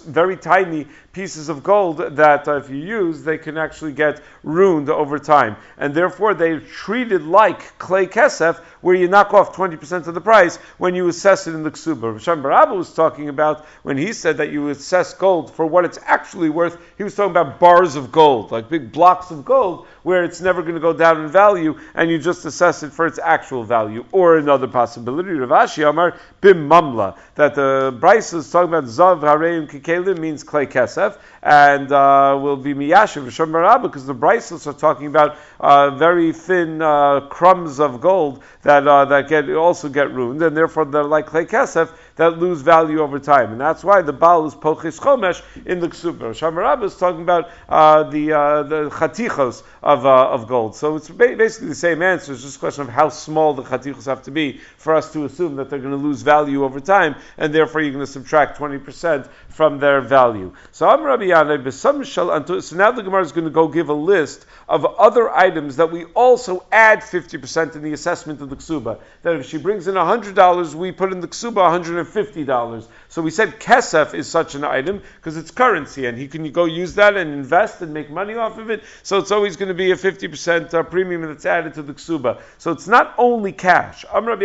very 0.07 0.37
tiny 0.37 0.87
pieces 1.11 1.49
of 1.49 1.63
gold 1.63 1.97
that 1.97 2.47
uh, 2.47 2.57
if 2.57 2.69
you 2.69 2.77
use, 2.77 3.23
they 3.23 3.37
can 3.37 3.57
actually 3.57 3.93
get 3.93 4.21
ruined 4.43 4.89
over 4.89 5.17
time. 5.17 5.55
And 5.77 5.93
therefore, 5.93 6.33
they're 6.33 6.59
treated 6.59 7.23
like 7.23 7.77
clay 7.77 8.05
kesef, 8.05 8.57
where 8.81 8.95
you 8.95 9.07
knock 9.07 9.33
off 9.33 9.55
20% 9.55 10.07
of 10.07 10.13
the 10.13 10.21
price 10.21 10.57
when 10.77 10.93
you 10.93 11.07
assess 11.07 11.47
it 11.47 11.55
in 11.55 11.63
the 11.63 11.71
ksuba. 11.71 12.15
Rishon 12.15 12.41
Barabba 12.41 12.75
was 12.75 12.93
talking 12.93 13.29
about 13.29 13.65
when 13.83 13.97
he 13.97 14.13
said 14.13 14.37
that 14.37 14.51
you 14.51 14.69
assess 14.69 15.13
gold 15.13 15.53
for 15.53 15.65
what 15.65 15.85
it's 15.85 15.99
actually 16.03 16.49
worth, 16.49 16.77
he 16.97 17.03
was 17.03 17.15
talking 17.15 17.31
about 17.31 17.59
bars 17.59 17.95
of 17.95 18.11
gold, 18.11 18.51
like 18.51 18.69
big 18.69 18.91
blocks 18.91 19.24
of 19.31 19.45
gold, 19.45 19.87
where 20.03 20.23
it's 20.23 20.41
never 20.41 20.61
going 20.61 20.75
to 20.75 20.81
go 20.81 20.93
down 20.93 21.21
in 21.21 21.29
value, 21.29 21.77
and 21.93 22.09
you 22.09 22.17
just 22.17 22.45
assess 22.45 22.83
it 22.83 22.91
for 22.91 23.05
its 23.05 23.19
actual 23.19 23.63
value. 23.63 24.05
Or 24.11 24.37
another 24.37 24.67
possibility, 24.67 25.31
Rav 25.31 25.49
Ashi 25.49 25.87
Amar, 25.87 26.17
bim 26.41 26.69
mamla, 26.69 27.17
that 27.35 27.55
the 27.55 27.95
Bryce 27.99 28.33
is 28.33 28.49
talking 28.51 28.69
about 28.69 28.85
zav 28.85 29.21
hareim 29.21 29.69
kikelim 29.69 30.19
means 30.19 30.43
clay 30.43 30.65
kesef, 30.65 31.17
and 31.41 31.91
uh, 31.91 32.37
will 32.41 32.57
be 32.57 32.73
miyashiv 32.73 33.25
Barabba, 33.25 33.83
because 33.83 34.05
the 34.05 34.13
Bryces 34.13 34.67
are 34.67 34.73
talking 34.73 35.07
about 35.07 35.37
uh, 35.59 35.91
very 35.91 36.33
thin 36.33 36.81
uh, 36.81 37.21
crumbs 37.21 37.79
of 37.79 38.01
gold 38.01 38.43
that 38.63 38.87
uh, 38.87 39.05
that 39.05 39.29
get 39.29 39.49
also 39.49 39.89
get 39.89 40.11
ruined, 40.11 40.41
and 40.41 40.55
therefore 40.55 40.85
they're 40.85 41.03
like 41.03 41.27
clay 41.27 41.45
kesef 41.45 41.91
that 42.15 42.39
lose 42.39 42.61
value 42.61 42.99
over 42.99 43.19
time, 43.19 43.51
and 43.51 43.61
that's 43.61 43.83
why 43.83 44.01
the 44.01 44.13
Baal 44.13 44.45
is 44.45 44.55
pochis 44.55 44.99
chomesh 44.99 45.41
in 45.65 45.79
the 45.79 45.87
ksuba. 45.87 46.31
Shamarab 46.31 46.83
is 46.83 46.97
talking 46.97 47.21
about 47.21 47.49
uh, 47.69 48.03
the 48.03 48.33
uh, 48.33 48.63
the 48.63 48.89
chatichos 49.15 49.63
of 49.81 50.05
uh, 50.05 50.29
of 50.29 50.47
gold. 50.47 50.75
So 50.75 50.95
it's 50.95 51.09
ba- 51.09 51.35
basically 51.35 51.69
the 51.69 51.75
same 51.75 52.01
answer. 52.01 52.33
It's 52.33 52.41
just 52.41 52.57
a 52.57 52.59
question 52.59 52.81
of 52.83 52.89
how 52.89 53.09
small 53.09 53.53
the 53.53 53.63
chatichos 53.63 54.05
have 54.05 54.23
to 54.23 54.31
be 54.31 54.59
for 54.77 54.95
us 54.95 55.11
to 55.13 55.25
assume 55.25 55.55
that 55.57 55.69
they're 55.69 55.79
going 55.79 55.91
to 55.91 55.97
lose 55.97 56.21
value 56.21 56.63
over 56.63 56.79
time, 56.79 57.15
and 57.37 57.53
therefore 57.53 57.81
you're 57.81 57.93
going 57.93 58.05
to 58.05 58.11
subtract 58.11 58.57
twenty 58.57 58.77
percent 58.77 59.27
from 59.49 59.79
their 59.79 60.01
value. 60.01 60.53
So 60.73 60.89
I'm 60.89 61.03
Rabbi 61.03 61.25
Yanai, 61.27 62.61
so 62.61 62.75
now 62.75 62.91
the 62.91 63.03
Gemara 63.03 63.21
is 63.21 63.31
going 63.31 63.45
to 63.45 63.51
go 63.51 63.69
give 63.69 63.87
a 63.87 63.93
list 63.93 64.45
of 64.67 64.85
other 64.85 65.29
items 65.31 65.77
that 65.77 65.91
we 65.91 66.03
also 66.05 66.65
add 66.71 66.99
50% 66.99 67.75
in 67.75 67.81
the 67.81 67.93
assessment 67.93 68.41
of 68.41 68.49
the 68.49 68.57
ksuba. 68.57 68.99
That 69.23 69.35
if 69.35 69.47
she 69.47 69.57
brings 69.57 69.87
in 69.87 69.95
$100, 69.95 70.75
we 70.75 70.91
put 70.91 71.13
in 71.13 71.21
the 71.21 71.27
ksuba 71.27 71.81
$150. 71.81 72.87
So 73.15 73.21
we 73.21 73.31
said 73.31 73.61
kesef 73.61 74.13
is 74.13 74.27
such 74.27 74.55
an 74.55 74.65
item 74.65 75.01
because 75.15 75.37
it's 75.37 75.49
currency 75.49 76.05
and 76.05 76.17
he 76.17 76.27
can 76.27 76.51
go 76.51 76.65
use 76.65 76.95
that 76.95 77.15
and 77.15 77.31
invest 77.31 77.81
and 77.81 77.93
make 77.93 78.09
money 78.09 78.33
off 78.33 78.57
of 78.57 78.69
it. 78.69 78.83
So 79.03 79.19
it's 79.19 79.31
always 79.31 79.55
going 79.55 79.69
to 79.69 79.73
be 79.73 79.91
a 79.91 79.95
50% 79.95 80.73
uh, 80.73 80.83
premium 80.83 81.21
that's 81.21 81.45
added 81.45 81.75
to 81.75 81.81
the 81.81 81.93
ksuba. 81.93 82.41
So 82.57 82.71
it's 82.73 82.89
not 82.89 83.15
only 83.17 83.53
cash. 83.53 84.03
Some 84.03 84.19
of 84.25 84.39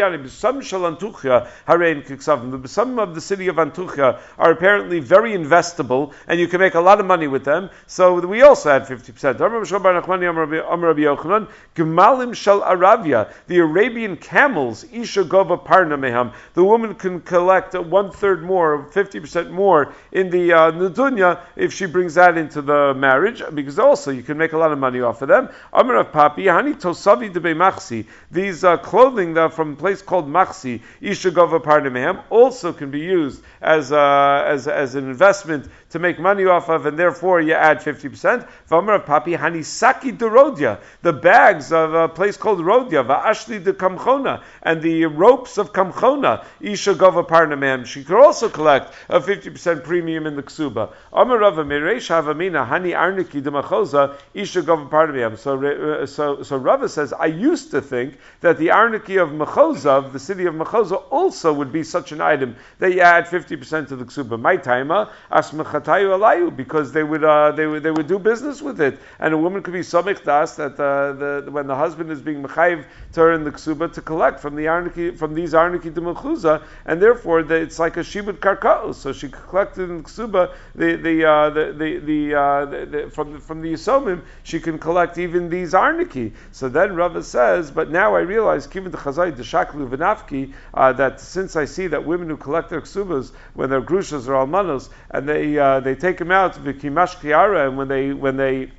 the 3.17 3.21
city 3.21 3.49
of 3.49 3.57
Antuchya 3.57 4.21
are 4.39 4.53
apparently 4.53 5.01
very 5.01 5.33
investable 5.33 6.13
and 6.29 6.39
you 6.39 6.47
can 6.47 6.61
make 6.61 6.77
a 6.77 6.81
lot 6.81 7.01
of 7.01 7.07
money 7.07 7.27
with 7.27 7.45
them. 7.45 7.71
So 7.89 8.21
we 8.25 8.43
also 8.43 8.71
add 8.71 8.87
50%. 8.87 9.37
Gemalim 11.75 12.35
Shal 12.37 12.61
Aravia, 12.61 13.33
the 13.49 13.59
Arabian 13.59 14.17
camels, 14.17 14.85
Isha 14.93 15.25
Parna 15.25 15.99
Meham. 15.99 16.33
The 16.55 16.63
woman 16.63 16.95
can 16.95 17.21
collect 17.21 17.75
one 17.75 18.13
third 18.13 18.45
more, 18.45 18.60
50% 18.61 19.51
more 19.51 19.95
in 20.13 20.31
the 20.31 20.53
uh, 20.53 21.41
if 21.57 21.73
she 21.73 21.87
brings 21.87 22.15
that 22.15 22.37
into 22.37 22.63
the 22.63 22.95
marriage, 22.95 23.43
because 23.55 23.79
also 23.79 24.11
you 24.11 24.23
can 24.23 24.39
make 24.39 24.53
a 24.53 24.59
lot 24.59 24.73
of 24.73 24.79
money 24.79 25.01
off 25.01 25.23
of 25.23 25.29
them. 25.29 25.49
Amr 25.73 25.97
of 25.97 26.13
Papi, 26.13 26.45
Hani 26.45 26.75
Tosavi 26.75 27.33
de 27.33 27.41
Machsi, 27.41 28.07
these 28.31 28.65
uh, 28.65 28.77
clothing 28.77 29.35
that 29.35 29.53
from 29.55 29.73
a 29.73 29.77
place 29.77 30.03
called 30.03 30.29
Machsi, 30.29 30.81
Isha 31.01 31.31
Gova 31.31 32.25
also 32.31 32.73
can 32.73 32.91
be 32.91 33.01
used 33.01 33.43
as, 33.61 33.93
uh, 33.93 34.45
as, 34.47 34.69
as 34.69 34.95
an 34.95 35.09
investment 35.09 35.69
to 35.91 35.99
make 35.99 36.19
money 36.19 36.45
off 36.45 36.69
of, 36.69 36.87
and 36.87 36.99
therefore 36.99 37.41
you 37.41 37.55
add 37.55 37.81
50%. 37.81 38.47
Vamar 38.69 38.97
of 38.97 39.05
Papi, 39.05 39.37
Hanisaki 39.37 40.17
de 40.17 40.25
Rodia, 40.27 40.81
the 41.03 41.13
bags 41.13 41.73
of 41.73 41.95
a 41.95 42.09
place 42.09 42.37
called 42.37 42.61
Rodia, 42.61 43.05
Va'ashli 43.05 43.63
de 43.63 43.73
Kamchona, 43.73 44.43
and 44.63 44.83
the 44.83 45.07
ropes 45.07 45.59
of 45.59 45.73
Kamchona, 45.73 46.45
Isha 46.61 46.95
Gova 46.95 47.87
She 47.87 48.05
could 48.05 48.21
also 48.23 48.49
collect 48.51 48.93
a 49.09 49.21
50% 49.21 49.85
premium 49.85 50.27
in 50.27 50.37
the 50.37 50.43
ksuba. 50.43 50.93
Amar 51.13 51.39
Havamina 51.39 52.69
Hani 52.69 52.93
Arniki 52.93 53.43
Demachoza 53.43 54.17
Isha 54.35 55.37
So 55.37 55.67
uh, 55.67 56.07
so 56.07 56.43
so 56.43 56.57
Rava 56.57 56.89
says 56.89 57.13
I 57.13 57.27
used 57.27 57.71
to 57.71 57.81
think 57.81 58.19
that 58.41 58.59
the 58.59 58.69
Arniki 58.69 59.23
of 59.23 59.31
Mechoza, 59.31 60.13
the 60.13 60.19
city 60.19 60.47
of 60.47 60.55
Mechoza, 60.55 61.03
also 61.11 61.53
would 61.53 61.73
be 61.73 61.83
such 61.83 62.13
an 62.13 62.21
item 62.21 62.57
that 62.79 62.93
you 62.93 63.01
add 63.01 63.27
50% 63.27 63.89
to 63.89 63.97
the 63.97 64.05
ksuba. 64.05 64.41
My 64.41 64.57
timer 64.57 65.09
Asmachatayu 65.31 66.19
Alayu 66.19 66.55
because 66.55 66.93
they 66.93 67.03
would 67.03 67.25
uh, 67.25 67.53
they 67.53 67.67
would 67.67 67.83
they 67.83 67.91
would 67.91 68.07
do 68.07 68.19
business 68.19 68.61
with 68.61 68.81
it, 68.81 68.99
and 69.19 69.33
a 69.35 69.39
woman 69.39 69.63
could 69.63 69.73
be 69.73 69.81
somich 69.81 70.25
das 70.25 70.57
that 70.57 70.79
uh, 70.79 71.13
the 71.13 71.51
when 71.51 71.67
the 71.67 71.77
husband 71.77 72.11
is 72.11 72.21
being 72.21 72.43
mechayiv 72.43 72.85
to 73.13 73.21
her 73.21 73.33
in 73.33 73.45
the 73.45 73.51
ksuba 73.51 73.93
to 73.93 74.03
collect 74.03 74.41
from 74.41 74.55
the 74.57 74.65
Arniki 74.65 75.17
from 75.17 75.35
these 75.35 75.53
Arniki 75.53 75.91
Mechuza, 76.01 76.63
and 76.87 77.01
therefore 77.01 77.43
the, 77.43 77.55
it's 77.55 77.79
like 77.79 77.97
a 77.97 78.05
karkaos. 78.39 78.95
So 78.97 79.13
she 79.13 79.29
collected 79.29 79.91
in 79.91 80.03
ksuba 80.03 80.53
the 80.75 80.97
the 80.97 81.25
uh, 81.25 81.51
the 81.51 82.01
the, 82.05 82.35
uh, 82.35 82.65
the, 82.67 82.87
the, 82.87 83.11
from 83.11 83.41
from 83.41 83.63
the 83.63 83.73
yisomim 83.73 84.23
she 84.43 84.61
can 84.61 84.79
collect 84.79 85.19
even 85.19 85.49
these 85.49 85.73
arniki. 85.73 86.33
So 86.53 86.69
then 86.69 86.95
Rava 86.95 87.23
says, 87.23 87.71
but 87.71 87.91
now 87.91 88.15
I 88.15 88.21
realize 88.21 88.67
the 88.67 88.81
chazai 88.81 89.37
the 89.37 89.43
shaklu 89.43 89.89
v'nafki 89.89 90.53
uh, 90.75 90.93
that 90.95 91.21
since 91.21 91.57
I 91.57 91.65
see 91.65 91.87
that 91.89 92.05
women 92.05 92.29
who 92.29 92.37
collect 92.37 92.71
their 92.71 92.81
ksubas 92.81 93.33
when 93.55 93.71
their 93.71 93.83
grushas 93.83 94.29
or 94.29 94.35
almanos 94.35 94.91
and 95.11 95.29
they 95.29 95.59
uh, 95.59 95.81
they 95.81 95.95
take 95.95 96.19
them 96.19 96.31
out 96.31 96.55
v'kimash 96.55 97.67
and 97.67 97.77
when 97.77 97.89
they 97.89 98.13
when 98.13 98.37
they 98.37 98.71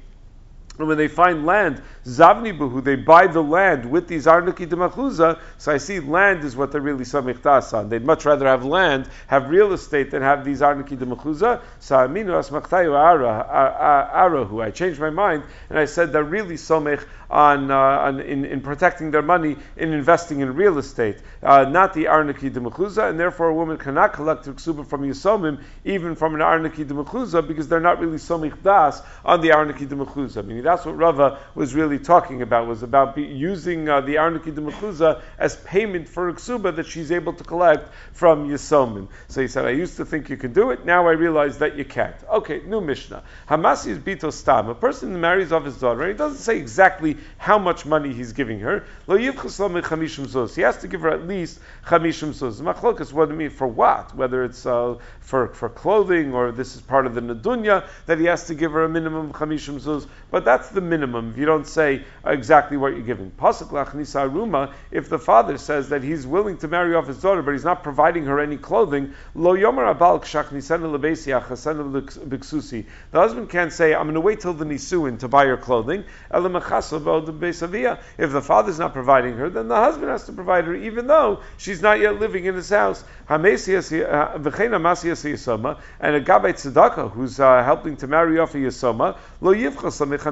and 0.79 0.87
when 0.87 0.97
they 0.97 1.09
find 1.09 1.45
land, 1.45 1.81
Zavni 2.05 2.57
Buhu, 2.57 2.83
they 2.83 2.95
buy 2.95 3.27
the 3.27 3.43
land 3.43 3.85
with 3.85 4.07
these 4.07 4.25
Arnuki 4.25 4.65
Demachuza. 4.65 5.39
So 5.57 5.71
I 5.71 5.77
see 5.77 5.99
land 5.99 6.43
is 6.43 6.55
what 6.55 6.71
they're 6.71 6.81
really 6.81 7.03
Samich 7.03 7.45
on. 7.73 7.89
They'd 7.89 8.05
much 8.05 8.25
rather 8.25 8.47
have 8.47 8.65
land, 8.65 9.07
have 9.27 9.49
real 9.49 9.73
estate, 9.73 10.11
than 10.11 10.23
have 10.23 10.43
these 10.43 10.61
Arnuki 10.61 10.97
Demachuza. 10.97 11.61
So 11.79 11.97
Aminu 11.97 12.31
Asmachtayu 12.31 12.91
Arahu. 12.91 14.63
I 14.63 14.71
changed 14.71 14.99
my 14.99 15.09
mind 15.09 15.43
and 15.69 15.77
I 15.77 15.85
said 15.85 16.13
they're 16.13 16.23
really 16.23 16.55
Somech 16.55 17.05
on, 17.29 17.71
uh, 17.71 17.75
on 17.75 18.19
in, 18.19 18.45
in, 18.45 18.61
protecting 18.61 19.11
their 19.11 19.21
money 19.21 19.55
in 19.77 19.93
investing 19.93 20.41
in 20.41 20.53
real 20.53 20.77
estate, 20.77 21.17
uh, 21.41 21.63
not 21.63 21.93
the 21.93 22.05
Arnuki 22.05 22.51
Demachuza, 22.51 23.09
and 23.09 23.19
therefore 23.19 23.47
a 23.47 23.53
woman 23.53 23.77
cannot 23.77 24.11
collect 24.11 24.45
her 24.45 24.53
from 24.53 25.01
Yisomim, 25.03 25.61
even 25.85 26.15
from 26.15 26.35
an 26.35 26.41
Arnuki 26.41 26.85
Demachuza, 26.85 27.47
because 27.47 27.69
they're 27.69 27.79
not 27.79 27.99
really 27.99 28.17
Somich 28.17 28.61
Das 28.63 29.01
on 29.23 29.39
the 29.39 29.49
Arnuki 29.49 29.87
Demachuza. 29.87 30.45
That's 30.61 30.85
what 30.85 30.97
Rava 30.97 31.39
was 31.55 31.73
really 31.75 31.99
talking 31.99 32.41
about, 32.41 32.67
was 32.67 32.83
about 32.83 33.15
be, 33.15 33.23
using 33.23 33.89
uh, 33.89 34.01
the 34.01 34.15
Arnuki 34.15 34.53
de 34.53 35.21
as 35.37 35.55
payment 35.57 36.07
for 36.07 36.31
ksuba 36.33 36.75
that 36.75 36.85
she's 36.85 37.11
able 37.11 37.33
to 37.33 37.43
collect 37.43 37.89
from 38.13 38.49
Yisomim. 38.49 39.07
So 39.27 39.41
he 39.41 39.47
said, 39.47 39.65
I 39.65 39.71
used 39.71 39.97
to 39.97 40.05
think 40.05 40.29
you 40.29 40.37
could 40.37 40.53
do 40.53 40.71
it, 40.71 40.85
now 40.85 41.07
I 41.07 41.11
realize 41.11 41.59
that 41.59 41.77
you 41.77 41.85
can't. 41.85 42.15
Okay, 42.29 42.61
new 42.65 42.81
Mishnah. 42.81 43.23
Hamasi 43.49 43.87
is 43.87 43.99
bito 43.99 44.31
stam. 44.31 44.69
A 44.69 44.75
person 44.75 45.19
marries 45.19 45.51
off 45.51 45.65
his 45.65 45.77
daughter, 45.77 46.01
and 46.01 46.11
he 46.11 46.17
doesn't 46.17 46.39
say 46.39 46.57
exactly 46.57 47.17
how 47.37 47.57
much 47.57 47.85
money 47.85 48.13
he's 48.13 48.33
giving 48.33 48.59
her. 48.59 48.85
Lo 49.07 49.17
zuz. 49.17 50.55
He 50.55 50.61
has 50.61 50.77
to 50.77 50.87
give 50.87 51.01
her 51.01 51.09
at 51.09 51.27
least 51.27 51.59
chamishim 51.85 52.29
zuz. 52.29 52.61
Machlokas, 52.61 53.13
what 53.13 53.25
do 53.25 53.33
you 53.33 53.37
mean? 53.37 53.49
For 53.49 53.67
what? 53.67 54.15
Whether 54.15 54.43
it's 54.43 54.65
uh, 54.65 54.95
for, 55.19 55.47
for 55.49 55.69
clothing 55.69 56.33
or 56.33 56.51
this 56.51 56.75
is 56.75 56.81
part 56.81 57.05
of 57.05 57.15
the 57.15 57.21
nadunya, 57.21 57.87
that 58.05 58.19
he 58.19 58.25
has 58.25 58.47
to 58.47 58.55
give 58.55 58.71
her 58.71 58.83
a 58.83 58.89
minimum 58.89 59.33
chamishim 59.33 59.79
zuz. 59.79 60.07
But 60.29 60.45
that's 60.51 60.69
the 60.69 60.81
minimum. 60.81 61.31
If 61.31 61.37
you 61.37 61.45
don't 61.45 61.65
say 61.65 62.03
exactly 62.25 62.75
what 62.75 62.91
you're 62.91 63.05
giving. 63.05 63.31
Pasuk 63.31 63.71
if 64.91 65.07
the 65.07 65.17
father 65.17 65.57
says 65.57 65.87
that 65.89 66.03
he's 66.03 66.27
willing 66.27 66.57
to 66.57 66.67
marry 66.67 66.93
off 66.93 67.07
his 67.07 67.21
daughter, 67.21 67.41
but 67.41 67.53
he's 67.53 67.63
not 67.63 67.83
providing 67.83 68.25
her 68.25 68.37
any 68.37 68.57
clothing, 68.57 69.13
lo 69.33 69.55
yomer 69.55 69.95
abal. 69.95 70.19
The 73.11 73.19
husband 73.19 73.49
can't 73.49 73.71
say, 73.71 73.95
I'm 73.95 74.03
going 74.03 74.15
to 74.15 74.21
wait 74.21 74.41
till 74.41 74.53
the 74.53 74.65
nisuin 74.65 75.19
to 75.19 75.29
buy 75.29 75.45
her 75.45 75.55
clothing. 75.55 76.03
If 76.33 76.43
the 78.31 78.41
father's 78.41 78.79
not 78.79 78.93
providing 78.93 79.37
her, 79.37 79.49
then 79.49 79.69
the 79.69 79.75
husband 79.75 80.09
has 80.09 80.25
to 80.25 80.33
provide 80.33 80.65
her, 80.65 80.75
even 80.75 81.07
though 81.07 81.39
she's 81.55 81.81
not 81.81 82.01
yet 82.01 82.19
living 82.19 82.43
in 82.43 82.55
his 82.55 82.69
house. 82.69 83.05
And 83.29 83.45
a 83.45 83.51
gabait 83.61 84.57
tzedakah 86.57 87.11
who's 87.11 87.39
uh, 87.39 87.63
helping 87.63 87.95
to 87.97 88.07
marry 88.07 88.37
off 88.37 88.53
a 88.53 88.57
yisoma, 88.57 89.17
lo 89.39 89.53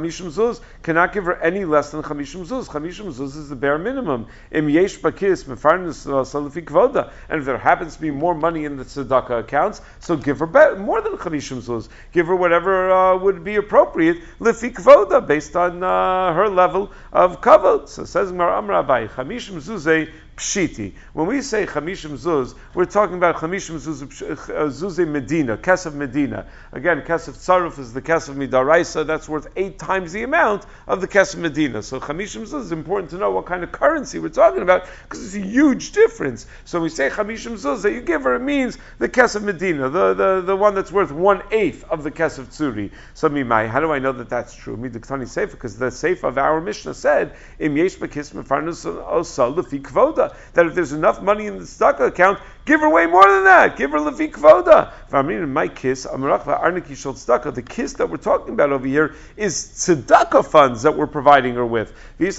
zuz 0.10 0.60
cannot 0.84 1.13
give 1.13 1.26
her 1.26 1.36
any 1.41 1.65
less 1.65 1.91
than 1.91 2.02
chamishim 2.02 2.45
zuz. 2.45 2.67
Chamishim 2.67 3.08
zuz 3.08 3.36
is 3.36 3.50
the 3.50 3.56
bare 3.56 3.78
minimum. 3.78 4.28
Im 4.52 4.69
yesh 4.69 4.98
bakis 5.00 5.45
mefarnus 5.45 6.06
salafi 6.06 6.63
kvoda. 6.63 7.12
And 7.30 7.39
if 7.39 7.45
there 7.45 7.58
happens 7.58 7.95
to 7.95 8.02
be 8.02 8.12
more 8.12 8.36
money 8.36 8.65
in 8.65 8.78
the 8.78 8.86
tzedakah 8.86 9.39
accounts, 9.39 9.82
so 10.00 10.15
give 10.15 10.39
her 10.39 10.76
more 10.76 11.02
than 11.02 11.13
chamishim 11.13 11.62
zuz. 11.62 11.89
Give 12.12 12.28
her 12.28 12.36
whatever 12.36 12.91
uh, 12.91 13.17
would 13.17 13.43
be 13.43 13.56
appropriate 13.56 14.17
lifi 14.39 14.74
kvoda 14.74 15.26
based 15.26 15.56
on 15.56 15.84
uh, 15.84 16.34
her 16.34 16.50
level 16.50 16.91
of 17.13 17.41
kavod. 17.41 17.88
So 17.88 18.06
says 18.06 18.32
Mar 18.32 18.62
Amrabai, 18.62 19.10
chamishim 19.10 19.56
zuzay 19.56 20.12
pshiti. 20.39 20.93
When 21.13 21.28
we 21.28 21.41
say 21.41 21.65
chamishim 21.65 22.17
zuz, 22.17 22.56
we're 22.73 22.86
talking 22.86 23.17
about 23.17 23.36
chamishim 23.36 23.75
zuz, 23.75 24.02
uh, 24.49 24.67
zuze 24.69 25.08
Medina, 25.08 25.58
kesef 25.58 25.93
Medina. 25.93 26.47
Again, 26.71 27.02
kesef 27.02 27.34
tsaruf 27.34 27.78
is 27.78 27.93
the 27.93 28.02
kesef 28.02 28.36
midaraisa. 28.36 29.06
That's 29.06 29.28
worth 29.28 29.47
eight 29.56 29.78
times 29.78 30.13
the 30.13 30.23
amount 30.23 30.65
of 30.88 31.02
the 31.02 31.08
kesef 31.08 31.36
Medina. 31.36 31.84
So 31.84 31.99
chamishim 31.99 32.47
zuz 32.47 32.62
is 32.62 32.71
important 32.71 33.12
to 33.12 33.17
know 33.17 33.32
what 33.32 33.45
kind 33.45 33.63
of 33.63 33.71
currency 33.71 34.19
we're 34.19 34.30
talking 34.30 34.62
about 34.62 34.88
because 35.04 35.23
it's 35.23 35.36
a 35.36 35.47
huge 35.47 35.91
difference. 35.91 36.47
So 36.65 36.80
when 36.80 36.84
we 36.84 36.89
say 36.89 37.10
chamishim 37.10 37.54
zuz 37.54 37.82
that 37.84 37.91
you 37.91 38.02
give 38.02 38.23
her, 38.23 38.36
it 38.36 38.41
means 38.41 38.78
the 38.97 39.10
kesef 39.10 39.43
Medina, 39.43 39.89
the, 39.89 40.13
the, 40.13 40.41
the 40.41 40.56
one 40.56 40.73
that's 40.73 40.91
worth 40.91 41.12
one 41.12 41.43
eighth 41.52 41.84
of 41.84 42.04
the 42.04 42.12
kesef 42.12 42.45
tsuri. 42.45 42.91
So 43.13 43.30
mimai, 43.30 43.67
how 43.67 43.82
do 43.82 43.91
I 43.91 43.99
know 43.99 44.13
that 44.13 44.30
that's 44.30 44.56
true? 44.56 44.78
Midiktani 44.78 45.28
sefer 45.28 45.52
because 45.52 45.78
the 45.78 45.91
sefer 45.91 46.28
of 46.28 46.38
our 46.38 46.62
Mishnah 46.62 46.93
said 46.93 47.36
im 47.60 47.75
yesh 47.75 47.97
bekis 47.97 48.32
mefarnus 48.34 48.86
osal 48.86 49.56
lefi 49.56 49.82
kvoda 49.82 50.28
that 50.53 50.65
if 50.65 50.75
there's 50.75 50.93
enough 50.93 51.21
money 51.21 51.47
in 51.47 51.57
the 51.57 51.63
tzedakah 51.63 52.07
account, 52.07 52.39
give 52.69 52.82
her 52.82 52.89
way 52.89 53.08
more 53.08 53.23
than 53.23 53.43
that. 53.45 53.75
Give 53.75 53.91
her 53.91 53.97
lefi 53.97 54.32
kvoda. 54.32 54.93
in 55.12 55.51
my 55.51 55.67
kiss, 55.67 56.05
arniki. 56.05 57.53
The 57.55 57.62
kiss 57.63 57.93
that 57.93 58.08
we're 58.10 58.17
talking 58.17 58.53
about 58.53 58.71
over 58.71 58.86
here 58.86 59.15
is 59.36 59.55
tzedakah 59.55 60.45
funds 60.45 60.84
that 60.84 60.95
we're 60.95 61.08
providing 61.08 61.55
her 61.55 61.65
with. 61.65 61.93
And 62.19 62.27
if 62.27 62.38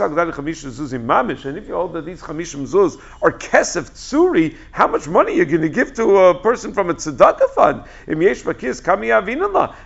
you 1.69 1.75
hold 1.75 1.95
that 1.95 2.05
these 2.05 2.23
chamishim 2.23 2.66
zuz 2.66 3.03
are 3.21 3.33
kesef 3.33 3.90
tsuri, 3.90 4.57
how 4.71 4.87
much 4.87 5.09
money 5.09 5.33
are 5.33 5.37
you 5.37 5.45
going 5.45 5.62
to 5.62 5.69
give 5.69 5.95
to 5.95 6.16
a 6.19 6.40
person 6.40 6.73
from 6.73 6.90
a 6.90 6.95
tzedakah 6.95 7.51
fund? 7.51 7.83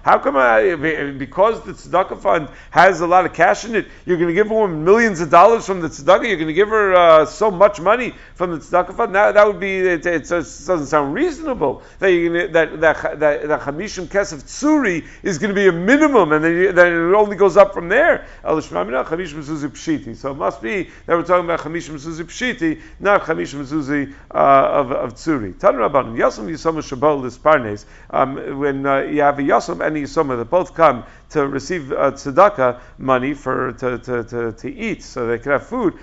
How 0.02 0.18
come 0.18 0.36
I, 0.36 0.74
because 1.12 1.62
the 1.62 1.72
tzedakah 1.72 2.20
fund 2.20 2.50
has 2.70 3.00
a 3.00 3.06
lot 3.06 3.24
of 3.24 3.32
cash 3.32 3.64
in 3.64 3.74
it, 3.76 3.86
you're 4.04 4.18
going 4.18 4.28
to 4.28 4.34
give 4.34 4.48
her 4.48 4.68
millions 4.68 5.22
of 5.22 5.30
dollars 5.30 5.64
from 5.64 5.80
the 5.80 5.88
tzedakah? 5.88 6.28
You're 6.28 6.36
going 6.36 6.48
to 6.48 6.52
give 6.52 6.68
her 6.68 6.94
uh, 6.94 7.24
so 7.24 7.50
much 7.50 7.80
money 7.80 8.14
from 8.34 8.50
the 8.50 8.58
tzedakah 8.58 8.94
fund. 8.94 9.14
Now 9.14 9.32
that 9.32 9.46
would 9.46 9.60
be 9.60 9.78
it, 9.78 10.04
it, 10.38 10.66
doesn't 10.66 10.86
sound 10.86 11.14
reasonable 11.14 11.82
that 11.98 12.10
gonna, 12.10 12.48
that 12.48 12.80
that 12.80 13.20
that, 13.20 13.48
that 13.48 13.60
chamishim 13.60 14.06
kesef 14.06 14.42
tsuri 14.42 15.06
is 15.22 15.38
going 15.38 15.50
to 15.50 15.54
be 15.54 15.68
a 15.68 15.72
minimum, 15.72 16.32
and 16.32 16.44
then, 16.44 16.74
then 16.74 16.92
it 16.92 17.14
only 17.14 17.36
goes 17.36 17.56
up 17.56 17.72
from 17.74 17.88
there. 17.88 18.26
So 18.42 18.58
it 18.58 18.70
must 20.36 20.62
be 20.62 20.82
that 21.06 21.16
we're 21.16 21.22
talking 21.22 21.44
about 21.44 21.60
chamishim 21.60 21.98
suzi 21.98 22.24
pshiti, 22.24 22.80
not 23.00 23.22
chamishim 23.22 23.64
suzi 23.64 24.14
uh, 24.30 24.80
of 24.80 24.92
of 24.92 25.14
tsuri. 25.14 25.58
Tan 25.58 25.74
lisparnes. 27.20 27.84
Um, 28.10 28.58
when 28.58 28.86
uh, 28.86 29.00
you 29.00 29.22
have 29.22 29.38
a 29.38 29.42
yasam 29.42 29.84
and 29.84 29.96
a 29.96 30.00
yisoma 30.00 30.36
that 30.36 30.50
both 30.50 30.74
come 30.74 31.04
to 31.34 31.46
receive 31.48 31.92
uh, 31.92 32.12
tzedakah 32.12 32.80
money 32.98 33.34
for 33.34 33.72
to, 33.72 33.98
to, 33.98 34.24
to, 34.24 34.52
to, 34.52 34.74
eat, 34.74 35.02
so 35.02 35.26
they 35.26 35.38
can 35.38 35.52
have 35.52 35.66
food. 35.66 35.94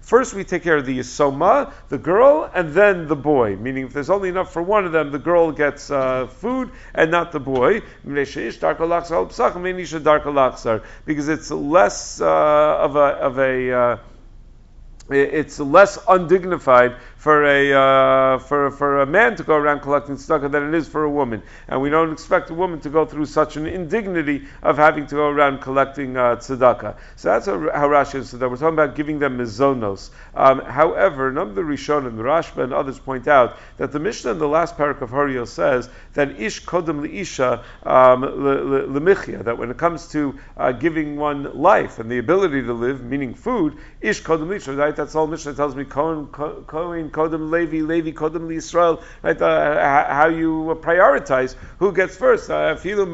First, 0.00 0.34
we 0.34 0.44
take 0.44 0.62
care 0.62 0.76
of 0.76 0.86
the 0.86 0.98
yisoma, 0.98 1.72
the 1.88 1.98
girl, 1.98 2.50
and 2.52 2.72
then 2.74 3.06
the 3.06 3.16
boy. 3.16 3.56
Meaning, 3.56 3.86
if 3.86 3.92
there's 3.92 4.10
only 4.10 4.28
enough 4.28 4.52
for 4.52 4.62
one 4.62 4.84
of 4.84 4.92
them, 4.92 5.12
the 5.12 5.18
girl 5.18 5.52
gets 5.52 5.90
uh, 5.90 6.26
food 6.26 6.70
and 6.94 7.10
not 7.10 7.32
the 7.32 7.40
boy. 7.40 7.80
Because 11.06 11.28
it's 11.28 11.50
less 11.50 12.20
uh, 12.20 12.26
of 12.26 12.96
a 12.96 12.98
of 12.98 13.38
a 13.38 13.72
uh, 13.72 13.98
it's 15.08 15.60
less 15.60 15.98
undignified 16.08 16.96
for 17.26 17.44
a 17.44 17.72
uh, 17.72 18.38
for 18.38 18.70
for 18.70 19.00
a 19.00 19.06
man 19.06 19.34
to 19.34 19.42
go 19.42 19.56
around 19.56 19.80
collecting 19.80 20.14
tzedakah 20.14 20.48
than 20.48 20.72
it 20.72 20.74
is 20.78 20.86
for 20.86 21.02
a 21.02 21.10
woman, 21.10 21.42
and 21.66 21.82
we 21.82 21.90
don't 21.90 22.12
expect 22.12 22.50
a 22.50 22.54
woman 22.54 22.78
to 22.78 22.88
go 22.88 23.04
through 23.04 23.26
such 23.26 23.56
an 23.56 23.66
indignity 23.66 24.46
of 24.62 24.76
having 24.76 25.08
to 25.08 25.16
go 25.16 25.28
around 25.28 25.60
collecting 25.60 26.16
uh, 26.16 26.36
tzedakah. 26.36 26.96
So 27.16 27.30
that's 27.30 27.46
how, 27.46 27.56
Rashi. 27.56 28.24
So 28.24 28.36
that 28.36 28.48
we're 28.48 28.56
talking 28.56 28.74
about 28.74 28.94
giving 28.94 29.18
them 29.18 29.38
mizonos. 29.38 30.10
Um, 30.36 30.60
however, 30.60 31.32
none 31.32 31.48
of 31.48 31.56
the 31.56 31.62
Rishonim, 31.62 32.16
the 32.16 32.22
Rashba, 32.22 32.62
and 32.62 32.72
others 32.72 33.00
point 33.00 33.26
out 33.26 33.56
that 33.78 33.90
the 33.90 33.98
Mishnah 33.98 34.30
in 34.30 34.38
the 34.38 34.46
last 34.46 34.76
parak 34.76 35.02
of 35.02 35.10
Hariel 35.10 35.48
says 35.48 35.90
that 36.14 36.40
ish 36.40 36.64
kodem 36.64 37.00
liisha 37.04 37.64
um, 37.82 38.22
lemichya. 38.22 39.42
That 39.42 39.58
when 39.58 39.72
it 39.72 39.78
comes 39.78 40.06
to 40.12 40.38
uh, 40.56 40.70
giving 40.70 41.16
one 41.16 41.60
life 41.60 41.98
and 41.98 42.08
the 42.08 42.18
ability 42.18 42.62
to 42.62 42.72
live, 42.72 43.02
meaning 43.02 43.34
food, 43.34 43.78
ish 44.00 44.22
kodem 44.22 44.46
liisha. 44.46 44.78
Right? 44.78 44.94
That's 44.94 45.16
all 45.16 45.26
Mishnah 45.26 45.54
tells 45.54 45.74
me. 45.74 45.82
Kohen 45.86 47.10
Kodem 47.16 47.50
Levi, 47.50 47.80
Levi 47.80 48.12
Kodem 48.12 48.54
Israel, 48.54 49.02
right? 49.22 49.40
Uh, 49.40 50.04
how 50.18 50.28
you 50.28 50.78
prioritize 50.82 51.56
who 51.78 51.92
gets 51.92 52.16
first. 52.16 52.50
Uh, 52.50 52.76
Filu 52.76 53.06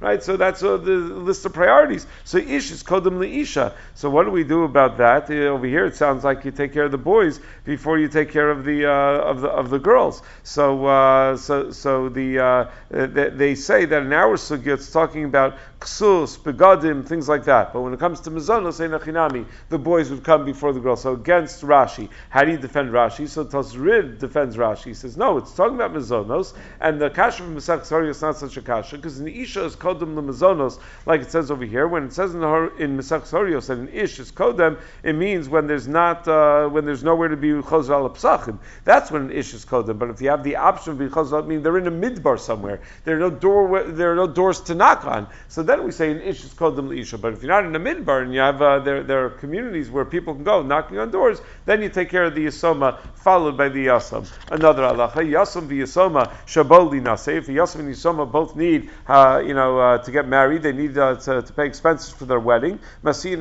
right? 0.00 0.22
So 0.22 0.36
that's 0.36 0.62
uh, 0.62 0.76
the 0.76 0.92
list 0.92 1.44
of 1.44 1.52
priorities. 1.52 2.06
So 2.24 2.38
ish 2.38 2.70
is 2.70 2.82
kodem 2.82 3.18
leisha. 3.18 3.74
So 3.94 4.10
what 4.10 4.24
do 4.24 4.30
we 4.30 4.44
do 4.44 4.64
about 4.64 4.98
that? 4.98 5.30
Uh, 5.30 5.54
over 5.54 5.66
here, 5.66 5.86
it 5.86 5.96
sounds 5.96 6.24
like 6.24 6.44
you 6.44 6.50
take 6.50 6.72
care 6.72 6.84
of 6.84 6.92
the 6.92 6.98
boys 6.98 7.40
before 7.64 7.98
you 7.98 8.08
take 8.08 8.30
care 8.30 8.50
of 8.50 8.64
the 8.64 8.86
uh, 8.86 8.90
of 8.90 9.40
the 9.40 9.48
of 9.48 9.70
the 9.70 9.78
girls. 9.78 10.22
So 10.44 10.86
uh, 10.86 11.36
so 11.36 11.70
so 11.70 12.08
the 12.08 12.38
uh, 12.38 12.70
they, 12.90 13.30
they, 13.30 13.54
say 13.54 13.84
that 13.86 14.02
in 14.02 14.12
our 14.12 14.36
sugya 14.36 14.74
it's 14.74 14.90
talking 14.90 15.24
about 15.24 15.58
ksus, 15.80 16.38
begadim, 16.38 17.06
things 17.06 17.28
like 17.28 17.44
that. 17.44 17.72
But 17.72 17.82
when 17.82 17.92
it 17.92 18.00
comes 18.00 18.20
to 18.20 18.30
mizonos, 18.30 18.78
nachinami, 18.80 19.46
the 19.68 19.78
boys 19.78 20.10
would 20.10 20.24
come 20.24 20.44
before 20.44 20.72
the 20.72 20.80
girls. 20.80 21.02
So 21.02 21.14
against 21.14 21.62
Rashi, 21.62 22.08
how 22.30 22.44
do 22.44 22.52
you 22.52 22.58
defend 22.58 22.90
Rashi? 22.90 23.28
So 23.28 23.44
Tosrid 23.44 24.18
defends 24.18 24.56
Rashi. 24.56 24.84
He 24.84 24.94
says 24.94 25.16
no, 25.16 25.38
it's 25.38 25.52
talking 25.54 25.74
about 25.74 25.92
mizonos, 25.92 26.54
and 26.80 27.00
the 27.00 27.10
kasha 27.10 27.42
from 27.42 27.56
Mesach 27.56 28.08
is 28.08 28.22
not 28.22 28.36
such 28.36 28.56
a 28.56 28.62
kasha 28.62 28.96
because 28.96 29.18
the 29.18 29.42
isha 29.42 29.64
is 29.64 29.74
kodem 29.76 29.87
lemazonos, 29.96 30.78
like 31.06 31.22
it 31.22 31.30
says 31.30 31.50
over 31.50 31.64
here. 31.64 31.86
When 31.88 32.04
it 32.04 32.12
says 32.12 32.34
in, 32.34 32.40
the, 32.40 32.72
in 32.78 32.96
Mesach 32.96 33.22
Horios 33.22 33.66
that 33.68 33.78
an 33.78 33.88
ish 33.88 34.18
is 34.18 34.32
kodem, 34.32 34.78
it 35.02 35.14
means 35.14 35.48
when 35.48 35.66
there's 35.66 35.88
not 35.88 36.26
uh, 36.28 36.68
when 36.68 36.84
there's 36.84 37.04
nowhere 37.04 37.28
to 37.28 37.36
be 37.36 37.50
chozer 37.50 37.90
al 37.90 38.10
psachim. 38.10 38.58
That's 38.84 39.10
when 39.10 39.22
an 39.22 39.32
ish 39.32 39.54
is 39.54 39.64
kodem. 39.64 39.98
But 39.98 40.10
if 40.10 40.20
you 40.20 40.30
have 40.30 40.44
the 40.44 40.56
option 40.56 40.92
of 40.92 40.98
being 40.98 41.12
I 41.16 41.40
mean 41.42 41.62
they're 41.62 41.78
in 41.78 41.86
a 41.86 41.90
midbar 41.90 42.38
somewhere. 42.38 42.80
There 43.04 43.16
are 43.16 43.20
no 43.20 43.30
door 43.30 43.84
there 43.84 44.12
are 44.12 44.16
no 44.16 44.26
doors 44.26 44.60
to 44.62 44.74
knock 44.74 45.04
on. 45.04 45.28
So 45.48 45.62
then 45.62 45.84
we 45.84 45.92
say 45.92 46.10
an 46.10 46.20
ish 46.20 46.44
is 46.44 46.54
kodem 46.54 46.88
leisha. 46.88 47.20
But 47.20 47.34
if 47.34 47.42
you're 47.42 47.52
not 47.52 47.64
in 47.64 47.74
a 47.74 47.80
midbar 47.80 48.22
and 48.22 48.32
you 48.32 48.40
have 48.40 48.60
uh, 48.60 48.80
there 48.80 49.02
there 49.02 49.24
are 49.24 49.30
communities 49.30 49.90
where 49.90 50.04
people 50.04 50.34
can 50.34 50.44
go 50.44 50.62
knocking 50.62 50.98
on 50.98 51.10
doors, 51.10 51.40
then 51.66 51.82
you 51.82 51.88
take 51.88 52.10
care 52.10 52.24
of 52.24 52.34
the 52.34 52.46
yasoma 52.46 52.98
followed 53.14 53.56
by 53.56 53.68
the 53.68 53.86
yasam. 53.86 54.30
Another 54.50 54.82
halacha 54.82 55.16
yasam 55.16 55.68
v'yasoma 55.68 56.30
shaboli 56.46 57.00
nase. 57.00 57.36
If 57.36 57.46
yasam 57.46 57.80
and 57.80 57.94
yasoma 57.94 58.30
both 58.30 58.56
need 58.56 58.90
uh, 59.06 59.42
you 59.44 59.54
know 59.54 59.77
uh, 59.78 59.98
to 59.98 60.10
get 60.10 60.26
married, 60.26 60.62
they 60.62 60.72
need 60.72 60.98
uh, 60.98 61.14
to, 61.16 61.42
to, 61.42 61.52
pay 61.52 61.66
expenses 61.66 62.10
for 62.10 62.24
their 62.24 62.40
wedding. 62.40 62.78
First, 63.02 63.24
we 63.24 63.30
take 63.30 63.38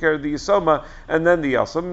care 0.00 0.14
of 0.14 0.22
the 0.22 0.34
yisoma 0.34 0.84
and 1.08 1.26
then 1.26 1.42
the 1.42 1.54
yasam. 1.54 1.90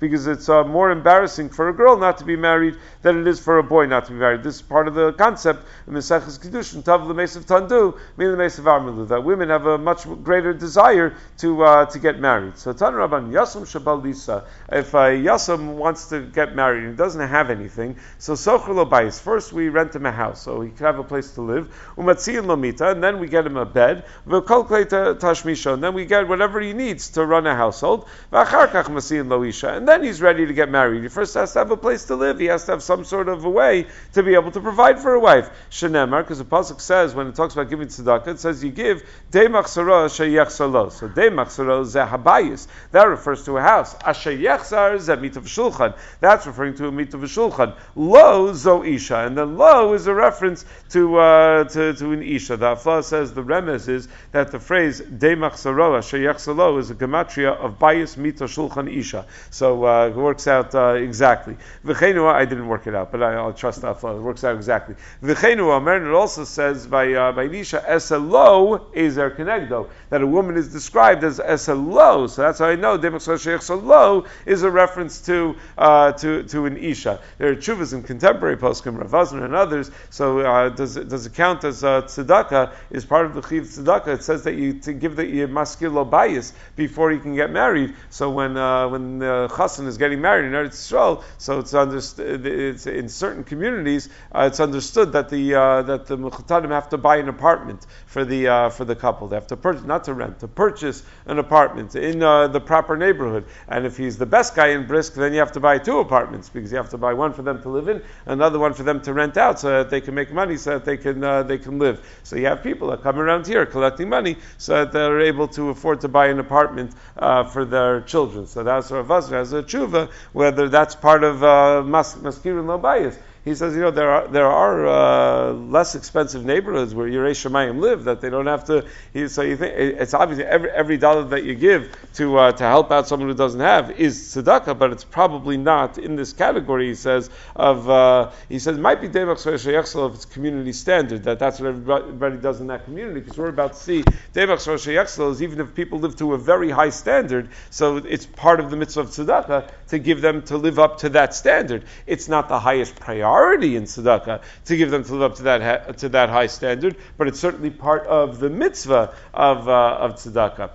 Because 0.00 0.26
it's 0.26 0.48
uh, 0.48 0.64
more 0.64 0.90
embarrassing 0.90 1.50
for 1.50 1.68
a 1.68 1.72
girl 1.72 1.96
not 1.96 2.18
to 2.18 2.24
be 2.24 2.36
married 2.36 2.76
than 3.02 3.20
it 3.20 3.26
is 3.26 3.40
for 3.40 3.58
a 3.58 3.62
boy 3.62 3.86
not 3.86 4.04
to 4.06 4.12
be 4.12 4.18
married. 4.18 4.42
This 4.42 4.56
is 4.56 4.62
part 4.62 4.88
of 4.88 4.94
the 4.94 5.12
concept 5.12 5.66
in 5.86 5.94
Tav 5.94 7.02
Lemesav 7.02 7.44
Tandu, 7.44 9.08
that 9.08 9.24
women 9.24 9.48
have 9.48 9.66
a 9.66 9.78
much 9.78 10.06
greater 10.22 10.52
desire 10.52 11.14
to 11.38 11.62
uh, 11.62 11.86
to 11.86 11.98
get 11.98 12.20
married. 12.20 12.58
So 12.58 12.72
Tan 12.72 12.92
Rabban 12.92 13.30
Yasam 13.30 13.62
Shabal 13.62 14.02
Lisa, 14.02 14.44
if 14.70 14.94
a 14.94 15.18
Yasam 15.18 15.74
wants 15.74 16.08
to 16.08 16.20
get 16.20 16.54
married 16.54 16.84
and 16.84 16.96
doesn't 16.96 17.28
have 17.28 17.50
anything, 17.50 17.96
so 18.18 18.34
Socher 18.34 18.74
First, 19.18 19.52
we 19.52 19.68
rent 19.68 19.94
him 19.94 20.06
a 20.06 20.12
house, 20.12 20.42
so 20.42 20.60
he 20.60 20.70
can 20.70 20.86
have 20.86 20.98
a 20.98 21.04
place 21.04 21.32
to 21.32 21.42
live. 21.42 21.68
Umatziin 21.96 22.44
Lomita, 22.46 22.92
and 22.92 23.02
then 23.02 23.18
we 23.18 23.28
get 23.28 23.46
him 23.46 23.56
a 23.56 23.64
bed. 23.64 24.04
V'kolklei 24.26 24.86
Tashmisha, 24.86 25.74
and 25.74 25.82
then 25.82 25.94
we 25.94 26.04
get 26.04 26.28
whatever 26.28 26.60
he 26.60 26.72
needs 26.72 27.10
to 27.10 27.24
run 27.24 27.46
a 27.46 27.54
household. 27.54 28.06
V'acharkach 28.32 28.84
Masiin 28.84 29.28
Loisha, 29.28 29.76
and 29.76 29.86
then 29.86 30.02
he's 30.02 30.22
ready 30.22 30.46
to 30.46 30.52
get 30.52 30.70
married. 30.70 31.02
He 31.02 31.08
first 31.08 31.34
has 31.34 31.52
to 31.52 31.60
have 31.60 31.70
a 31.70 31.76
place 31.76 32.04
to 32.04 32.16
live. 32.16 32.38
He 32.38 32.46
has 32.46 32.64
to 32.66 32.72
have 32.72 32.82
some 32.82 33.04
sort 33.04 33.28
of 33.28 33.44
a 33.44 33.50
way 33.50 33.86
to 34.14 34.22
be 34.22 34.34
able 34.34 34.50
to 34.52 34.60
provide 34.60 35.00
for 35.00 35.14
a 35.14 35.20
wife. 35.20 35.48
Shenemar, 35.70 36.22
because 36.22 36.38
the 36.38 36.44
pasuk 36.44 36.80
says 36.80 37.14
when 37.14 37.26
it 37.26 37.34
talks 37.34 37.54
about 37.54 37.70
giving 37.70 37.88
tzedakah, 37.88 38.28
it 38.28 38.40
says 38.40 38.62
you 38.62 38.70
give 38.70 39.02
de 39.30 39.46
machsara 39.48 40.06
sheyech 40.08 40.50
salo. 40.50 40.88
So 40.90 41.08
zeh 41.08 42.08
habayis. 42.08 42.66
That 42.92 43.08
refers 43.08 43.44
to 43.44 43.56
a 43.56 43.62
house. 43.62 43.94
Ashayechsar 43.94 44.96
zeh. 44.96 45.96
That's 46.20 46.46
referring 46.46 46.74
to 46.76 46.86
a 46.86 46.92
mitav 46.92 47.22
shulchan. 47.22 47.74
Lo 47.94 48.52
zo 48.52 48.82
isha, 49.06 49.26
and 49.26 49.36
then 49.36 49.56
lo 49.56 49.92
is 49.94 50.06
a 50.06 50.14
reference 50.14 50.64
to 50.90 51.16
uh, 51.16 51.64
to, 51.64 51.94
to 51.94 52.12
an 52.12 52.22
isha. 52.22 52.56
The 52.56 52.76
Afla 52.76 53.04
says 53.04 53.32
the 53.32 53.42
remes 53.42 53.88
is 53.88 54.08
that 54.32 54.50
the 54.52 54.58
phrase 54.58 55.00
de 55.00 55.36
machsara 55.36 56.00
sheyech 56.00 56.78
is 56.78 56.90
a 56.90 56.94
gematria 56.94 57.56
of 57.56 57.78
bayis 57.78 58.16
mitav 58.16 58.48
shulchan 58.48 58.94
isha. 58.94 59.26
So 59.50 59.84
uh, 59.86 60.08
it 60.08 60.16
works 60.16 60.46
out 60.46 60.74
uh, 60.74 60.94
exactly. 60.94 61.56
V'chenu, 61.84 62.32
I 62.32 62.44
didn't 62.44 62.68
work 62.68 62.86
it 62.86 62.94
out, 62.94 63.12
but 63.12 63.22
I, 63.22 63.42
will 63.42 63.52
trust 63.52 63.82
the 63.82 63.94
Afla. 63.94 64.16
It 64.16 64.20
works 64.20 64.44
out 64.44 64.56
exactly. 64.56 64.96
V'chenu 65.22 65.72
Omer, 65.72 66.08
it 66.08 66.14
also 66.14 66.44
says 66.44 66.86
by 66.86 67.12
uh, 67.12 67.32
by 67.32 67.48
Nisha, 67.48 67.84
Eselo 67.86 68.94
Ezer 68.94 69.30
Kenegdo, 69.30 69.88
that 70.10 70.22
a 70.22 70.26
woman 70.26 70.56
is 70.56 70.72
described 70.72 71.24
as 71.24 71.38
Eselo. 71.38 72.28
So 72.28 72.42
that's 72.42 72.58
how 72.58 72.66
I 72.66 72.76
know 72.76 72.98
Demok 72.98 74.26
is 74.46 74.62
a 74.62 74.70
reference 74.70 75.20
to 75.22 75.56
uh, 75.78 76.12
to 76.12 76.42
to 76.44 76.66
an 76.66 76.76
Isha. 76.76 77.20
There 77.38 77.50
are 77.50 77.56
chuvas 77.56 77.92
in 77.92 78.02
contemporary 78.02 78.56
poskim, 78.56 78.95
Ravazan 78.98 79.42
and 79.42 79.54
others. 79.54 79.90
So 80.10 80.40
uh, 80.40 80.68
does 80.70 80.96
it, 80.96 81.08
does 81.08 81.26
it 81.26 81.34
count 81.34 81.64
as 81.64 81.84
uh, 81.84 82.02
tzedakah? 82.02 82.72
Is 82.90 83.04
part 83.04 83.26
of 83.26 83.34
the 83.34 83.42
chiv 83.42 83.64
tzedakah? 83.64 84.08
It 84.08 84.22
says 84.22 84.44
that 84.44 84.54
you 84.54 84.74
to 84.80 84.92
give 84.92 85.16
the 85.16 85.24
maskilo 85.46 86.08
bias 86.08 86.52
before 86.76 87.10
he 87.10 87.18
can 87.18 87.34
get 87.34 87.50
married. 87.50 87.94
So 88.10 88.30
when 88.30 88.56
uh, 88.56 88.88
when 88.88 89.18
the 89.18 89.48
chassan 89.50 89.86
is 89.86 89.98
getting 89.98 90.20
married 90.20 90.46
in 90.46 90.52
Eretz 90.52 90.76
Yisrael, 90.76 91.22
so 91.38 91.58
it's 91.58 91.74
understood. 91.74 92.46
It's 92.46 92.86
in 92.86 93.08
certain 93.08 93.44
communities, 93.44 94.08
uh, 94.32 94.48
it's 94.50 94.60
understood 94.60 95.12
that 95.12 95.28
the 95.28 95.54
uh, 95.54 95.82
that 95.82 96.06
the 96.06 96.16
Mukhtarim 96.16 96.70
have 96.70 96.88
to 96.90 96.98
buy 96.98 97.16
an 97.16 97.28
apartment 97.28 97.86
for 98.06 98.24
the 98.24 98.48
uh, 98.48 98.70
for 98.70 98.84
the 98.84 98.96
couple. 98.96 99.28
They 99.28 99.36
have 99.36 99.46
to 99.48 99.56
purchase, 99.56 99.84
not 99.84 100.04
to 100.04 100.14
rent, 100.14 100.40
to 100.40 100.48
purchase 100.48 101.02
an 101.26 101.38
apartment 101.38 101.94
in 101.94 102.22
uh, 102.22 102.48
the 102.48 102.60
proper 102.60 102.96
neighborhood. 102.96 103.44
And 103.68 103.86
if 103.86 103.96
he's 103.96 104.18
the 104.18 104.26
best 104.26 104.54
guy 104.54 104.68
in 104.68 104.86
Brisk, 104.86 105.14
then 105.14 105.32
you 105.32 105.38
have 105.40 105.52
to 105.52 105.60
buy 105.60 105.78
two 105.78 105.98
apartments 105.98 106.48
because 106.48 106.70
you 106.70 106.78
have 106.78 106.90
to 106.90 106.98
buy 106.98 107.14
one 107.14 107.32
for 107.32 107.42
them 107.42 107.62
to 107.62 107.68
live 107.68 107.88
in, 107.88 108.02
another 108.26 108.58
one 108.58 108.74
for 108.76 108.82
them 108.82 109.00
to 109.02 109.12
rent 109.12 109.36
out, 109.36 109.58
so 109.58 109.68
that 109.70 109.90
they 109.90 110.00
can 110.00 110.14
make 110.14 110.32
money, 110.32 110.56
so 110.56 110.72
that 110.72 110.84
they 110.84 110.96
can 110.96 111.24
uh, 111.24 111.42
they 111.42 111.58
can 111.58 111.78
live. 111.78 112.20
So 112.22 112.36
you 112.36 112.46
have 112.46 112.62
people 112.62 112.88
that 112.88 113.02
come 113.02 113.18
around 113.18 113.46
here 113.46 113.66
collecting 113.66 114.08
money, 114.08 114.36
so 114.58 114.74
that 114.74 114.92
they're 114.92 115.20
able 115.20 115.48
to 115.48 115.70
afford 115.70 116.00
to 116.02 116.08
buy 116.08 116.26
an 116.26 116.38
apartment 116.38 116.92
uh, 117.16 117.44
for 117.44 117.64
their 117.64 118.02
children. 118.02 118.46
So 118.46 118.62
that's 118.62 118.90
Rav 118.90 119.08
has 119.08 119.52
a 119.52 119.62
tshuva, 119.62 120.10
whether 120.32 120.68
that's 120.68 120.94
part 120.94 121.24
of 121.24 121.42
uh, 121.42 121.82
mas- 121.82 122.16
maskirun 122.16 122.66
lo 122.66 122.78
bias 122.78 123.18
he 123.46 123.54
says, 123.54 123.76
you 123.76 123.80
know, 123.80 123.92
there 123.92 124.10
are 124.10 124.26
there 124.26 124.48
are 124.48 124.86
uh, 124.88 125.52
less 125.52 125.94
expensive 125.94 126.44
neighborhoods 126.44 126.96
where 126.96 127.06
Yerei 127.06 127.30
Shemayim 127.30 127.78
live 127.78 128.02
that 128.02 128.20
they 128.20 128.28
don't 128.28 128.48
have 128.48 128.64
to. 128.64 128.84
He, 129.12 129.28
so 129.28 129.42
you 129.42 129.56
think 129.56 129.72
it's 129.72 130.14
obviously 130.14 130.44
every 130.44 130.68
every 130.72 130.96
dollar 130.96 131.22
that 131.26 131.44
you 131.44 131.54
give 131.54 131.96
to 132.14 132.38
uh, 132.38 132.50
to 132.50 132.64
help 132.64 132.90
out 132.90 133.06
someone 133.06 133.28
who 133.28 133.36
doesn't 133.36 133.60
have 133.60 133.92
is 133.92 134.18
tzedakah, 134.34 134.76
but 134.76 134.90
it's 134.90 135.04
probably 135.04 135.56
not 135.56 135.96
in 135.96 136.16
this 136.16 136.32
category. 136.32 136.88
He 136.88 136.96
says 136.96 137.30
of 137.54 137.88
uh, 137.88 138.32
he 138.48 138.58
says 138.58 138.78
might 138.78 139.00
be 139.00 139.08
Devach 139.08 139.46
if 139.46 140.14
it's 140.16 140.24
community 140.24 140.72
standard 140.72 141.22
that 141.22 141.38
that's 141.38 141.60
what 141.60 141.68
everybody 141.68 142.38
does 142.38 142.60
in 142.60 142.66
that 142.66 142.84
community 142.84 143.20
because 143.20 143.38
we're 143.38 143.46
about 143.46 143.74
to 143.74 143.78
see 143.78 144.02
Devach 144.34 145.30
is 145.30 145.42
even 145.42 145.60
if 145.60 145.72
people 145.72 146.00
live 146.00 146.16
to 146.16 146.34
a 146.34 146.38
very 146.38 146.72
high 146.72 146.90
standard, 146.90 147.50
so 147.70 147.98
it's 147.98 148.26
part 148.26 148.58
of 148.58 148.72
the 148.72 148.76
mitzvah 148.76 149.02
of 149.02 149.10
tzedakah 149.10 149.70
to 149.86 150.00
give 150.00 150.20
them 150.20 150.42
to 150.42 150.56
live 150.56 150.80
up 150.80 150.98
to 150.98 151.10
that 151.10 151.32
standard. 151.32 151.84
It's 152.08 152.28
not 152.28 152.48
the 152.48 152.58
highest 152.58 152.96
priority 152.96 153.35
priority 153.36 153.76
in 153.76 153.84
tzedakah 153.84 154.40
to 154.64 154.76
give 154.76 154.90
them 154.90 155.04
to 155.04 155.12
live 155.12 155.32
up 155.32 155.36
to 155.36 155.42
that 155.42 155.98
to 155.98 156.08
that 156.08 156.30
high 156.30 156.46
standard, 156.46 156.96
but 157.18 157.28
it's 157.28 157.38
certainly 157.38 157.70
part 157.70 158.06
of 158.06 158.38
the 158.38 158.48
mitzvah 158.48 159.14
of 159.34 159.68
uh, 159.68 159.98
of 160.00 160.14
tzedakah. 160.14 160.70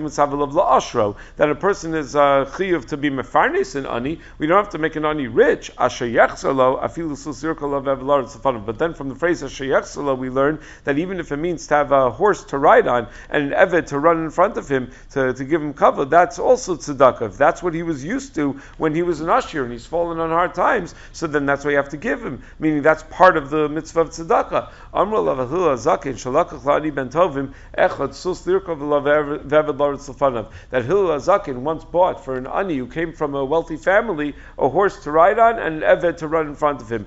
Mitzavel 0.00 0.42
of 0.42 0.50
La'ashro, 0.50 1.16
that 1.36 1.50
a 1.50 1.54
person 1.54 1.94
is 1.94 2.14
uh, 2.14 2.44
chiyuv 2.52 2.86
to 2.86 2.96
be 2.96 3.10
Mefarnis 3.10 3.76
in 3.76 3.86
Ani, 3.86 4.20
we 4.38 4.46
don't 4.46 4.56
have 4.56 4.70
to 4.70 4.78
make 4.78 4.96
an 4.96 5.04
Ani 5.04 5.26
rich, 5.26 5.70
Asher 5.78 6.06
Yechzalo, 6.06 6.82
Afilu 6.82 7.16
Susirkal 7.16 7.74
of 7.76 7.84
Safanim. 8.30 8.66
But 8.66 8.78
then 8.78 8.94
from 8.94 9.08
the 9.08 9.14
phrase 9.14 9.42
Asher 9.42 9.64
Yechzalo, 9.64 10.16
we 10.16 10.30
learn 10.30 10.60
that 10.84 10.98
even 10.98 11.18
if 11.18 11.32
it 11.32 11.38
means 11.38 11.66
to 11.68 11.74
have 11.74 11.92
a 11.92 12.10
horse 12.10 12.44
to 12.44 12.58
ride 12.58 12.86
on 12.86 13.08
and 13.30 13.52
an 13.52 13.68
Evet 13.68 13.86
to 13.88 13.98
run 13.98 14.18
in 14.18 14.30
front 14.30 14.56
of 14.56 14.68
him 14.68 14.90
to, 15.10 15.32
to 15.32 15.44
give 15.44 15.62
him 15.62 15.72
cover, 15.72 16.04
that's 16.04 16.38
also 16.38 16.76
tzedakah. 16.76 17.36
That's 17.36 17.62
what 17.62 17.74
he 17.74 17.82
was 17.82 18.04
used 18.04 18.34
to 18.34 18.60
when 18.76 18.94
he 18.94 19.02
was 19.02 19.20
an 19.20 19.28
Ashir 19.28 19.64
and 19.64 19.72
he's 19.72 19.86
fallen 19.86 20.20
on 20.20 20.30
hard 20.30 20.54
times, 20.54 20.94
so 21.12 21.26
then 21.26 21.46
that's 21.46 21.64
what 21.64 21.70
you 21.70 21.76
have 21.76 21.88
to 21.90 21.96
give 21.96 22.24
him, 22.24 22.42
meaning 22.58 22.82
that's 22.82 23.02
part 23.04 23.36
of 23.36 23.50
the 23.50 23.68
mitzvah 23.68 24.00
of 24.00 24.10
tzedakah. 24.10 24.70
Amr 24.92 25.16
Zakin 25.16 26.14
Shalak 26.14 26.49
That 30.70 30.84
Hillel 30.84 31.18
Azakin 31.18 31.56
once 31.56 31.84
bought 31.84 32.24
for 32.24 32.36
an 32.36 32.46
ani 32.46 32.76
who 32.78 32.86
came 32.86 33.12
from 33.12 33.34
a 33.34 33.44
wealthy 33.44 33.76
family 33.76 34.34
a 34.58 34.68
horse 34.68 35.02
to 35.04 35.10
ride 35.10 35.38
on 35.38 35.58
and 35.58 35.82
an 35.82 35.98
Eved 35.98 36.16
to 36.18 36.28
run 36.28 36.48
in 36.48 36.54
front 36.54 36.80
of 36.82 36.90
him. 36.90 37.06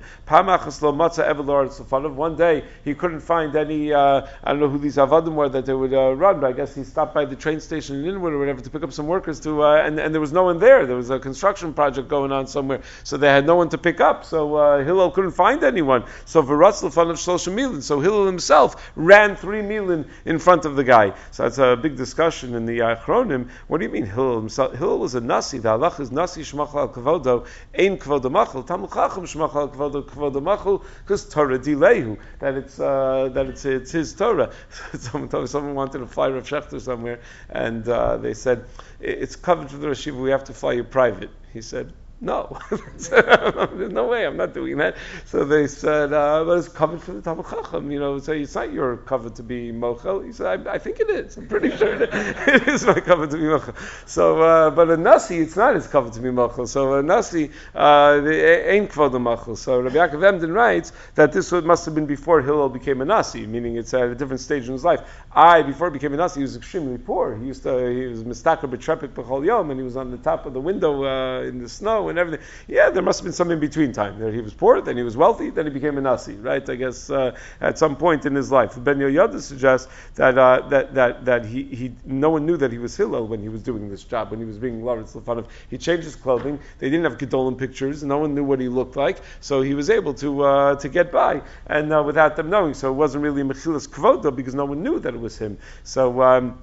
One 2.16 2.36
day 2.36 2.64
he 2.84 2.94
couldn't 2.96 3.20
find 3.22 3.56
any, 3.56 3.94
uh, 3.94 4.28
I 4.44 4.52
don't 4.52 4.60
know 4.60 4.70
who 4.70 4.78
these 4.78 4.98
Avadim 4.98 5.34
were 5.34 5.50
that 5.50 5.66
they 5.66 5.74
would 5.74 5.94
uh, 5.94 6.14
run, 6.14 6.40
but 6.40 6.48
I 6.48 6.54
guess 6.54 6.76
he 6.76 6.84
stopped 6.84 7.14
by 7.14 7.26
the 7.26 7.36
train 7.36 7.60
station 7.60 8.04
in 8.04 8.16
Inwood 8.16 8.34
or 8.34 8.40
whatever 8.40 8.62
to 8.62 8.70
pick 8.70 8.84
up 8.84 8.94
some 8.94 9.08
workers 9.08 9.40
to, 9.42 9.64
uh, 9.64 9.76
and, 9.76 10.00
and 10.00 10.14
there 10.14 10.22
was 10.22 10.32
no 10.32 10.44
one 10.44 10.60
there. 10.60 10.86
There 10.86 10.96
was 10.96 11.10
a 11.10 11.20
construction 11.20 11.74
project 11.74 12.08
going 12.08 12.32
on 12.32 12.48
somewhere, 12.48 12.82
so 13.04 13.18
they 13.18 13.28
had 13.28 13.46
no 13.46 13.56
one 13.56 13.70
to 13.70 13.78
pick 13.78 14.00
up. 14.00 14.26
So 14.26 14.56
uh, 14.56 14.84
Hillel 14.84 15.12
couldn't 15.12 15.32
find 15.32 15.64
anyone. 15.64 16.04
So 16.26 16.42
Shlosha 16.44 17.54
Milin. 17.54 17.82
So 17.82 18.00
Hillel 18.00 18.26
himself 18.26 18.92
ran 18.96 19.33
three 19.36 19.62
milin 19.62 20.08
in 20.26 20.40
front 20.40 20.66
of 20.66 20.76
the 20.76 20.84
guy. 20.84 21.14
So 21.32 21.44
that's 21.44 21.58
a 21.58 21.76
big 21.76 21.96
discussion 21.96 22.56
in 22.56 22.66
the 22.66 22.80
Achronim. 22.80 23.50
What 23.68 23.80
do 23.80 23.86
you 23.86 23.92
mean 23.92 24.06
Hillel 24.06 24.40
himself? 24.40 24.76
Hillel 24.76 25.00
was 25.00 25.16
a 25.16 25.22
nasi. 25.22 25.60
The 25.60 25.70
halach 25.70 26.00
is 26.00 26.12
nasi 26.12 26.42
shmachal 26.42 26.76
al 26.76 26.90
kavodo, 26.90 27.46
ein 27.78 27.98
kavodo 27.98 28.32
machal. 28.32 28.64
Talmud 28.64 28.92
chacham 28.92 29.24
shmachal 29.24 29.56
al 29.56 29.70
kavodo 29.70 30.04
kavodo 30.04 30.42
machal, 30.42 30.84
because 31.04 31.28
Torah 31.30 31.60
dilehu. 31.60 32.18
That 32.40 32.56
it's 32.56 32.80
uh, 32.80 33.30
that 33.34 33.48
it's 33.48 33.66
it's 33.66 33.92
his 33.92 34.14
Torah. 34.14 34.52
someone 34.98 35.48
someone 35.48 35.76
wanted 35.76 36.00
to 36.00 36.08
fly 36.08 36.30
Rav 36.30 36.48
Schachter 36.48 36.80
somewhere, 36.80 37.20
and 37.50 37.88
uh, 37.88 38.18
they 38.18 38.34
said 38.34 38.66
it's 39.00 39.36
covered 39.36 39.70
for 39.70 39.78
the 39.78 39.88
Rashiva. 39.88 40.22
We 40.22 40.32
have 40.32 40.44
to 40.46 40.54
fly 40.54 40.74
you 40.74 40.84
private. 40.84 41.30
He 41.54 41.62
said, 41.62 41.94
no, 42.24 42.58
there's 42.70 43.92
no 43.92 44.08
way. 44.08 44.26
I'm 44.26 44.38
not 44.38 44.54
doing 44.54 44.78
that. 44.78 44.96
So 45.26 45.44
they 45.44 45.68
said, 45.68 46.14
uh, 46.14 46.46
"But 46.46 46.58
it's 46.60 46.70
covered 46.70 47.02
for 47.02 47.12
the 47.12 47.22
Talmud 47.22 47.46
Chacham." 47.50 47.92
You 47.92 48.00
know, 48.00 48.18
so 48.20 48.32
it's 48.32 48.56
not 48.56 48.72
your 48.72 48.96
cover 48.96 49.30
to 49.30 49.44
be 49.44 49.74
mochel. 49.74 50.26
He 50.26 50.32
said, 50.32 50.66
I, 50.66 50.76
I, 50.76 50.78
think 50.78 51.02
it 51.02 51.10
is. 51.10 51.36
I'm 51.36 51.48
pretty 51.48 51.70
sure 51.78 52.02
it 52.02 52.68
is 52.68 52.86
my 52.92 53.02
cover 53.02 53.28
to 53.28 53.36
be 53.36 53.44
mochel." 53.44 53.76
So, 54.08 54.42
uh, 54.42 54.70
but 54.70 54.90
a 54.90 54.96
nasi, 54.96 55.40
it's 55.40 55.58
not 55.58 55.76
his 55.76 55.86
cover 55.88 56.10
to 56.12 56.20
be 56.22 56.30
mochel. 56.30 56.66
So 56.66 56.94
a 56.94 57.04
nasi 57.04 57.52
uh, 57.76 58.22
ain't 58.24 58.90
kvod 58.90 59.12
mochel. 59.12 59.58
So 59.58 59.82
Rabbi 59.82 59.96
Yaakov 59.98 60.24
Emden 60.24 60.54
writes 60.54 60.94
that 61.16 61.34
this 61.34 61.52
must 61.52 61.84
have 61.84 61.94
been 61.94 62.06
before 62.06 62.42
Hillel 62.42 62.70
became 62.70 63.02
a 63.02 63.06
nasi, 63.06 63.46
meaning 63.46 63.76
it's 63.76 63.94
at 63.94 64.04
a 64.04 64.16
different 64.16 64.40
stage 64.40 64.68
in 64.68 64.72
his 64.72 64.86
life. 64.86 65.02
I, 65.36 65.62
before 65.62 65.90
he 65.90 65.94
became 65.94 66.14
a 66.14 66.18
nasi, 66.18 66.40
he 66.40 66.44
was 66.44 66.56
extremely 66.56 66.98
poor. 67.00 67.36
He 67.36 67.48
used 67.48 67.64
to, 67.64 67.86
he 67.90 68.06
was 68.06 68.24
mistaker 68.24 68.72
betrepik 68.74 69.10
b'chol 69.10 69.46
yom, 69.46 69.72
and 69.72 69.80
he 69.80 69.84
was 69.84 69.98
on 69.98 70.10
the 70.10 70.18
top 70.18 70.46
of 70.46 70.54
the 70.54 70.62
window 70.62 71.04
uh, 71.04 71.42
in 71.42 71.60
the 71.60 71.68
snow 71.68 72.13
and 72.14 72.20
everything. 72.20 72.46
Yeah, 72.68 72.90
there 72.90 73.04
must 73.04 73.20
have 73.20 73.26
been 73.26 73.34
some 73.34 73.52
in 73.52 73.60
between 73.60 73.92
time. 73.92 74.20
There 74.20 74.32
he 74.32 74.42
was 74.42 74.54
poor, 74.54 74.82
then 74.82 74.98
he 74.98 75.04
was 75.04 75.18
wealthy, 75.18 75.50
then 75.50 75.66
he 75.66 75.72
became 75.72 75.98
a 75.98 76.02
nasi, 76.02 76.36
right? 76.36 76.68
I 76.70 76.76
guess 76.76 77.10
uh, 77.10 77.36
at 77.60 77.78
some 77.78 77.96
point 77.96 78.26
in 78.26 78.36
his 78.36 78.52
life. 78.52 78.82
Ben 78.84 79.00
Yoyada 79.00 79.40
suggests 79.42 79.92
that 80.16 80.38
uh, 80.38 80.68
that 80.70 80.94
that 80.94 81.26
that 81.26 81.46
he, 81.46 81.64
he 81.64 81.96
no 82.06 82.30
one 82.30 82.46
knew 82.46 82.58
that 82.58 82.72
he 82.72 82.78
was 82.78 82.96
Hillel 82.96 83.28
when 83.28 83.42
he 83.42 83.50
was 83.50 83.64
doing 83.64 83.90
this 83.90 84.04
job 84.04 84.32
when 84.32 84.40
he 84.40 84.46
was 84.46 84.58
being 84.58 84.84
Lawrence 84.84 85.14
Lefanov. 85.14 85.48
He 85.70 85.78
changed 85.78 86.04
his 86.04 86.16
clothing. 86.16 86.60
They 86.80 86.90
didn't 86.90 87.06
have 87.06 87.18
Gedolim 87.18 87.58
pictures. 87.58 88.04
No 88.04 88.20
one 88.20 88.36
knew 88.36 88.44
what 88.44 88.60
he 88.60 88.70
looked 88.70 88.96
like, 88.96 89.18
so 89.42 89.62
he 89.62 89.74
was 89.74 89.90
able 89.90 90.14
to 90.16 90.44
uh, 90.44 90.76
to 90.76 90.90
get 90.90 91.12
by 91.12 91.42
and 91.68 91.92
uh, 91.92 92.04
without 92.04 92.36
them 92.36 92.50
knowing. 92.50 92.74
So 92.74 92.90
it 92.90 92.96
wasn't 92.96 93.24
really 93.24 93.44
Mechilas 93.44 93.88
Kvoda 93.90 94.36
because 94.36 94.56
no 94.56 94.66
one 94.66 94.84
knew 94.84 95.00
that 95.00 95.14
it 95.14 95.20
was 95.20 95.38
him. 95.38 95.58
So. 95.84 96.22
Um, 96.22 96.58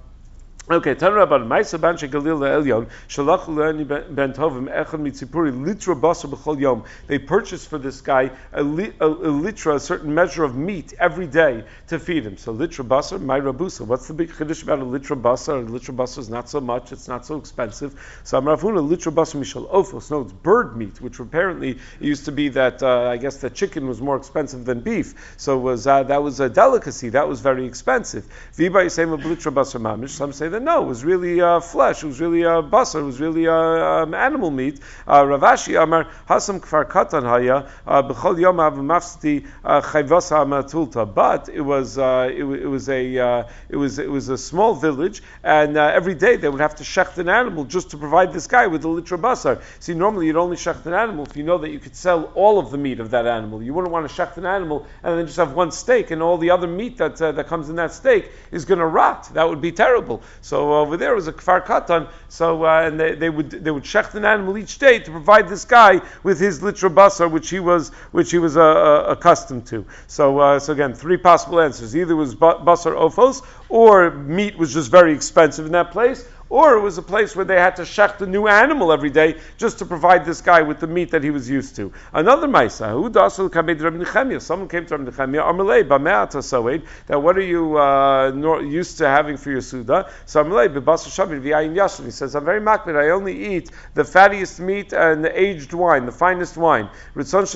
Okay, 0.73 0.95
Tan 0.95 1.15
Rabban, 1.15 1.49
Maisa 1.49 1.81
Ban 1.81 1.97
Galil 1.97 2.39
Elyon, 2.43 2.89
Shalach 3.09 3.47
Le'ani 3.47 4.15
Ben 4.15 4.33
Tovim, 4.33 4.73
Echad 4.73 5.01
Mitzipuri, 5.01 5.51
Litra 5.51 6.01
Basar 6.01 6.31
B'chol 6.31 6.61
Yom. 6.61 6.85
They 7.09 7.19
purchased 7.19 7.67
for 7.67 7.77
this 7.77 8.01
guy 8.01 8.31
a, 8.53 8.63
li, 8.63 8.93
a, 9.01 9.07
a, 9.09 9.33
litra, 9.33 9.75
a 9.75 9.81
certain 9.81 10.15
measure 10.15 10.45
of 10.45 10.55
meat 10.55 10.95
every 11.01 11.27
day 11.27 11.65
to 11.89 11.99
feed 11.99 12.25
him. 12.25 12.37
So 12.37 12.55
litra 12.55 12.87
basar, 12.87 13.21
my 13.21 13.41
rabusa. 13.41 13.85
What's 13.85 14.07
the 14.07 14.15
big 14.15 14.31
about 14.31 14.47
a 14.47 14.85
litra 14.85 15.21
basar? 15.21 15.67
A 15.67 15.69
litra 15.69 15.93
basar 15.93 16.19
is 16.19 16.31
not 16.31 16.49
so 16.49 16.61
much, 16.61 16.93
it's 16.93 17.09
not 17.09 17.27
so 17.27 17.37
expensive. 17.37 18.21
So 18.23 18.39
I'm 18.39 18.45
Amravuna, 18.45 18.89
litra 18.89 19.13
basar 19.13 19.41
mishal 19.41 19.69
ofos. 19.73 20.09
No, 20.13 20.21
it's 20.21 20.33
bird 20.33 20.77
meat, 20.77 21.01
which 21.01 21.19
apparently 21.19 21.81
used 21.99 22.27
to 22.27 22.33
be 22.33 22.49
that, 22.51 22.81
uh, 22.81 23.09
I 23.09 23.17
guess 23.17 23.39
that 23.39 23.55
chicken 23.55 23.89
was 23.89 24.01
more 24.01 24.17
expensive 24.17 24.65
than 24.65 24.83
beef. 24.83 25.35
So 25.37 25.59
was, 25.59 25.89
uh, 25.89 26.05
that 26.05 26.23
was 26.23 26.39
a 26.39 26.49
delicacy, 26.49 27.09
that 27.09 27.27
was 27.27 27.41
very 27.41 27.67
expensive. 27.67 28.25
Viba 28.57 28.85
Yisema 28.85 29.21
litra 29.21 29.53
basar 29.53 29.81
mamish. 29.81 30.11
Some 30.11 30.33
say 30.33 30.47
that 30.47 30.60
no, 30.61 30.83
it 30.83 30.87
was 30.87 31.05
really 31.05 31.41
uh, 31.41 31.61
flesh, 31.61 32.03
it 32.03 32.07
was 32.07 32.21
really 32.21 32.45
uh, 32.45 32.63
basar, 32.63 33.01
it 33.01 33.05
was 33.05 33.21
really 33.21 33.49
uh, 33.49 33.55
um, 33.55 34.15
animal 34.15 34.51
meat. 34.51 34.81
Uh, 35.07 35.27
Rav 35.27 35.41
Ashi 35.41 35.83
Amar 35.83 36.07
Hasam 36.29 36.61
Kfar 36.61 36.89
Katan 36.89 37.23
Haya 37.23 37.69
uh, 37.87 38.03
B'chol 38.03 38.39
Yom 38.41 38.61
Av 38.61 38.75
Mafsti 38.75 39.47
uh, 39.65 39.81
Chayvasa 39.81 40.47
Matulta. 40.47 41.13
But 41.13 41.49
it 41.49 41.61
was 41.61 41.99
uh, 41.99 42.29
it, 42.31 42.45
it, 42.45 42.67
was 42.67 42.89
a 42.89 43.47
it 43.69 43.77
was 43.77 43.99
it 43.99 44.11
was 44.11 44.29
a 44.29 44.39
small 44.39 44.75
village, 44.75 45.23
and 45.43 45.77
every 45.77 46.15
day 46.15 46.37
they 46.37 46.49
would 46.49 46.61
have 46.61 46.77
to 46.77 46.85
shecht 46.85 47.19
an 47.19 47.29
animal 47.29 47.65
just 47.65 47.91
to 47.91 47.97
provide 47.97 48.33
this 48.33 48.47
guy 48.47 48.67
with 48.67 48.85
a 48.85 48.89
litra 48.89 49.21
basar. 49.21 49.63
See, 49.81 49.95
normally 49.95 50.27
you'd 50.27 50.37
only 50.37 50.57
shecht 50.57 50.87
an 50.87 50.95
animal 50.95 51.27
if 51.27 51.37
you 51.37 51.43
know 51.43 51.59
that 51.59 51.71
you 51.71 51.79
could 51.79 51.97
sell 51.97 52.25
all 52.35 52.59
of 52.59 52.71
the 52.71 52.79
meat 52.79 53.01
of 53.01 53.11
that 53.11 53.27
animal. 53.27 53.63
You 53.63 53.75
wouldn't 53.75 53.93
want 53.93 54.09
to 54.09 54.15
shecht 54.15 54.37
an 54.37 54.47
animal 54.47 54.87
and 55.03 55.19
then 55.19 55.27
just 55.27 55.39
have 55.39 55.55
one 55.55 55.71
steak, 55.71 56.11
and 56.11 56.23
all 56.23 56.39
the 56.39 56.51
other 56.51 56.67
meat 56.67 56.99
that 56.99 57.17
that 57.17 57.47
comes 57.47 57.69
in 57.69 57.77
that 57.77 57.93
steak 57.93 58.31
is 58.51 58.65
going 58.65 58.79
to 58.79 58.87
rot. 58.87 59.33
That 59.35 59.49
would 59.49 59.61
be 59.61 59.73
terrible. 59.73 60.23
So 60.43 60.75
over 60.75 60.97
there 60.97 61.15
was 61.15 61.29
a 61.29 61.33
kfar 61.33 61.65
katan. 61.65 62.09
So 62.29 62.65
uh, 62.65 62.83
and 62.87 62.99
they, 62.99 63.15
they, 63.15 63.31
would 63.31 63.51
they 63.51 63.71
would 63.71 63.85
shecht 63.85 64.15
an 64.15 64.25
animal 64.25 64.57
each 64.57 64.79
day 64.79 64.99
to 64.99 65.11
provide 65.11 65.49
this 65.49 65.65
guy 65.65 66.01
with 66.23 66.41
his 66.41 66.61
litra 66.61 66.93
basar, 66.93 67.31
which 67.31 67.51
he 67.51 67.61
was 67.61 67.91
which 68.13 68.31
he 68.31 68.39
was 68.39 68.57
uh, 68.57 68.63
uh, 68.63 69.05
accustomed 69.09 69.67
to. 69.67 69.85
So 70.07 70.39
uh, 70.39 70.59
so 70.59 70.73
again, 70.73 70.95
three 70.95 71.17
possible 71.17 71.61
answers: 71.61 71.95
either 71.95 72.17
was 72.17 72.35
basar 72.35 72.95
ofos, 72.95 73.45
or 73.69 74.11
meat 74.11 74.57
was 74.57 74.73
just 74.73 74.91
very 74.91 75.13
expensive 75.13 75.67
in 75.67 75.73
that 75.73 75.91
place, 75.91 76.27
or 76.51 76.77
it 76.77 76.81
was 76.81 76.99
a 76.99 77.03
place 77.03 77.35
where 77.37 77.45
they 77.45 77.59
had 77.59 77.77
to 77.77 77.83
shecht 77.83 78.21
a 78.21 78.27
new 78.27 78.49
animal 78.49 78.93
every 78.93 79.09
day 79.09 79.39
just 79.57 79.79
to 79.79 79.87
provide 79.87 80.25
this 80.25 80.41
guy 80.41 80.61
with 80.61 80.81
the 80.81 80.87
meat 80.87 81.13
that 81.13 81.23
he 81.23 81.31
was 81.31 81.49
used 81.49 81.77
to. 81.77 81.93
Another 82.13 82.49
Maisa, 82.49 82.91
who 82.91 83.09
dasul 83.09 83.49
kamed 83.49 83.81
Rabbi 83.81 83.99
Nechemia. 83.99 84.43
Someone 84.43 84.69
came 84.69 84.85
to 84.85 84.99
Rabbi 84.99 85.11
Nechemia, 85.11 85.43
Amalei, 85.45 85.87
Bameat 85.87 86.43
Soed, 86.43 86.83
that 87.07 87.23
what 87.23 87.39
are 87.39 87.43
you 87.43 87.79
uh, 87.79 88.33
used 88.61 88.99
to 88.99 89.07
having 89.07 89.37
for 89.37 89.53
your 89.53 89.61
Suda? 89.61 90.11
So 90.27 90.45
Amalei, 90.45 90.69
Shabbat, 90.69 91.41
V'ayin 91.41 91.75
Yashin. 91.75 92.05
He 92.07 92.11
says, 92.11 92.35
I'm 92.35 92.45
very 92.45 92.61
makbid, 92.61 93.01
I 93.01 93.11
only 93.11 93.55
eat 93.55 93.71
the 93.95 94.03
fattiest 94.03 94.59
meat 94.59 94.93
and 94.93 95.25
the 95.25 95.41
aged 95.41 95.73
wine, 95.73 96.05
the 96.05 96.13
finest 96.13 96.57
wine. 96.57 96.91
Ritzon 97.15 97.47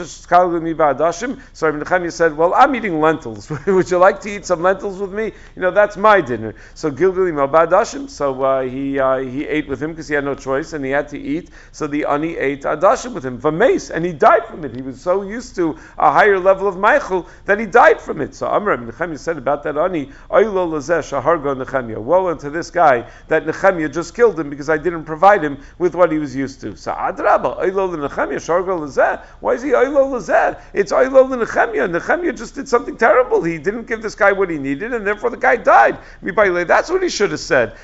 Adashim. 0.94 1.40
So 1.52 1.68
Rabbi 1.68 1.84
Nechemia 1.84 2.12
said, 2.12 2.36
Well, 2.36 2.54
I'm 2.54 2.74
eating 2.76 3.00
lentils. 3.00 3.50
Would 3.66 3.90
you 3.90 3.98
like 3.98 4.20
to 4.20 4.30
eat 4.30 4.46
some 4.46 4.62
lentils 4.62 5.00
with 5.00 5.12
me? 5.12 5.32
You 5.56 5.62
know, 5.62 5.72
that's 5.72 5.96
my 5.96 6.20
dinner. 6.20 6.54
So 6.74 6.92
Gilgalim 6.92 7.36
Adashim. 7.50 8.08
So 8.08 8.42
uh, 8.42 8.62
he 8.62 8.83
he 8.84 8.98
uh, 8.98 9.18
he 9.18 9.46
ate 9.46 9.68
with 9.68 9.82
him 9.82 9.90
because 9.90 10.08
he 10.08 10.14
had 10.14 10.24
no 10.24 10.34
choice 10.34 10.72
and 10.72 10.84
he 10.84 10.90
had 10.90 11.08
to 11.08 11.18
eat. 11.18 11.50
So 11.72 11.86
the 11.86 12.04
ani 12.04 12.36
ate 12.36 12.62
adashim 12.62 13.14
with 13.14 13.24
him, 13.24 13.40
v'meis, 13.40 13.90
and 13.90 14.04
he 14.04 14.12
died 14.12 14.46
from 14.46 14.64
it. 14.64 14.74
He 14.74 14.82
was 14.82 15.00
so 15.00 15.22
used 15.22 15.54
to 15.56 15.78
a 15.98 16.10
higher 16.10 16.38
level 16.38 16.68
of 16.68 16.76
meichel 16.76 17.26
that 17.46 17.58
he 17.58 17.66
died 17.66 18.00
from 18.00 18.20
it. 18.20 18.34
So 18.34 18.48
Amram 18.48 18.90
Nechemia 18.90 19.18
said 19.18 19.38
about 19.38 19.62
that 19.64 19.76
ani, 19.76 20.06
Oylo 20.30 20.68
lazeh 20.68 21.00
shahargo 21.02 21.62
Nechemia. 21.62 21.98
Woe 21.98 22.28
unto 22.28 22.50
this 22.50 22.70
guy 22.70 23.08
that 23.28 23.46
Nechemia 23.46 23.92
just 23.92 24.14
killed 24.14 24.38
him 24.38 24.50
because 24.50 24.68
I 24.68 24.78
didn't 24.78 25.04
provide 25.04 25.42
him 25.42 25.58
with 25.78 25.94
what 25.94 26.12
he 26.12 26.18
was 26.18 26.34
used 26.34 26.60
to. 26.62 26.76
So 26.76 26.92
Adraba, 26.92 27.58
Oylo 27.60 28.08
Nechemia 28.08 28.40
shahargo 28.40 28.78
lazeh. 28.80 29.24
Why 29.40 29.54
is 29.54 29.62
he 29.62 29.70
Oylo 29.70 30.10
lazeh? 30.12 30.60
It's 30.72 30.92
Oylo 30.92 31.28
Nechemia. 31.44 31.88
Nechemia 31.90 32.36
just 32.36 32.54
did 32.54 32.68
something 32.68 32.96
terrible. 32.96 33.42
He 33.42 33.58
didn't 33.58 33.86
give 33.86 34.02
this 34.02 34.14
guy 34.14 34.32
what 34.32 34.50
he 34.50 34.58
needed, 34.58 34.92
and 34.92 35.06
therefore 35.06 35.30
the 35.30 35.36
guy 35.36 35.56
died. 35.56 35.98
That's 36.22 36.90
what 36.90 37.02
he 37.02 37.08
should 37.08 37.30
have 37.30 37.40
said. 37.40 37.76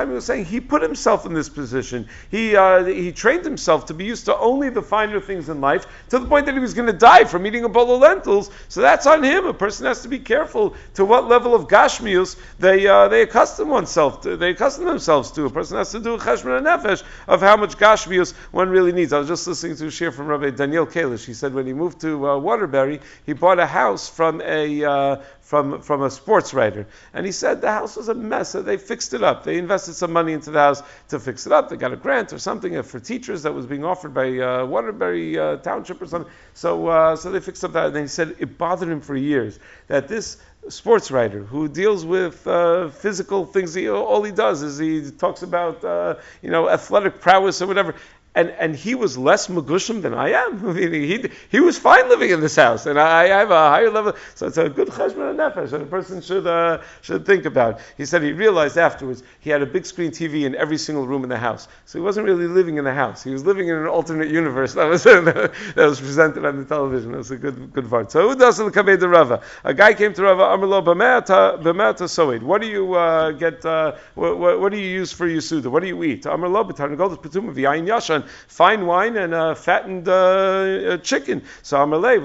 Rabbi 0.00 0.12
was 0.12 0.24
saying 0.24 0.44
he 0.44 0.60
put 0.60 0.82
himself 0.82 1.26
in 1.26 1.32
this 1.32 1.48
position. 1.48 2.08
He, 2.30 2.56
uh, 2.56 2.84
he 2.84 3.12
trained 3.12 3.44
himself 3.44 3.86
to 3.86 3.94
be 3.94 4.04
used 4.04 4.26
to 4.26 4.36
only 4.36 4.70
the 4.70 4.82
finer 4.82 5.20
things 5.20 5.48
in 5.48 5.60
life 5.60 5.86
to 6.10 6.18
the 6.18 6.26
point 6.26 6.46
that 6.46 6.54
he 6.54 6.60
was 6.60 6.74
going 6.74 6.86
to 6.86 6.92
die 6.92 7.24
from 7.24 7.46
eating 7.46 7.64
a 7.64 7.68
bowl 7.68 7.94
of 7.94 8.00
lentils. 8.00 8.50
So 8.68 8.80
that's 8.80 9.06
on 9.06 9.22
him. 9.22 9.46
A 9.46 9.54
person 9.54 9.86
has 9.86 10.02
to 10.02 10.08
be 10.08 10.18
careful 10.18 10.74
to 10.94 11.04
what 11.04 11.28
level 11.28 11.54
of 11.54 11.68
gashmius 11.68 12.36
they, 12.58 12.86
uh, 12.86 13.08
they 13.08 13.22
accustom 13.22 13.68
oneself 13.68 14.22
to, 14.22 14.36
they 14.36 14.50
accustom 14.50 14.84
themselves 14.84 15.30
to. 15.32 15.46
A 15.46 15.50
person 15.50 15.76
has 15.76 15.90
to 15.92 16.00
do 16.00 16.14
a 16.14 16.18
cheshbon 16.18 16.62
nefesh 16.62 17.02
of 17.26 17.40
how 17.40 17.56
much 17.56 17.76
gashmius 17.76 18.34
one 18.50 18.68
really 18.68 18.92
needs. 18.92 19.12
I 19.12 19.18
was 19.18 19.28
just 19.28 19.46
listening 19.46 19.76
to 19.76 19.86
a 19.86 19.90
shir 19.90 20.10
from 20.10 20.26
Rabbi 20.26 20.50
Daniel 20.50 20.86
Kalish. 20.86 21.24
He 21.24 21.34
said 21.34 21.54
when 21.54 21.66
he 21.66 21.72
moved 21.72 22.00
to 22.02 22.28
uh, 22.28 22.38
Waterbury, 22.38 23.00
he 23.26 23.32
bought 23.32 23.58
a 23.58 23.66
house 23.66 24.08
from 24.08 24.40
a 24.40 24.84
uh, 24.84 25.16
from, 25.50 25.82
from 25.82 26.00
a 26.02 26.10
sports 26.10 26.54
writer. 26.54 26.86
And 27.12 27.26
he 27.26 27.32
said 27.32 27.60
the 27.60 27.72
house 27.72 27.96
was 27.96 28.08
a 28.08 28.14
mess. 28.14 28.50
So 28.50 28.62
they 28.62 28.76
fixed 28.76 29.14
it 29.14 29.24
up. 29.24 29.42
They 29.42 29.58
invested 29.58 29.94
some 29.94 30.12
money 30.12 30.32
into 30.32 30.52
the 30.52 30.60
house 30.60 30.80
to 31.08 31.18
fix 31.18 31.44
it 31.44 31.50
up. 31.50 31.68
They 31.68 31.76
got 31.76 31.92
a 31.92 31.96
grant 31.96 32.32
or 32.32 32.38
something 32.38 32.76
uh, 32.76 32.84
for 32.84 33.00
teachers 33.00 33.42
that 33.42 33.52
was 33.52 33.66
being 33.66 33.84
offered 33.84 34.14
by 34.14 34.38
uh, 34.38 34.64
Waterbury 34.64 35.36
uh, 35.36 35.56
Township 35.56 36.00
or 36.00 36.06
something. 36.06 36.30
So, 36.54 36.86
uh, 36.86 37.16
so 37.16 37.32
they 37.32 37.40
fixed 37.40 37.64
up 37.64 37.72
that. 37.72 37.86
And 37.86 37.96
he 37.96 38.06
said 38.06 38.36
it 38.38 38.58
bothered 38.58 38.88
him 38.88 39.00
for 39.00 39.16
years 39.16 39.58
that 39.88 40.06
this 40.06 40.36
sports 40.68 41.10
writer 41.10 41.42
who 41.42 41.66
deals 41.66 42.04
with 42.04 42.46
uh, 42.46 42.90
physical 42.90 43.44
things. 43.44 43.74
He, 43.74 43.90
all 43.90 44.22
he 44.22 44.30
does 44.30 44.62
is 44.62 44.78
he 44.78 45.10
talks 45.10 45.42
about 45.42 45.82
uh, 45.84 46.14
you 46.42 46.50
know 46.50 46.68
athletic 46.68 47.20
prowess 47.20 47.60
or 47.60 47.66
whatever 47.66 47.96
and 48.34 48.50
and 48.50 48.76
he 48.76 48.94
was 48.94 49.18
less 49.18 49.48
magushim 49.48 50.02
than 50.02 50.14
I 50.14 50.30
am. 50.32 50.76
He 50.80 51.30
he 51.50 51.60
was 51.60 51.78
fine 51.78 52.08
living 52.08 52.30
in 52.30 52.40
this 52.40 52.56
house, 52.56 52.86
and 52.86 52.98
I, 52.98 53.24
I 53.24 53.38
have 53.40 53.50
a 53.50 53.68
higher 53.70 53.90
level. 53.90 54.14
So 54.34 54.46
it's 54.46 54.56
a 54.56 54.68
good 54.68 54.88
cheshbon 54.88 55.34
nefesh 55.34 55.70
that 55.70 55.82
a 55.82 55.86
person 55.86 56.20
should 56.20 56.46
uh, 56.46 56.80
should 57.00 57.26
think 57.26 57.44
about. 57.44 57.80
He 57.96 58.04
said 58.04 58.22
he 58.22 58.32
realized 58.32 58.78
afterwards 58.78 59.22
he 59.40 59.50
had 59.50 59.62
a 59.62 59.66
big 59.66 59.84
screen 59.84 60.10
TV 60.12 60.44
in 60.44 60.54
every 60.54 60.78
single 60.78 61.06
room 61.06 61.24
in 61.24 61.28
the 61.28 61.38
house, 61.38 61.66
so 61.86 61.98
he 61.98 62.04
wasn't 62.04 62.26
really 62.26 62.46
living 62.46 62.76
in 62.76 62.84
the 62.84 62.94
house. 62.94 63.24
He 63.24 63.30
was 63.30 63.44
living 63.44 63.68
in 63.68 63.74
an 63.74 63.86
alternate 63.86 64.30
universe 64.30 64.74
that 64.80 64.86
was 64.86 65.02
that 65.02 65.52
was 65.76 66.00
presented 66.00 66.44
on 66.44 66.58
the 66.58 66.64
television. 66.64 67.14
It 67.14 67.18
was 67.18 67.32
a 67.32 67.36
good 67.36 67.72
good 67.72 67.90
part. 67.90 68.12
So 68.12 68.28
who 68.28 68.36
does 68.36 68.58
the 68.58 69.08
Rava? 69.08 69.42
A 69.64 69.74
guy 69.74 69.92
came 69.94 70.14
to 70.14 70.22
Rava 70.22 70.44
Amrlo 70.44 70.84
b'me'ata 70.84 72.08
soed. 72.08 72.42
What 72.42 72.60
do 72.60 72.68
you 72.68 72.94
uh, 72.94 73.32
get? 73.32 73.64
Uh, 73.64 73.96
what, 74.14 74.38
what, 74.38 74.60
what, 74.60 74.72
do 74.72 74.78
you 74.78 74.88
use 74.88 75.12
for 75.12 75.26
your? 75.26 75.42
What 75.70 75.80
do 75.80 75.88
you 75.88 76.02
eat? 76.04 76.24
Amrlo 76.24 76.70
b'tarnagol 76.70 77.20
patum 77.20 77.52
v'yayin 77.54 77.86
yashan 77.88 78.20
fine 78.46 78.86
wine 78.86 79.16
and 79.16 79.34
a 79.34 79.54
fattened 79.54 80.08
uh, 80.08 80.98
chicken. 80.98 81.42
So 81.62 81.78
Amalei, 81.78 82.20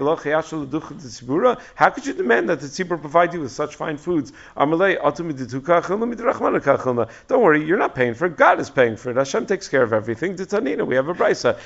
how 1.76 1.90
could 1.90 2.06
you 2.06 2.14
demand 2.14 2.50
that 2.50 2.60
the 2.60 2.68
tzibur 2.68 3.00
provide 3.00 3.34
you 3.34 3.42
with 3.42 3.52
such 3.52 3.76
fine 3.76 3.98
foods? 3.98 4.32
Amalei, 4.58 4.96
don't 7.28 7.42
worry, 7.42 7.66
you're 7.66 7.78
not 7.78 7.96
paying 7.96 8.14
for 8.14 8.26
it. 8.26 8.38
God 8.38 8.60
is 8.60 8.70
paying 8.70 8.98
for 8.98 9.12
it. 9.12 9.18
Hashem 9.18 9.46
takes 9.46 9.68
care 9.68 9.84
of 9.84 9.94
everything. 9.94 10.36
We 10.36 10.96
have 10.96 11.08
a 11.08 11.14
brisa. 11.14 11.58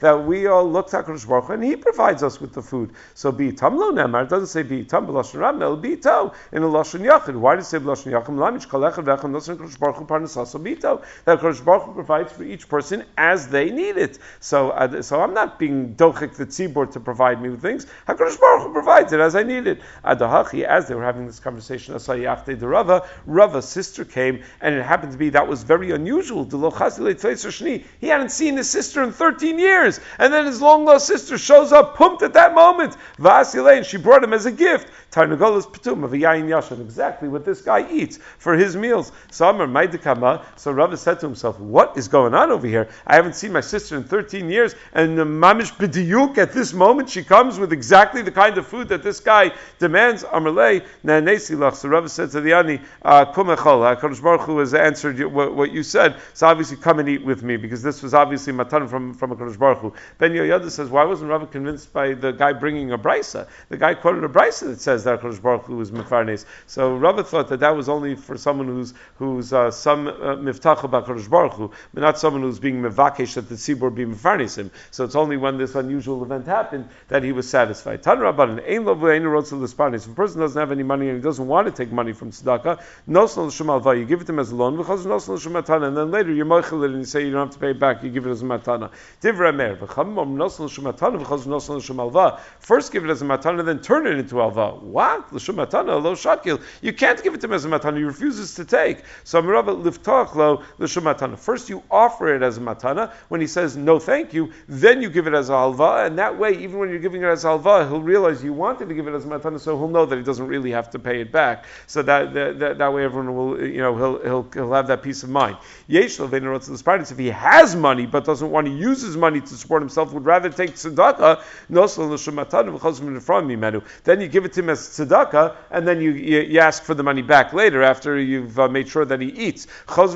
That 0.00 0.24
we 0.26 0.46
all 0.46 0.70
look 0.70 0.90
to 0.90 0.96
HaKadosh 0.96 1.28
Baruch 1.28 1.50
and 1.50 1.64
He 1.64 1.76
provides 1.76 2.22
us 2.22 2.40
with 2.40 2.52
the 2.52 2.62
food. 2.62 2.90
So 3.14 3.32
be 3.32 3.52
tamlo 3.52 3.92
nemar. 3.92 4.24
It 4.24 4.28
doesn't 4.28 4.48
say 4.48 4.62
be 4.62 4.84
tam 4.84 5.06
b'lashon 5.06 5.40
ram. 5.40 5.80
be 5.80 5.96
to 5.96 6.32
in 6.52 6.62
a 6.62 6.66
lashon 6.66 7.00
yachid. 7.00 7.36
Why 7.36 7.56
does 7.56 7.66
it 7.66 7.70
say 7.70 7.78
b'lashon 7.78 8.12
yachid? 8.12 8.26
Lamich 8.26 8.68
kalechad 8.68 9.04
v'echad 9.04 9.30
nosan 9.30 9.56
HaKadosh 9.56 9.78
Baruch 9.78 10.01
That 10.04 11.40
Kodesh 11.40 11.64
Baruch 11.64 11.84
Hu 11.84 11.94
provides 11.94 12.32
for 12.32 12.44
each 12.44 12.68
person 12.68 13.04
as 13.16 13.48
they 13.48 13.70
need 13.70 13.96
it. 13.96 14.18
So, 14.40 14.70
uh, 14.70 15.02
so 15.02 15.20
I'm 15.20 15.34
not 15.34 15.58
being 15.58 15.94
dochik 15.94 16.36
the 16.36 16.46
tzibur 16.46 16.90
to 16.92 17.00
provide 17.00 17.40
me 17.40 17.50
with 17.50 17.62
things. 17.62 17.86
HaKadosh 18.08 18.40
Baruch 18.40 18.66
Hu 18.66 18.72
provides 18.72 19.12
it 19.12 19.20
as 19.20 19.34
I 19.34 19.42
need 19.42 19.66
it. 19.66 19.80
Adahachi, 20.04 20.64
as 20.64 20.88
they 20.88 20.94
were 20.94 21.04
having 21.04 21.26
this 21.26 21.40
conversation, 21.40 21.94
Asayachte 21.94 22.58
the 22.58 22.68
Rava, 22.68 23.08
Rava's 23.26 23.68
sister 23.68 24.04
came, 24.04 24.42
and 24.60 24.74
it 24.74 24.82
happened 24.82 25.12
to 25.12 25.18
be 25.18 25.30
that 25.30 25.46
was 25.46 25.62
very 25.62 25.90
unusual. 25.90 26.44
He 26.44 28.06
hadn't 28.08 28.30
seen 28.30 28.56
his 28.56 28.70
sister 28.70 29.02
in 29.02 29.12
13 29.12 29.58
years, 29.58 30.00
and 30.18 30.32
then 30.32 30.46
his 30.46 30.60
long 30.60 30.84
lost 30.84 31.06
sister 31.06 31.38
shows 31.38 31.72
up, 31.72 31.96
pumped 31.96 32.22
at 32.22 32.34
that 32.34 32.54
moment. 32.54 32.96
Vasile, 33.18 33.68
and 33.68 33.86
she 33.86 33.96
brought 33.96 34.22
him 34.24 34.32
as 34.32 34.46
a 34.46 34.52
gift. 34.52 34.88
Tarnagolas 35.10 35.66
Patum 35.66 36.04
of 36.04 36.12
Yashan, 36.12 36.80
exactly 36.80 37.28
what 37.28 37.44
this 37.44 37.60
guy 37.60 37.90
eats 37.90 38.18
for 38.38 38.54
his 38.54 38.76
meals. 38.76 39.12
Summer, 39.30 39.66
Maidikama, 39.92 40.44
so 40.56 40.72
Rava 40.72 40.96
said 40.96 41.20
to 41.20 41.26
himself, 41.26 41.58
What 41.60 41.96
is 41.96 42.08
going 42.08 42.34
on 42.34 42.50
over 42.50 42.66
here? 42.66 42.88
I 43.06 43.16
haven't 43.16 43.34
seen 43.34 43.52
my 43.52 43.60
sister 43.60 43.96
in 43.96 44.04
13 44.04 44.50
years, 44.50 44.74
and 44.92 45.16
Mamish 45.18 45.72
B'diyuk, 45.76 46.38
at 46.38 46.52
this 46.52 46.72
moment, 46.72 47.10
she 47.10 47.22
comes 47.24 47.58
with 47.58 47.72
exactly 47.72 48.22
the 48.22 48.30
kind 48.30 48.58
of 48.58 48.66
food 48.66 48.88
that 48.88 49.02
this 49.02 49.20
guy 49.20 49.52
demands. 49.78 50.24
Amalei, 50.24 50.84
Nanesilach. 51.04 51.74
So 51.74 51.88
Rava 51.88 52.08
said 52.08 52.30
to 52.30 52.40
the 52.40 52.52
Ani, 52.52 52.80
uh, 53.02 53.26
Kumechol, 53.26 53.96
HaKadosh 53.96 54.22
Baruch 54.22 54.42
Hu 54.42 54.58
has 54.58 54.74
answered 54.74 55.22
what, 55.24 55.72
you 55.72 55.82
said, 55.82 56.16
so 56.34 56.46
obviously 56.46 56.76
come 56.76 56.98
and 56.98 57.08
eat 57.08 57.24
with 57.24 57.42
me, 57.42 57.56
because 57.56 57.82
this 57.82 58.02
was 58.02 58.14
obviously 58.14 58.52
matan 58.52 58.88
from, 58.88 59.14
from 59.14 59.36
HaKadosh 59.36 59.58
Baruch 59.58 59.78
Hu. 59.78 59.92
Ben 60.18 60.32
Yoyada 60.32 60.70
says, 60.70 60.88
Why 60.88 61.04
wasn't 61.04 61.30
Rava 61.30 61.46
convinced 61.46 61.92
by 61.92 62.14
the 62.14 62.32
guy 62.32 62.52
bringing 62.52 62.92
a 62.92 62.98
brisa? 62.98 63.48
The 63.68 63.76
guy 63.76 63.94
quoted 63.94 64.24
a 64.24 64.28
brisa 64.28 64.68
that 64.68 64.80
says 64.80 65.04
that 65.04 65.20
HaKadosh 65.20 65.42
Baruch 65.42 65.64
Hu 65.64 65.76
was 65.76 65.90
Mefarnes. 65.90 66.44
So 66.66 66.96
Rava 66.96 67.24
thought 67.24 67.48
that 67.48 67.60
that 67.60 67.76
was 67.76 67.88
only 67.88 68.14
for 68.14 68.36
someone 68.36 68.68
who's, 68.68 68.94
who's 69.16 69.52
uh, 69.52 69.70
some 69.82 70.06
uh, 70.06 70.12
miftach 70.36 70.78
b'akadosh 70.78 71.28
baruch 71.28 71.72
but 71.92 72.00
not 72.00 72.18
someone 72.18 72.42
who's 72.42 72.58
being 72.58 72.80
mevakesh 72.80 73.34
that 73.34 73.48
the 73.48 73.56
tzibur 73.56 73.94
be 73.94 74.04
mefarnisim. 74.04 74.70
So 74.90 75.04
it's 75.04 75.14
only 75.14 75.36
when 75.36 75.58
this 75.58 75.74
unusual 75.74 76.22
event 76.22 76.46
happened 76.46 76.88
that 77.08 77.22
he 77.22 77.32
was 77.32 77.48
satisfied. 77.48 78.02
Tan 78.02 78.18
rabbanan 78.18 78.66
ein 78.68 78.84
lo 78.84 78.94
v'ein 78.94 79.22
rotzel 79.22 79.62
If 79.94 80.06
a 80.06 80.10
person 80.10 80.40
doesn't 80.40 80.58
have 80.58 80.72
any 80.72 80.82
money 80.82 81.08
and 81.08 81.16
he 81.16 81.22
doesn't 81.22 81.46
want 81.46 81.66
to 81.66 81.72
take 81.72 81.92
money 81.92 82.12
from 82.12 82.30
tzedakah, 82.30 82.80
nosnal 83.08 83.48
l'shem 83.48 83.98
you 83.98 84.04
give 84.04 84.20
it 84.20 84.26
to 84.26 84.32
him 84.32 84.38
as 84.38 84.52
a 84.52 84.56
loan, 84.56 84.76
v'chaz 84.76 85.04
nosnal 85.04 85.36
l'shem 85.36 85.56
and 85.56 85.96
then 85.96 86.10
later 86.10 86.32
you're 86.32 86.46
moichel 86.46 86.84
and 86.84 86.98
you 86.98 87.04
say 87.04 87.24
you 87.24 87.32
don't 87.32 87.46
have 87.46 87.54
to 87.54 87.58
pay 87.58 87.70
it 87.70 87.78
back, 87.78 88.02
you 88.02 88.10
give 88.10 88.26
it 88.26 88.30
as 88.30 88.42
a 88.42 88.44
matana. 88.44 88.90
Divra 89.20 89.54
mer 89.54 89.76
v'chamom 89.76 90.36
nosnal 90.36 90.66
l'shem 90.66 90.84
v'chaz 90.84 91.46
nosnal 91.46 91.78
l'shem. 91.78 92.38
First 92.60 92.92
give 92.92 93.04
it 93.04 93.10
as 93.10 93.22
a 93.22 93.24
matana, 93.24 93.64
then 93.64 93.80
turn 93.80 94.06
it 94.06 94.18
into 94.18 94.40
alva. 94.40 94.70
What? 94.70 95.32
L'shem 95.32 95.56
matana 95.56 96.02
lo 96.02 96.14
shakil. 96.14 96.62
You 96.80 96.92
can't 96.92 97.22
give 97.22 97.34
it 97.34 97.40
to 97.40 97.46
him 97.46 97.52
as 97.52 97.64
a 97.64 97.68
matana. 97.68 97.98
He 97.98 98.04
refuses 98.04 98.54
to 98.54 98.64
take. 98.64 99.02
So 99.24 99.42
Amirava 99.42 99.71
liftach 99.76 100.34
lo 100.34 100.62
matana. 100.78 101.38
First, 101.38 101.68
you 101.68 101.82
offer 101.90 102.34
it 102.34 102.42
as 102.42 102.58
a 102.58 102.60
matana. 102.60 103.12
When 103.28 103.40
he 103.40 103.46
says 103.46 103.76
no, 103.76 103.98
thank 103.98 104.32
you, 104.32 104.52
then 104.68 105.02
you 105.02 105.10
give 105.10 105.26
it 105.26 105.34
as 105.34 105.50
a 105.50 105.52
halva, 105.52 106.06
and 106.06 106.18
that 106.18 106.38
way, 106.38 106.52
even 106.52 106.78
when 106.78 106.90
you're 106.90 106.98
giving 106.98 107.22
it 107.22 107.26
as 107.26 107.44
a 107.44 107.48
halva, 107.48 107.88
he'll 107.88 108.00
realize 108.00 108.42
you 108.42 108.52
wanted 108.52 108.88
to 108.88 108.94
give 108.94 109.06
it 109.08 109.14
as 109.14 109.24
a 109.24 109.28
matana, 109.28 109.58
so 109.58 109.76
he'll 109.76 109.88
know 109.88 110.06
that 110.06 110.16
he 110.16 110.22
doesn't 110.24 110.46
really 110.46 110.70
have 110.70 110.90
to 110.90 110.98
pay 110.98 111.20
it 111.20 111.32
back. 111.32 111.64
So 111.86 112.02
that 112.02 112.34
that, 112.34 112.58
that, 112.58 112.78
that 112.78 112.92
way, 112.92 113.04
everyone 113.04 113.34
will, 113.34 113.62
you 113.62 113.78
know, 113.78 113.96
he'll 113.96 114.22
he'll, 114.22 114.50
he'll 114.52 114.72
have 114.72 114.86
that 114.88 115.02
peace 115.02 115.22
of 115.22 115.30
mind. 115.30 115.56
Yesh 115.86 116.18
if 116.20 117.18
he 117.18 117.28
has 117.28 117.76
money 117.76 118.06
but 118.06 118.24
doesn't 118.24 118.50
want 118.50 118.66
to 118.66 118.72
use 118.72 119.02
his 119.02 119.16
money 119.16 119.40
to 119.40 119.54
support 119.54 119.82
himself, 119.82 120.12
would 120.12 120.24
rather 120.24 120.50
take 120.50 120.72
tzedakah, 120.72 121.42
nosel 121.70 122.10
l'shematana 122.10 123.22
from 123.22 123.82
then 124.04 124.20
you 124.20 124.28
give 124.28 124.44
it 124.44 124.52
to 124.52 124.60
him 124.60 124.70
as 124.70 124.80
tzedakah, 124.80 125.54
and 125.70 125.86
then 125.86 126.00
you, 126.00 126.12
you, 126.12 126.40
you 126.40 126.60
ask 126.60 126.82
for 126.82 126.94
the 126.94 127.02
money 127.02 127.22
back 127.22 127.52
later 127.52 127.82
after 127.82 128.18
you've 128.18 128.58
uh, 128.58 128.68
made 128.68 128.88
sure 128.88 129.04
that 129.04 129.20
he 129.20 129.28
eats. 129.28 129.61
But 129.86 130.06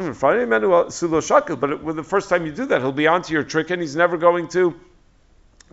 with 1.83 1.97
the 1.97 2.05
first 2.05 2.29
time 2.29 2.47
you 2.47 2.53
do 2.53 2.67
that, 2.67 2.81
he'll 2.81 2.93
be 2.93 3.07
onto 3.07 3.33
your 3.33 3.45
trick 3.45 3.71
and 3.71 3.81
he's 3.81 3.97
never 3.97 4.17
going 4.17 4.49
to 4.49 4.75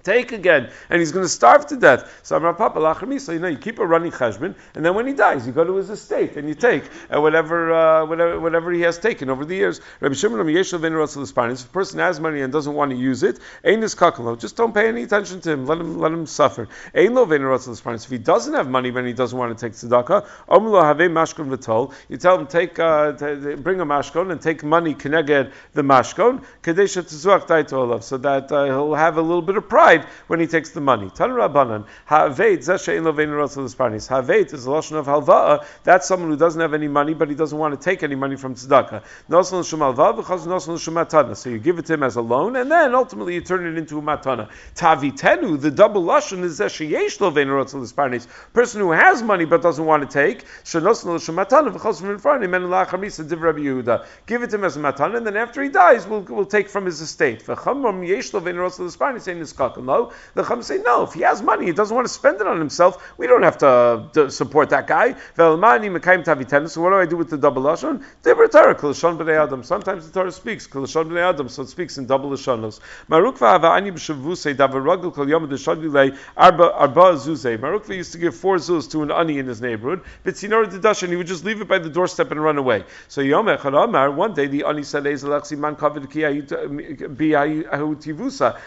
take 0.04 0.32
again, 0.32 0.70
and 0.90 1.00
he's 1.00 1.12
going 1.12 1.24
to 1.26 1.30
starve 1.30 1.66
to 1.68 1.78
death. 1.78 2.22
So 2.24 2.36
I'm 2.36 2.56
Papa 2.56 3.20
So 3.20 3.32
you 3.32 3.40
know, 3.40 3.48
you 3.48 3.58
keep 3.58 3.80
a 3.80 3.86
running 3.86 4.12
cheshbon, 4.12 4.56
and 4.76 4.86
then 4.86 4.96
when 4.96 5.08
he 5.08 5.14
dies, 5.14 5.46
you 5.46 5.54
go 5.54 5.64
to 5.64 5.76
his 5.76 5.90
estate 5.90 6.36
and 6.36 6.48
you 6.48 6.56
take 6.56 6.84
uh, 7.14 7.22
whatever, 7.22 7.74
uh, 7.74 8.06
whatever, 8.06 8.40
whatever 8.40 8.72
he 8.72 8.82
has 8.82 8.98
taken 8.98 9.30
over 9.30 9.46
the 9.46 9.56
years. 9.56 9.82
Rabbi 10.00 10.16
Shimon 10.16 10.40
If 10.48 11.66
a 11.66 11.68
person 11.70 12.00
has 12.00 12.20
money 12.20 12.42
and 12.42 12.52
doesn't 12.52 12.74
want 12.74 12.92
to 12.92 12.98
use 12.98 13.24
it, 13.24 13.40
just 13.64 14.56
don't 14.56 14.74
pay 14.74 14.88
any 14.88 15.04
attention 15.04 15.42
to 15.42 15.52
him. 15.52 15.66
Let 15.66 15.78
him, 15.80 16.00
let 16.00 16.12
him 16.12 16.26
suffer. 16.26 16.68
If 16.94 18.10
he 18.10 18.18
doesn't 18.18 18.54
have 18.54 18.70
money 18.70 18.92
when 18.92 19.06
he 19.06 19.14
doesn't 19.14 19.38
want 19.38 19.58
to 19.58 19.66
take 19.66 19.74
tzedakah, 19.74 20.26
you 22.10 22.18
tell 22.18 22.40
him 22.40 22.48
take, 22.48 22.80
uh, 22.80 23.12
bring 23.12 23.80
a 23.80 23.86
mashkon 23.86 24.32
and 24.32 24.42
take 24.42 24.64
money 24.64 24.96
keneged 24.96 25.52
the 25.74 25.82
mashkon, 25.82 26.44
so 28.04 28.18
that 28.18 28.52
uh, 28.52 28.66
he'll 28.66 28.94
have 28.94 29.18
a 29.18 29.22
little 29.22 29.42
bit 29.42 29.58
of 29.58 29.70
pride 29.70 29.83
pride 29.84 30.06
when 30.28 30.40
he 30.40 30.48
takes 30.48 30.72
the 30.72 30.82
money. 30.82 31.10
Tan 31.14 31.30
Rabbanan, 31.30 31.86
Ha'aveit, 32.08 32.60
Zeshein 32.60 33.04
Lovein 33.04 33.36
Rosal 33.36 33.66
Isparnis. 33.66 34.08
Ha'aveit 34.08 34.54
is 34.54 34.66
a 34.66 34.72
lotion 34.72 34.96
of 34.96 35.08
halva'a. 35.08 35.66
That's 35.84 36.08
someone 36.08 36.30
who 36.30 36.38
doesn't 36.38 36.62
have 36.62 36.74
any 36.74 36.88
money, 36.88 37.14
but 37.14 37.28
he 37.30 37.36
doesn't 37.36 37.58
want 37.58 37.74
to 37.74 37.84
take 37.84 38.02
any 38.02 38.16
money 38.16 38.38
from 38.38 38.56
tzedakah. 38.56 39.04
Nosal 39.30 39.68
Shum 39.68 39.82
Halva, 39.82 40.18
V'chaz 40.18 40.48
Nosal 40.48 40.80
Shum 40.80 40.96
Matana. 40.96 41.36
So 41.36 41.50
you 41.50 41.60
give 41.60 41.80
it 41.80 41.86
to 41.88 41.94
him 41.96 42.04
as 42.04 42.16
a 42.16 42.22
loan, 42.22 42.56
and 42.56 42.72
then 42.72 42.96
ultimately 42.96 43.36
you 43.36 43.42
turn 43.42 43.66
it 43.66 43.78
into 43.78 44.00
a 44.00 44.02
matana. 44.02 44.50
Tavitenu, 44.76 45.60
the 45.60 45.72
double 45.72 46.04
lotion 46.04 46.44
is 46.44 46.60
Zesheyesh 46.60 47.18
Lovein 47.20 47.50
Rosal 47.50 47.82
Isparnis. 47.82 48.28
Person 48.54 48.80
who 48.80 48.92
has 48.92 49.22
money 49.22 49.46
but 49.46 49.62
doesn't 49.62 49.86
want 49.86 50.10
to 50.10 50.14
take, 50.14 50.46
Shenosal 50.64 51.22
Shum 51.24 51.36
Matana, 51.36 51.76
V'chaz 51.76 52.00
Shum 52.00 52.18
Infrani, 52.18 52.50
Men 52.50 52.64
Lachamisa 52.64 53.28
Div 53.28 53.42
Rabbi 53.42 53.60
Yehuda. 53.60 54.06
Give 54.28 54.44
it 54.44 54.52
to 54.52 54.56
him 54.56 54.64
as 54.64 54.78
a 54.78 54.80
matana, 54.80 55.18
and 55.18 55.28
then 55.28 55.36
after 55.36 55.62
he 55.62 55.68
dies, 55.68 56.08
we'll, 56.08 56.22
we'll 56.22 56.46
take 56.46 56.70
from 56.70 56.86
his 56.86 57.02
estate. 57.02 57.44
V'chamram 57.44 58.08
Yesh 58.08 58.32
Lovein 58.32 58.56
Rosal 58.56 58.88
Isparnis, 58.88 59.22
saying 59.24 59.40
this 59.40 59.52
The 59.76 60.44
Chum 60.44 60.62
say, 60.64 60.80
no, 60.80 61.04
if 61.04 61.14
he 61.14 61.22
has 61.22 61.42
money, 61.42 61.66
he 61.68 61.72
doesn't 61.72 61.96
want 61.96 62.08
to 62.08 62.14
spend 62.14 62.42
it 62.42 62.48
on 62.48 62.58
himself, 62.60 63.14
we 63.18 63.28
don't 63.28 63.44
have 63.44 63.58
to, 63.60 64.30
support 64.30 64.70
that 64.70 64.88
guy. 64.88 65.16
So 65.36 65.56
what 65.58 66.90
do 66.90 66.96
I 66.96 67.06
do 67.06 67.18
with 67.18 67.30
the 67.30 67.38
double 67.38 67.62
Lashon? 67.64 68.04
Sometimes 69.66 70.08
the 70.08 70.14
Torah 70.14 70.32
speaks, 70.32 70.68
so 70.72 70.82
it 71.62 71.68
speaks 71.70 71.98
in 71.98 72.06
double 72.06 72.30
Lashonos. 72.30 72.80
Mar 73.08 73.22
Ukva 73.22 73.84
used 77.96 78.12
to 78.12 78.18
give 78.18 78.36
four 78.36 78.58
zuz 78.58 78.90
to 78.92 79.04
an 79.04 79.12
ani 79.12 79.38
in 79.40 79.48
his 79.48 79.62
neighborhood, 79.62 80.02
Didash, 80.26 81.04
and 81.04 81.12
he 81.12 81.16
would 81.16 81.28
just 81.28 81.46
leave 81.46 81.62
it 81.62 81.68
by 81.68 81.78
the 81.80 81.90
doorstep 81.90 82.32
and 82.32 82.44
run 82.44 82.58
away. 82.58 82.84
So 83.08 83.22
one 83.22 84.34
day 84.34 84.48
the 84.48 84.64
ani 84.66 84.84
said, 84.84 85.06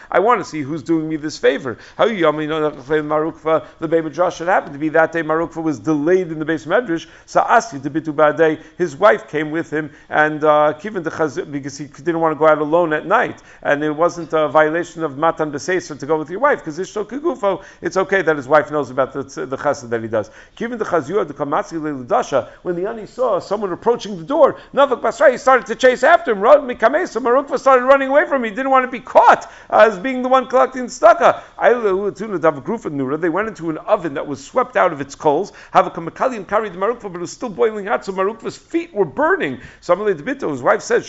I 0.09 0.19
want 0.19 0.39
to 0.39 0.45
see 0.45 0.61
who's 0.61 0.83
doing 0.83 0.96
doing 0.97 1.09
me 1.09 1.15
this 1.17 1.37
favor. 1.37 1.77
How 1.95 2.05
you 2.05 2.23
Mar 2.31 2.41
Ukva 2.41 3.65
the 3.79 3.87
Beit 3.87 4.03
Midrash? 4.03 4.41
It 4.41 4.47
happened 4.47 4.73
to 4.73 4.79
be 4.79 4.89
that 4.89 5.11
day 5.11 5.21
Mar 5.21 5.39
Ukva 5.39 5.61
was 5.61 5.79
delayed 5.79 6.31
in 6.31 6.39
the 6.39 6.45
base 6.45 6.65
medrash. 6.65 7.07
So 7.25 7.41
Asi 7.41 7.79
to 7.79 7.89
bitu 7.89 8.13
badei. 8.13 8.61
His 8.77 8.95
wife 8.95 9.27
came 9.27 9.51
with 9.51 9.71
him 9.71 9.91
and 10.09 10.43
uh, 10.43 10.73
the 10.73 11.11
chaz 11.11 11.51
because 11.51 11.77
he 11.77 11.85
didn't 11.85 12.19
want 12.19 12.33
to 12.33 12.39
go 12.39 12.47
out 12.47 12.57
alone 12.57 12.93
at 12.93 13.05
night, 13.05 13.41
and 13.61 13.83
it 13.83 13.91
wasn't 13.91 14.33
a 14.33 14.47
violation 14.47 15.03
of 15.03 15.17
matan 15.17 15.51
b'seisr 15.51 15.99
to 15.99 16.05
go 16.05 16.17
with 16.17 16.29
your 16.29 16.39
wife 16.39 16.59
because 16.59 16.79
ishto 16.79 17.05
kigufo. 17.05 17.63
It's 17.81 17.97
okay 17.97 18.21
that 18.21 18.35
his 18.35 18.47
wife 18.47 18.71
knows 18.71 18.89
about 18.89 19.13
the, 19.13 19.23
the 19.23 19.57
chesed 19.57 19.89
that 19.89 20.01
he 20.01 20.07
does. 20.07 20.31
Given 20.55 20.77
the 20.77 20.85
chazua 20.85 21.27
the 21.27 21.33
kamatzi 21.33 21.79
le'ludasha 21.79 22.49
when 22.63 22.75
the 22.75 22.89
ani 22.89 23.05
saw 23.05 23.39
someone 23.39 23.71
approaching 23.71 24.17
the 24.17 24.23
door, 24.23 24.59
Navak 24.73 25.31
he 25.31 25.37
started 25.37 25.67
to 25.67 25.75
chase 25.75 26.03
after 26.03 26.31
him. 26.31 26.39
Mar 26.39 26.57
Ukva 26.57 27.59
started 27.59 27.85
running 27.85 28.09
away 28.09 28.25
from 28.25 28.43
him. 28.43 28.51
He 28.51 28.55
didn't 28.55 28.71
want 28.71 28.85
to 28.85 28.91
be 28.91 28.99
caught 28.99 29.49
as 29.69 29.99
being 29.99 30.21
the 30.21 30.29
one 30.29 30.47
collecting 30.47 30.86
tzedakah. 30.87 33.21
They 33.21 33.29
went 33.29 33.47
into 33.47 33.69
an 33.69 33.77
oven 33.77 34.13
that 34.15 34.27
was 34.27 34.45
swept 34.45 34.75
out 34.75 34.93
of 34.93 35.01
its 35.01 35.15
coals. 35.15 35.53
Havakamakalian 35.73 36.47
carried 36.47 36.73
the 36.73 36.77
Mar 36.77 36.93
Ukva, 36.93 37.03
but 37.03 37.15
it 37.15 37.19
was 37.19 37.31
still 37.31 37.49
boiling 37.49 37.85
hot, 37.85 38.05
so 38.05 38.11
Mar 38.11 38.25
Ukva's 38.25 38.57
feet 38.57 38.93
were 38.93 39.05
burning. 39.05 39.59
So 39.81 39.95
his 40.05 40.61
wife 40.61 40.81
said, 40.81 41.03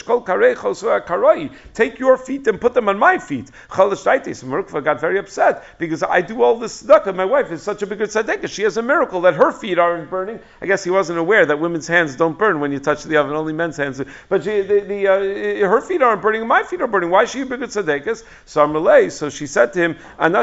Take 1.75 1.99
your 1.99 2.17
feet 2.17 2.47
and 2.47 2.61
put 2.61 2.75
them 2.75 2.89
on 2.89 2.99
my 2.99 3.19
feet. 3.19 3.51
So 3.71 4.47
Mar 4.47 4.63
Ukva 4.63 4.85
got 4.85 5.01
very 5.01 5.19
upset 5.19 5.65
because 5.79 6.03
I 6.03 6.21
do 6.21 6.43
all 6.43 6.59
this 6.59 6.83
tzedakah. 6.83 7.15
My 7.15 7.25
wife 7.25 7.51
is 7.51 7.63
such 7.63 7.83
a 7.83 7.87
bigger 7.87 8.07
tzedakah. 8.07 8.49
She 8.49 8.63
has 8.63 8.77
a 8.77 8.83
miracle 8.83 9.23
that 9.23 9.35
her 9.35 9.53
feet 9.53 9.79
aren't 9.79 10.11
burning. 10.11 10.41
I 10.61 10.67
guess 10.67 10.85
he 10.85 10.91
wasn't 10.91 11.19
aware 11.19 11.47
that 11.47 11.61
women's 11.61 11.87
hands 11.87 12.17
don't 12.17 12.39
burn 12.39 12.61
when 12.61 12.73
you 12.73 12.79
touch 12.79 13.05
the 13.05 13.17
oven, 13.17 13.35
only 13.35 13.53
men's 13.53 13.77
hands. 13.77 14.01
But 14.29 14.45
she, 14.45 14.63
the, 14.63 14.81
the, 14.81 15.09
uh, 15.09 15.69
her 15.69 15.81
feet 15.81 16.03
aren't 16.03 16.23
burning, 16.23 16.47
my 16.47 16.63
feet 16.63 16.81
are 16.81 16.87
burning. 16.87 17.11
Why 17.11 17.23
is 17.23 17.31
she 17.31 17.43
a 17.43 17.47
bigger 17.47 17.67
tzedekah? 17.67 18.23
So 18.47 19.11
so 19.11 19.31
she 19.31 19.47
said 19.47 19.68
to 19.73 19.81
him, 19.81 19.97
I'm 20.19 20.35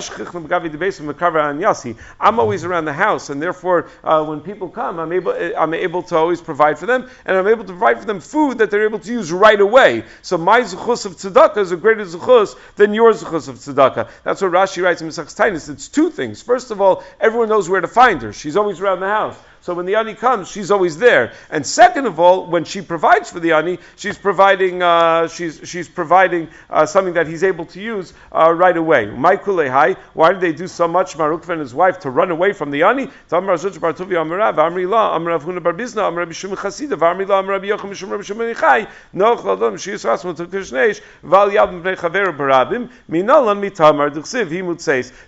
always 2.39 2.63
around 2.63 2.85
the 2.85 2.93
house, 2.93 3.29
and 3.29 3.41
therefore, 3.41 3.89
uh, 4.03 4.25
when 4.25 4.41
people 4.41 4.69
come, 4.69 4.99
I'm 4.99 5.11
able, 5.11 5.31
I'm 5.57 5.73
able 5.73 6.03
to 6.03 6.15
always 6.15 6.41
provide 6.41 6.79
for 6.79 6.85
them, 6.85 7.09
and 7.25 7.37
I'm 7.37 7.47
able 7.47 7.63
to 7.63 7.71
provide 7.71 7.99
for 7.99 8.05
them 8.05 8.19
food 8.19 8.59
that 8.59 8.71
they're 8.71 8.85
able 8.85 8.99
to 8.99 9.11
use 9.11 9.31
right 9.31 9.59
away. 9.59 10.03
So 10.21 10.37
my 10.37 10.61
zuchus 10.61 11.05
of 11.05 11.17
tzedakah 11.17 11.57
is 11.57 11.71
a 11.71 11.77
greater 11.77 12.05
zuchus 12.05 12.55
than 12.75 12.93
your 12.93 13.13
zuchus 13.13 13.47
of 13.47 13.57
tzedakah. 13.57 14.09
That's 14.23 14.41
what 14.41 14.51
Rashi 14.51 14.83
writes 14.83 15.01
in 15.01 15.09
Taanis. 15.09 15.69
It's 15.69 15.87
two 15.87 16.09
things. 16.09 16.41
First 16.41 16.71
of 16.71 16.81
all, 16.81 17.03
everyone 17.19 17.49
knows 17.49 17.69
where 17.69 17.81
to 17.81 17.87
find 17.87 18.21
her. 18.21 18.33
She's 18.33 18.57
always 18.57 18.79
around 18.79 18.99
the 18.99 19.07
house. 19.07 19.37
So 19.65 19.73
when 19.73 19.87
the 19.87 19.95
ani 19.95 20.13
comes, 20.13 20.47
she's 20.47 20.69
always 20.69 20.99
there. 20.99 21.33
And 21.49 21.65
second 21.65 22.05
of 22.05 22.19
all, 22.19 22.45
when 22.45 22.65
she 22.65 22.83
provides 22.83 23.31
for 23.31 23.39
the 23.39 23.53
ani, 23.53 23.79
she's 23.95 24.15
providing 24.15 24.83
uh, 24.83 25.27
she's 25.27 25.59
she's 25.63 25.89
providing 25.89 26.49
uh, 26.69 26.85
something 26.85 27.15
that 27.15 27.25
he's 27.25 27.43
able 27.43 27.65
to 27.73 27.81
use 27.81 28.13
uh, 28.31 28.53
right 28.53 28.77
away. 28.77 29.09
Why 29.09 30.33
did 30.33 30.41
they 30.41 30.53
do 30.53 30.67
so 30.67 30.87
much, 30.87 31.17
Mar 31.17 31.31
Ukva 31.31 31.49
and 31.49 31.61
his 31.61 31.73
wife, 31.73 31.97
to 32.01 32.11
run 32.11 32.29
away 32.29 32.53
from 32.53 32.69
the 32.69 32.83
ani? 32.83 33.09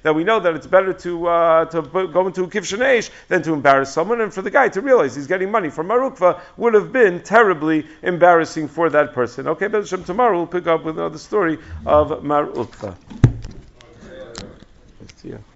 That 0.03 0.15
we 0.15 0.23
know 0.23 0.39
that 0.39 0.53
it's 0.55 0.67
better 0.67 0.93
to 0.93 1.27
uh, 1.27 1.65
to 1.65 1.81
go 1.81 2.27
into 2.27 2.43
a 2.43 2.47
kivshanesh 2.47 3.09
than 3.29 3.41
to 3.41 3.53
embarrass 3.53 3.91
someone 3.91 4.26
and 4.27 4.33
for 4.33 4.41
the 4.41 4.51
guy 4.51 4.67
to 4.67 4.81
realize 4.81 5.15
he's 5.15 5.25
getting 5.25 5.49
money 5.49 5.69
from 5.69 5.87
Mar 5.87 5.99
Ukva 5.99 6.41
would 6.57 6.73
have 6.73 6.91
been 6.91 7.21
terribly 7.23 7.87
embarrassing 8.03 8.67
for 8.67 8.89
that 8.89 9.13
person. 9.13 9.47
Okay, 9.47 9.67
but 9.67 9.85
tomorrow 9.85 10.35
we'll 10.35 10.47
pick 10.47 10.67
up 10.67 10.83
with 10.83 10.97
another 10.97 11.17
story 11.17 11.57
of 11.85 12.25
Mar 12.25 12.47
Ukva. 12.47 12.93